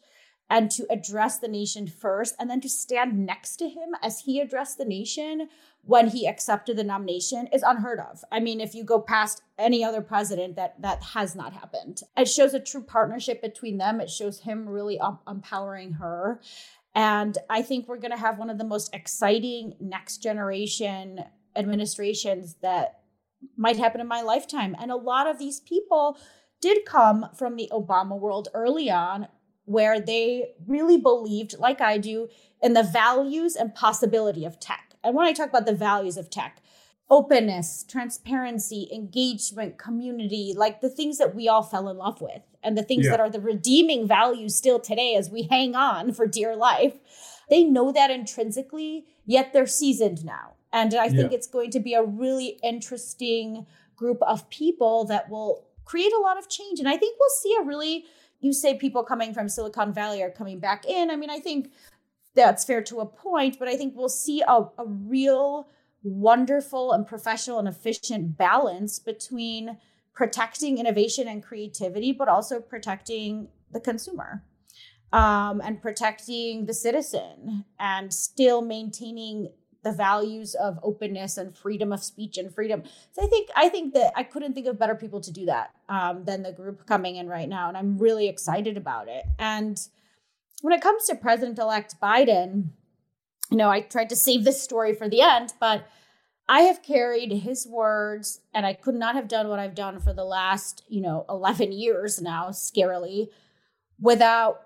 and 0.48 0.70
to 0.70 0.86
address 0.90 1.40
the 1.40 1.48
nation 1.48 1.88
first 1.88 2.36
and 2.38 2.48
then 2.48 2.60
to 2.60 2.68
stand 2.68 3.26
next 3.26 3.56
to 3.56 3.68
him 3.68 3.96
as 4.00 4.20
he 4.20 4.38
addressed 4.40 4.78
the 4.78 4.84
nation 4.84 5.48
when 5.86 6.08
he 6.08 6.26
accepted 6.26 6.76
the 6.76 6.84
nomination 6.84 7.46
is 7.52 7.62
unheard 7.62 8.00
of. 8.00 8.24
I 8.30 8.40
mean, 8.40 8.60
if 8.60 8.74
you 8.74 8.84
go 8.84 9.00
past 9.00 9.42
any 9.56 9.84
other 9.84 10.02
president, 10.02 10.56
that 10.56 10.80
that 10.82 11.02
has 11.02 11.34
not 11.34 11.52
happened. 11.52 12.02
It 12.16 12.28
shows 12.28 12.54
a 12.54 12.60
true 12.60 12.82
partnership 12.82 13.40
between 13.40 13.78
them. 13.78 14.00
It 14.00 14.10
shows 14.10 14.40
him 14.40 14.68
really 14.68 14.98
um, 14.98 15.20
empowering 15.28 15.92
her. 15.94 16.40
And 16.94 17.38
I 17.48 17.62
think 17.62 17.86
we're 17.86 17.98
going 17.98 18.10
to 18.10 18.16
have 18.16 18.38
one 18.38 18.50
of 18.50 18.58
the 18.58 18.64
most 18.64 18.92
exciting 18.94 19.76
next 19.78 20.22
generation 20.22 21.20
administrations 21.54 22.56
that 22.62 23.00
might 23.56 23.76
happen 23.76 24.00
in 24.00 24.08
my 24.08 24.22
lifetime. 24.22 24.74
And 24.80 24.90
a 24.90 24.96
lot 24.96 25.28
of 25.28 25.38
these 25.38 25.60
people 25.60 26.18
did 26.60 26.84
come 26.84 27.26
from 27.38 27.56
the 27.56 27.70
Obama 27.72 28.18
world 28.18 28.48
early 28.54 28.90
on, 28.90 29.28
where 29.66 30.00
they 30.00 30.54
really 30.66 30.96
believed, 30.96 31.58
like 31.58 31.80
I 31.80 31.98
do, 31.98 32.28
in 32.62 32.72
the 32.72 32.82
values 32.82 33.54
and 33.56 33.74
possibility 33.74 34.44
of 34.44 34.58
tech. 34.58 34.85
And 35.06 35.14
when 35.14 35.26
I 35.26 35.32
talk 35.32 35.48
about 35.48 35.66
the 35.66 35.74
values 35.74 36.16
of 36.16 36.28
tech, 36.28 36.60
openness, 37.08 37.84
transparency, 37.88 38.88
engagement, 38.92 39.78
community, 39.78 40.52
like 40.56 40.80
the 40.80 40.90
things 40.90 41.18
that 41.18 41.34
we 41.34 41.46
all 41.48 41.62
fell 41.62 41.88
in 41.88 41.96
love 41.96 42.20
with, 42.20 42.42
and 42.64 42.76
the 42.76 42.82
things 42.82 43.04
yeah. 43.04 43.12
that 43.12 43.20
are 43.20 43.30
the 43.30 43.40
redeeming 43.40 44.08
values 44.08 44.56
still 44.56 44.80
today 44.80 45.14
as 45.14 45.30
we 45.30 45.44
hang 45.44 45.76
on 45.76 46.12
for 46.12 46.26
dear 46.26 46.56
life. 46.56 46.94
They 47.48 47.62
know 47.62 47.92
that 47.92 48.10
intrinsically, 48.10 49.04
yet 49.24 49.52
they're 49.52 49.68
seasoned 49.68 50.24
now. 50.24 50.54
And 50.72 50.92
I 50.94 51.08
think 51.08 51.30
yeah. 51.30 51.36
it's 51.36 51.46
going 51.46 51.70
to 51.70 51.80
be 51.80 51.94
a 51.94 52.02
really 52.02 52.58
interesting 52.64 53.66
group 53.94 54.20
of 54.22 54.50
people 54.50 55.04
that 55.04 55.30
will 55.30 55.64
create 55.84 56.12
a 56.12 56.20
lot 56.20 56.38
of 56.38 56.48
change. 56.48 56.80
And 56.80 56.88
I 56.88 56.96
think 56.96 57.16
we'll 57.20 57.30
see 57.40 57.56
a 57.60 57.64
really, 57.64 58.04
you 58.40 58.52
say 58.52 58.74
people 58.74 59.04
coming 59.04 59.32
from 59.32 59.48
Silicon 59.48 59.92
Valley 59.92 60.22
are 60.22 60.30
coming 60.30 60.58
back 60.58 60.84
in. 60.84 61.08
I 61.08 61.14
mean, 61.14 61.30
I 61.30 61.38
think 61.38 61.70
that's 62.36 62.64
fair 62.64 62.82
to 62.82 63.00
a 63.00 63.06
point, 63.06 63.58
but 63.58 63.66
I 63.66 63.76
think 63.76 63.94
we'll 63.96 64.08
see 64.08 64.42
a, 64.46 64.66
a 64.78 64.86
real 64.86 65.68
wonderful 66.02 66.92
and 66.92 67.06
professional 67.06 67.58
and 67.58 67.66
efficient 67.66 68.38
balance 68.38 68.98
between 69.00 69.78
protecting 70.14 70.78
innovation 70.78 71.26
and 71.26 71.42
creativity, 71.42 72.12
but 72.12 72.28
also 72.28 72.60
protecting 72.60 73.48
the 73.72 73.80
consumer 73.80 74.44
um, 75.12 75.60
and 75.64 75.82
protecting 75.82 76.66
the 76.66 76.74
citizen 76.74 77.64
and 77.80 78.12
still 78.12 78.62
maintaining 78.62 79.50
the 79.82 79.92
values 79.92 80.54
of 80.56 80.78
openness 80.82 81.36
and 81.36 81.56
freedom 81.56 81.92
of 81.92 82.02
speech 82.02 82.38
and 82.38 82.52
freedom. 82.52 82.82
So 83.12 83.24
I 83.24 83.28
think 83.28 83.50
I 83.54 83.68
think 83.68 83.94
that 83.94 84.12
I 84.16 84.24
couldn't 84.24 84.54
think 84.54 84.66
of 84.66 84.78
better 84.78 84.96
people 84.96 85.20
to 85.20 85.30
do 85.30 85.46
that 85.46 85.70
um, 85.88 86.24
than 86.24 86.42
the 86.42 86.52
group 86.52 86.86
coming 86.86 87.16
in 87.16 87.28
right 87.28 87.48
now, 87.48 87.68
and 87.68 87.76
I'm 87.76 87.96
really 87.96 88.28
excited 88.28 88.76
about 88.76 89.08
it. 89.08 89.24
And 89.38 89.80
when 90.62 90.72
it 90.72 90.80
comes 90.80 91.04
to 91.06 91.14
President 91.14 91.58
elect 91.58 92.00
Biden, 92.00 92.70
you 93.50 93.56
know, 93.56 93.68
I 93.68 93.80
tried 93.80 94.08
to 94.10 94.16
save 94.16 94.44
this 94.44 94.62
story 94.62 94.94
for 94.94 95.08
the 95.08 95.20
end, 95.20 95.52
but 95.60 95.86
I 96.48 96.60
have 96.60 96.82
carried 96.82 97.32
his 97.32 97.66
words 97.66 98.40
and 98.54 98.64
I 98.64 98.72
could 98.72 98.94
not 98.94 99.16
have 99.16 99.28
done 99.28 99.48
what 99.48 99.58
I've 99.58 99.74
done 99.74 100.00
for 100.00 100.12
the 100.12 100.24
last, 100.24 100.84
you 100.88 101.00
know, 101.00 101.24
11 101.28 101.72
years 101.72 102.20
now, 102.20 102.48
scarily, 102.50 103.28
without 104.00 104.62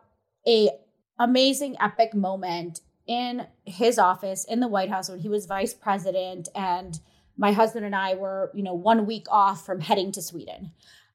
a 0.47 0.71
amazing 1.19 1.77
epic 1.81 2.15
moment 2.15 2.81
in 3.07 3.47
his 3.65 3.99
office 3.99 4.45
in 4.45 4.61
the 4.61 4.69
White 4.69 4.89
House 4.89 5.09
when 5.09 5.19
he 5.19 5.29
was 5.29 5.47
vice 5.47 5.75
president 5.75 6.49
and 6.55 7.01
my 7.37 7.53
husband 7.53 7.87
and 7.87 7.95
I 7.95 8.15
were, 8.15 8.51
you 8.55 8.63
know, 8.63 8.75
one 8.75 9.07
week 9.07 9.27
off 9.31 9.65
from 9.65 9.81
heading 9.81 10.13
to 10.13 10.23
Sweden. 10.23 10.73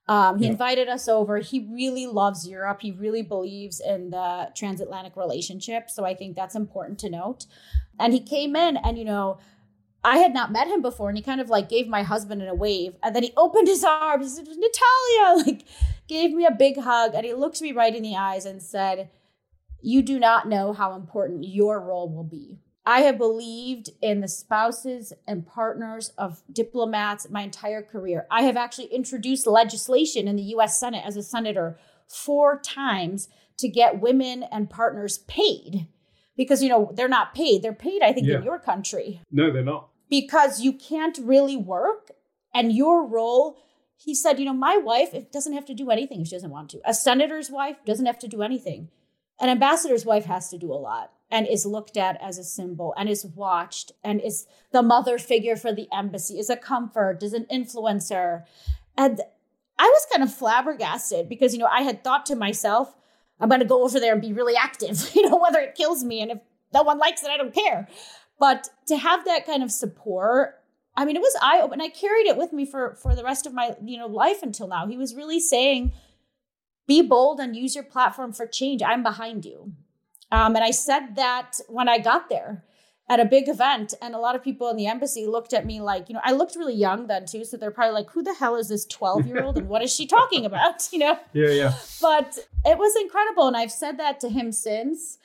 Um, 0.07 0.37
he 0.37 0.45
yeah. 0.45 0.51
invited 0.51 0.87
us 0.87 1.07
over. 1.07 1.39
He 1.39 1.67
really 1.71 2.05
loves 2.05 2.47
Europe. 2.47 2.81
He 2.81 2.91
really 2.91 3.23
believes 3.23 3.79
in 3.79 4.11
the 4.11 4.51
transatlantic 4.55 5.15
relationship. 5.15 5.89
So 5.89 6.05
I 6.05 6.13
think 6.13 6.35
that's 6.35 6.55
important 6.55 6.99
to 6.99 7.09
note. 7.09 7.47
And 7.99 8.13
he 8.13 8.19
came 8.19 8.55
in, 8.55 8.77
and 8.77 8.97
you 8.97 9.05
know, 9.05 9.39
I 10.03 10.17
had 10.17 10.33
not 10.33 10.51
met 10.51 10.67
him 10.67 10.81
before, 10.81 11.09
and 11.09 11.17
he 11.17 11.23
kind 11.23 11.41
of 11.41 11.49
like 11.49 11.69
gave 11.69 11.87
my 11.87 12.03
husband 12.03 12.43
a 12.47 12.53
wave, 12.53 12.95
and 13.01 13.15
then 13.15 13.23
he 13.23 13.33
opened 13.35 13.67
his 13.67 13.83
arms. 13.83 14.37
He 14.37 14.45
said, 14.45 14.55
Natalia, 14.55 15.45
like, 15.45 15.65
gave 16.07 16.31
me 16.31 16.45
a 16.45 16.51
big 16.51 16.77
hug, 16.77 17.15
and 17.15 17.25
he 17.25 17.33
looked 17.33 17.61
me 17.61 17.71
right 17.71 17.95
in 17.95 18.03
the 18.03 18.15
eyes 18.15 18.45
and 18.45 18.61
said, 18.61 19.09
"You 19.81 20.03
do 20.03 20.19
not 20.19 20.47
know 20.47 20.73
how 20.73 20.93
important 20.93 21.45
your 21.45 21.79
role 21.79 22.09
will 22.09 22.23
be." 22.23 22.59
I 22.85 23.01
have 23.01 23.17
believed 23.17 23.89
in 24.01 24.21
the 24.21 24.27
spouses 24.27 25.11
and 25.27 25.45
partners 25.45 26.09
of 26.17 26.43
diplomats 26.51 27.29
my 27.29 27.41
entire 27.41 27.81
career. 27.81 28.27
I 28.29 28.43
have 28.43 28.57
actually 28.57 28.87
introduced 28.87 29.47
legislation 29.47 30.27
in 30.27 30.35
the 30.35 30.43
US 30.43 30.79
Senate 30.79 31.03
as 31.05 31.17
a 31.17 31.23
senator 31.23 31.79
four 32.07 32.59
times 32.59 33.27
to 33.57 33.67
get 33.67 34.01
women 34.01 34.43
and 34.43 34.69
partners 34.69 35.19
paid 35.19 35.87
because 36.37 36.61
you 36.61 36.69
know 36.69 36.91
they're 36.93 37.07
not 37.07 37.33
paid. 37.33 37.63
They're 37.63 37.73
paid 37.73 38.03
i 38.03 38.13
think 38.13 38.27
yeah. 38.27 38.37
in 38.37 38.43
your 38.43 38.59
country. 38.59 39.21
No 39.31 39.51
they're 39.51 39.63
not. 39.63 39.89
Because 40.09 40.61
you 40.61 40.73
can't 40.73 41.17
really 41.17 41.57
work 41.57 42.11
and 42.53 42.71
your 42.71 43.07
role 43.07 43.57
he 43.97 44.13
said 44.13 44.37
you 44.37 44.45
know 44.45 44.53
my 44.53 44.77
wife 44.77 45.13
it 45.13 45.31
doesn't 45.31 45.53
have 45.53 45.65
to 45.65 45.73
do 45.73 45.89
anything 45.89 46.21
if 46.21 46.27
she 46.27 46.35
doesn't 46.35 46.51
want 46.51 46.69
to. 46.69 46.81
A 46.85 46.93
senator's 46.93 47.49
wife 47.49 47.77
doesn't 47.83 48.05
have 48.05 48.19
to 48.19 48.27
do 48.27 48.43
anything. 48.43 48.89
An 49.39 49.49
ambassador's 49.49 50.05
wife 50.05 50.25
has 50.25 50.49
to 50.49 50.59
do 50.59 50.71
a 50.71 50.75
lot 50.75 51.11
and 51.35 51.45
is 51.49 51.65
looked 51.65 51.97
at 51.97 52.17
as 52.21 52.37
a 52.37 52.45
symbol 52.45 52.93
and 52.95 53.09
is 53.09 53.25
watched 53.25 53.91
and 54.05 54.21
is 54.21 54.47
the 54.71 54.81
mother 54.81 55.17
figure 55.17 55.57
for 55.57 55.73
the 55.73 55.85
embassy, 55.91 56.39
is 56.39 56.49
a 56.49 56.55
comfort, 56.55 57.21
is 57.21 57.33
an 57.33 57.45
influencer. 57.51 58.45
And 58.97 59.19
I 59.77 59.83
was 59.83 60.07
kind 60.09 60.23
of 60.23 60.33
flabbergasted 60.33 61.27
because, 61.27 61.51
you 61.51 61.59
know, 61.59 61.67
I 61.69 61.81
had 61.81 62.05
thought 62.05 62.25
to 62.27 62.37
myself, 62.37 62.95
I'm 63.37 63.49
going 63.49 63.59
to 63.59 63.67
go 63.67 63.83
over 63.83 63.99
there 63.99 64.13
and 64.13 64.21
be 64.21 64.31
really 64.31 64.55
active, 64.55 65.11
you 65.13 65.29
know, 65.29 65.35
whether 65.35 65.59
it 65.59 65.75
kills 65.75 66.05
me. 66.05 66.21
And 66.21 66.31
if 66.31 66.37
no 66.73 66.83
one 66.83 66.99
likes 66.99 67.21
it, 67.21 67.29
I 67.29 67.35
don't 67.35 67.53
care. 67.53 67.89
But 68.39 68.69
to 68.87 68.95
have 68.95 69.25
that 69.25 69.45
kind 69.45 69.61
of 69.61 69.73
support, 69.73 70.63
I 70.95 71.03
mean, 71.03 71.17
it 71.17 71.21
was 71.21 71.35
eye 71.41 71.59
open. 71.61 71.81
I 71.81 71.89
carried 71.89 72.27
it 72.27 72.37
with 72.37 72.53
me 72.53 72.65
for, 72.65 72.95
for 72.95 73.13
the 73.13 73.25
rest 73.25 73.45
of 73.45 73.53
my, 73.53 73.75
you 73.83 73.97
know, 73.97 74.07
life 74.07 74.41
until 74.41 74.69
now. 74.69 74.87
He 74.87 74.95
was 74.95 75.13
really 75.13 75.41
saying, 75.41 75.91
be 76.87 77.01
bold 77.01 77.41
and 77.41 77.57
use 77.57 77.75
your 77.75 77.83
platform 77.83 78.31
for 78.31 78.47
change. 78.47 78.81
I'm 78.81 79.03
behind 79.03 79.43
you. 79.43 79.73
Um, 80.35 80.55
and 80.55 80.65
I 80.65 80.71
said 80.71 81.15
that 81.15 81.59
when 81.69 81.87
I 81.87 81.97
got 81.97 82.27
there 82.27 82.65
at 83.09 83.21
a 83.21 83.25
big 83.25 83.47
event, 83.47 83.93
and 84.01 84.13
a 84.13 84.19
lot 84.19 84.35
of 84.35 84.43
people 84.43 84.69
in 84.69 84.75
the 84.75 84.87
embassy 84.87 85.25
looked 85.25 85.53
at 85.53 85.65
me 85.65 85.79
like, 85.79 86.09
you 86.09 86.15
know, 86.15 86.21
I 86.25 86.33
looked 86.33 86.57
really 86.57 86.73
young 86.73 87.07
then 87.07 87.25
too. 87.25 87.45
So 87.45 87.55
they're 87.55 87.71
probably 87.71 87.93
like, 87.93 88.09
who 88.09 88.21
the 88.21 88.33
hell 88.33 88.57
is 88.57 88.67
this 88.67 88.85
12 88.85 89.27
year 89.27 89.43
old 89.43 89.57
and 89.57 89.69
what 89.69 89.81
is 89.81 89.95
she 89.95 90.05
talking 90.05 90.45
about? 90.51 90.87
You 90.91 90.99
know? 90.99 91.19
Yeah, 91.33 91.49
yeah. 91.49 91.73
But 92.01 92.37
it 92.65 92.77
was 92.77 92.95
incredible. 92.99 93.47
And 93.47 93.55
I've 93.55 93.71
said 93.71 93.97
that 93.99 94.19
to 94.21 94.29
him 94.29 94.51
since 94.51 95.17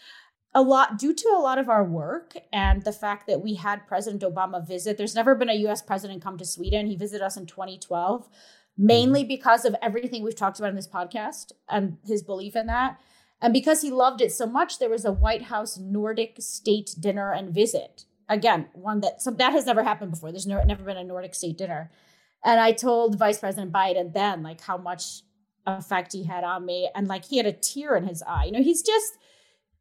a 0.54 0.62
lot 0.62 0.98
due 0.98 1.14
to 1.14 1.28
a 1.28 1.40
lot 1.40 1.58
of 1.58 1.68
our 1.68 1.84
work 1.84 2.36
and 2.52 2.82
the 2.82 2.92
fact 2.92 3.26
that 3.26 3.40
we 3.40 3.54
had 3.54 3.86
President 3.86 4.22
Obama 4.22 4.66
visit. 4.66 4.96
There's 4.96 5.14
never 5.14 5.34
been 5.34 5.48
a 5.48 5.66
US 5.68 5.82
president 5.82 6.22
come 6.22 6.38
to 6.38 6.44
Sweden. 6.44 6.86
He 6.86 6.96
visited 6.96 7.24
us 7.24 7.36
in 7.36 7.46
2012, 7.46 8.28
mainly 8.76 9.20
mm-hmm. 9.20 9.28
because 9.28 9.64
of 9.64 9.74
everything 9.80 10.22
we've 10.22 10.36
talked 10.36 10.58
about 10.58 10.70
in 10.70 10.76
this 10.76 10.88
podcast 10.88 11.52
and 11.68 11.98
his 12.04 12.22
belief 12.22 12.56
in 12.56 12.66
that. 12.66 12.98
And 13.42 13.52
because 13.52 13.82
he 13.82 13.90
loved 13.90 14.20
it 14.20 14.32
so 14.32 14.46
much, 14.46 14.78
there 14.78 14.90
was 14.90 15.04
a 15.04 15.12
White 15.12 15.44
House 15.44 15.78
Nordic 15.78 16.36
state 16.40 16.94
dinner 16.98 17.32
and 17.32 17.54
visit. 17.54 18.04
Again, 18.28 18.68
one 18.74 19.00
that 19.00 19.22
so 19.22 19.30
that 19.30 19.52
has 19.52 19.66
never 19.66 19.82
happened 19.82 20.12
before. 20.12 20.30
There's 20.30 20.46
no, 20.46 20.62
never 20.62 20.84
been 20.84 20.96
a 20.96 21.04
Nordic 21.04 21.34
state 21.34 21.58
dinner. 21.58 21.90
And 22.44 22.60
I 22.60 22.72
told 22.72 23.18
Vice 23.18 23.38
President 23.38 23.72
Biden 23.72 24.12
then 24.12 24.42
like 24.42 24.60
how 24.60 24.76
much 24.76 25.22
effect 25.66 26.12
he 26.12 26.24
had 26.24 26.44
on 26.44 26.64
me. 26.64 26.90
And 26.94 27.08
like 27.08 27.24
he 27.24 27.38
had 27.38 27.46
a 27.46 27.52
tear 27.52 27.96
in 27.96 28.04
his 28.04 28.22
eye. 28.22 28.44
You 28.44 28.52
know, 28.52 28.62
he's 28.62 28.82
just 28.82 29.14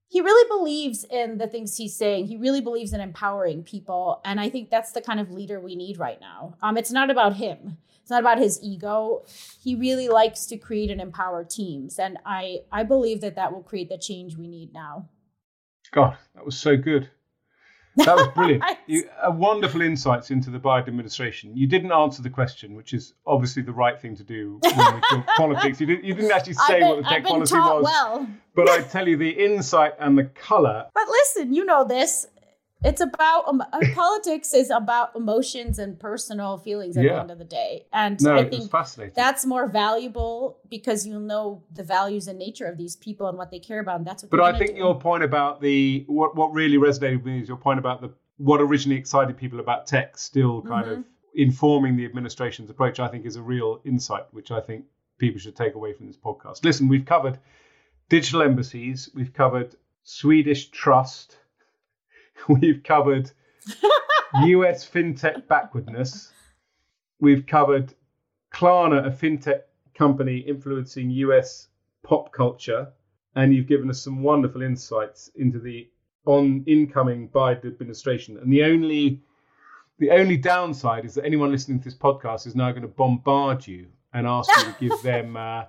he 0.09 0.21
really 0.21 0.47
believes 0.49 1.05
in 1.09 1.37
the 1.37 1.47
things 1.47 1.77
he's 1.77 1.95
saying. 1.95 2.27
He 2.27 2.35
really 2.35 2.61
believes 2.61 2.93
in 2.93 2.99
empowering 2.99 3.63
people. 3.63 4.21
And 4.25 4.39
I 4.39 4.49
think 4.49 4.69
that's 4.69 4.91
the 4.91 5.01
kind 5.01 5.19
of 5.19 5.31
leader 5.31 5.59
we 5.59 5.75
need 5.75 5.99
right 5.99 6.19
now. 6.19 6.55
Um, 6.61 6.77
it's 6.77 6.91
not 6.91 7.09
about 7.09 7.35
him. 7.35 7.77
It's 8.01 8.09
not 8.09 8.21
about 8.21 8.39
his 8.39 8.59
ego. 8.63 9.23
He 9.63 9.75
really 9.75 10.09
likes 10.09 10.47
to 10.47 10.57
create 10.57 10.89
and 10.89 10.99
empower 10.99 11.43
teams, 11.43 11.99
and 11.99 12.17
I 12.25 12.61
I 12.71 12.81
believe 12.81 13.21
that 13.21 13.35
that 13.35 13.53
will 13.53 13.61
create 13.61 13.87
the 13.87 13.99
change 13.99 14.35
we 14.35 14.47
need 14.47 14.73
now. 14.73 15.07
God, 15.91 16.17
that 16.33 16.43
was 16.43 16.57
so 16.57 16.75
good. 16.75 17.07
That 18.05 18.15
was 18.15 18.27
brilliant. 18.29 18.63
you, 18.87 19.09
a 19.21 19.31
wonderful 19.31 19.81
insights 19.81 20.31
into 20.31 20.49
the 20.49 20.59
Biden 20.59 20.87
administration. 20.87 21.55
You 21.55 21.67
didn't 21.67 21.91
answer 21.91 22.21
the 22.21 22.29
question, 22.29 22.75
which 22.75 22.93
is 22.93 23.13
obviously 23.25 23.63
the 23.63 23.73
right 23.73 23.99
thing 23.99 24.15
to 24.15 24.23
do 24.23 24.59
when 24.61 24.95
we 24.95 25.23
politics. 25.37 25.79
You 25.79 25.87
didn't, 25.87 26.05
you 26.05 26.13
didn't 26.13 26.31
actually 26.31 26.53
say 26.53 26.79
been, 26.79 26.87
what 26.87 26.97
the 26.97 27.03
tech 27.03 27.23
policy 27.23 27.55
was. 27.55 27.83
Well. 27.83 28.27
But 28.55 28.69
I 28.69 28.81
tell 28.95 29.07
you, 29.07 29.17
the 29.17 29.29
insight 29.29 29.93
and 29.99 30.17
the 30.17 30.25
color. 30.25 30.87
But 30.93 31.07
listen, 31.07 31.53
you 31.53 31.65
know 31.65 31.85
this. 31.85 32.27
It's 32.81 33.01
about 33.01 33.47
um, 33.47 33.61
uh, 33.61 33.79
politics 33.93 34.53
is 34.53 34.69
about 34.69 35.13
emotions 35.15 35.79
and 35.79 35.99
personal 35.99 36.57
feelings 36.57 36.95
at 36.95 37.03
yeah. 37.03 37.13
the 37.13 37.19
end 37.19 37.31
of 37.31 37.37
the 37.37 37.43
day, 37.43 37.85
and 37.91 38.21
no, 38.21 38.37
I 38.37 38.49
think 38.49 38.71
that's 39.13 39.45
more 39.45 39.67
valuable 39.67 40.59
because 40.69 41.05
you'll 41.05 41.19
know 41.19 41.63
the 41.73 41.83
values 41.83 42.29
and 42.29 42.39
nature 42.39 42.67
of 42.67 42.77
these 42.77 42.95
people 42.95 43.27
and 43.27 43.37
what 43.37 43.51
they 43.51 43.59
care 43.59 43.81
about. 43.81 43.97
And 43.97 44.07
that's 44.07 44.23
what. 44.23 44.31
But 44.31 44.39
I 44.39 44.57
think 44.57 44.71
do. 44.71 44.77
your 44.77 44.97
point 44.97 45.23
about 45.23 45.59
the 45.59 46.05
what 46.07 46.37
what 46.37 46.53
really 46.53 46.77
resonated 46.77 47.17
with 47.17 47.25
me 47.25 47.41
is 47.41 47.49
your 47.49 47.57
point 47.57 47.79
about 47.79 47.99
the 47.99 48.13
what 48.37 48.61
originally 48.61 48.97
excited 48.97 49.35
people 49.35 49.59
about 49.59 49.85
tech 49.85 50.17
still 50.17 50.61
kind 50.61 50.85
mm-hmm. 50.85 50.99
of 50.99 51.05
informing 51.35 51.97
the 51.97 52.05
administration's 52.05 52.69
approach. 52.69 53.01
I 53.01 53.09
think 53.09 53.25
is 53.25 53.35
a 53.35 53.41
real 53.41 53.81
insight, 53.83 54.23
which 54.31 54.51
I 54.51 54.61
think 54.61 54.85
people 55.17 55.41
should 55.41 55.57
take 55.57 55.75
away 55.75 55.91
from 55.91 56.07
this 56.07 56.15
podcast. 56.15 56.63
Listen, 56.63 56.87
we've 56.87 57.05
covered 57.05 57.39
digital 58.07 58.41
embassies, 58.41 59.09
we've 59.13 59.33
covered 59.33 59.75
Swedish 60.03 60.69
trust 60.69 61.35
We've 62.47 62.81
covered 62.83 63.31
US 64.33 64.87
fintech 64.87 65.47
backwardness. 65.47 66.31
We've 67.19 67.45
covered 67.45 67.93
Klarna, 68.53 69.05
a 69.05 69.11
fintech 69.11 69.61
company 69.93 70.37
influencing 70.37 71.09
US 71.11 71.67
pop 72.03 72.31
culture, 72.31 72.91
and 73.35 73.53
you've 73.53 73.67
given 73.67 73.89
us 73.89 74.01
some 74.01 74.23
wonderful 74.23 74.61
insights 74.61 75.29
into 75.35 75.59
the 75.59 75.89
on 76.25 76.63
incoming 76.67 77.29
Biden 77.29 77.65
administration. 77.65 78.37
And 78.37 78.51
the 78.51 78.63
only 78.63 79.21
the 79.97 80.11
only 80.11 80.37
downside 80.37 81.05
is 81.05 81.15
that 81.15 81.25
anyone 81.25 81.51
listening 81.51 81.79
to 81.79 81.85
this 81.85 81.97
podcast 81.97 82.47
is 82.47 82.55
now 82.55 82.71
going 82.71 82.83
to 82.83 82.87
bombard 82.87 83.67
you 83.67 83.87
and 84.13 84.25
ask 84.25 84.49
you 84.57 84.63
to 84.63 84.75
give 84.79 85.01
them 85.03 85.35
uh, 85.35 85.65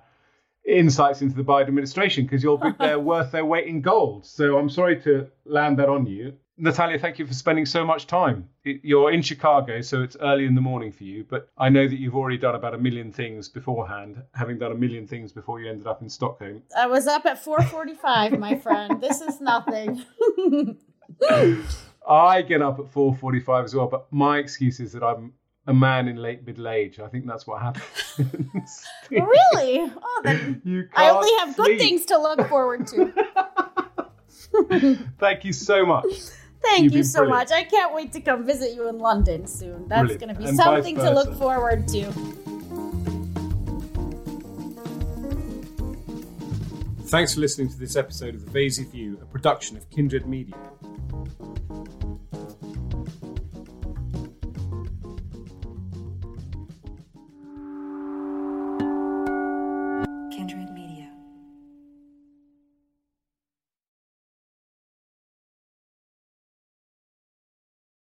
insights 0.67 1.21
into 1.21 1.35
the 1.35 1.43
Biden 1.43 1.67
administration 1.67 2.25
because 2.25 2.43
you'll 2.43 2.57
be 2.57 2.71
they're 2.79 2.99
worth 2.99 3.31
their 3.31 3.45
weight 3.45 3.67
in 3.67 3.81
gold. 3.81 4.25
So 4.25 4.57
I'm 4.57 4.69
sorry 4.69 5.01
to 5.01 5.27
land 5.45 5.79
that 5.79 5.89
on 5.89 6.05
you. 6.05 6.33
Natalia, 6.57 6.99
thank 6.99 7.17
you 7.17 7.25
for 7.25 7.33
spending 7.33 7.65
so 7.65 7.83
much 7.83 8.05
time. 8.05 8.47
You're 8.63 9.11
in 9.11 9.23
Chicago, 9.23 9.81
so 9.81 10.03
it's 10.03 10.15
early 10.21 10.45
in 10.45 10.53
the 10.53 10.61
morning 10.61 10.91
for 10.91 11.03
you, 11.03 11.25
but 11.27 11.49
I 11.57 11.69
know 11.69 11.87
that 11.87 11.95
you've 11.97 12.15
already 12.15 12.37
done 12.37 12.53
about 12.53 12.75
a 12.75 12.77
million 12.77 13.11
things 13.11 13.49
beforehand, 13.49 14.21
having 14.35 14.59
done 14.59 14.71
a 14.71 14.75
million 14.75 15.07
things 15.07 15.31
before 15.31 15.59
you 15.59 15.71
ended 15.71 15.87
up 15.87 16.03
in 16.03 16.09
Stockholm. 16.09 16.61
I 16.77 16.85
was 16.85 17.07
up 17.07 17.25
at 17.25 17.43
4:45, 17.43 18.37
my 18.37 18.55
friend. 18.55 19.01
This 19.01 19.21
is 19.21 19.41
nothing. 19.41 20.03
I 22.07 22.41
get 22.41 22.61
up 22.61 22.79
at 22.79 22.91
4:45 22.91 23.63
as 23.63 23.75
well, 23.75 23.87
but 23.87 24.05
my 24.11 24.37
excuse 24.37 24.79
is 24.79 24.91
that 24.91 25.03
I'm 25.03 25.33
a 25.67 25.73
man 25.73 26.07
in 26.07 26.15
late 26.17 26.45
middle 26.45 26.67
age. 26.67 26.99
I 26.99 27.07
think 27.07 27.25
that's 27.27 27.45
what 27.45 27.61
happens. 27.61 27.85
really? 29.11 29.91
Oh, 30.03 30.21
then 30.23 30.89
I 30.95 31.09
only 31.09 31.31
have 31.39 31.55
sleep. 31.55 31.67
good 31.67 31.79
things 31.79 32.05
to 32.05 32.17
look 32.17 32.47
forward 32.47 32.87
to. 32.87 33.13
Thank 35.19 35.45
you 35.45 35.53
so 35.53 35.85
much. 35.85 36.05
Thank 36.63 36.83
You've 36.83 36.93
you 36.93 37.03
so 37.03 37.21
brilliant. 37.21 37.49
much. 37.49 37.57
I 37.57 37.63
can't 37.63 37.93
wait 37.93 38.11
to 38.13 38.21
come 38.21 38.45
visit 38.45 38.75
you 38.75 38.87
in 38.87 38.99
London 38.99 39.47
soon. 39.47 39.87
That's 39.87 40.15
going 40.17 40.29
to 40.29 40.35
be 40.35 40.45
and 40.45 40.57
something 40.57 40.95
to 40.97 41.09
look 41.11 41.35
forward 41.35 41.87
to. 41.89 42.11
Thanks 47.05 47.33
for 47.33 47.41
listening 47.41 47.69
to 47.69 47.77
this 47.77 47.95
episode 47.95 48.35
of 48.35 48.45
The 48.45 48.51
Vaizey 48.51 48.89
View, 48.89 49.17
a 49.21 49.25
production 49.25 49.75
of 49.75 49.89
Kindred 49.89 50.27
Media. 50.27 50.55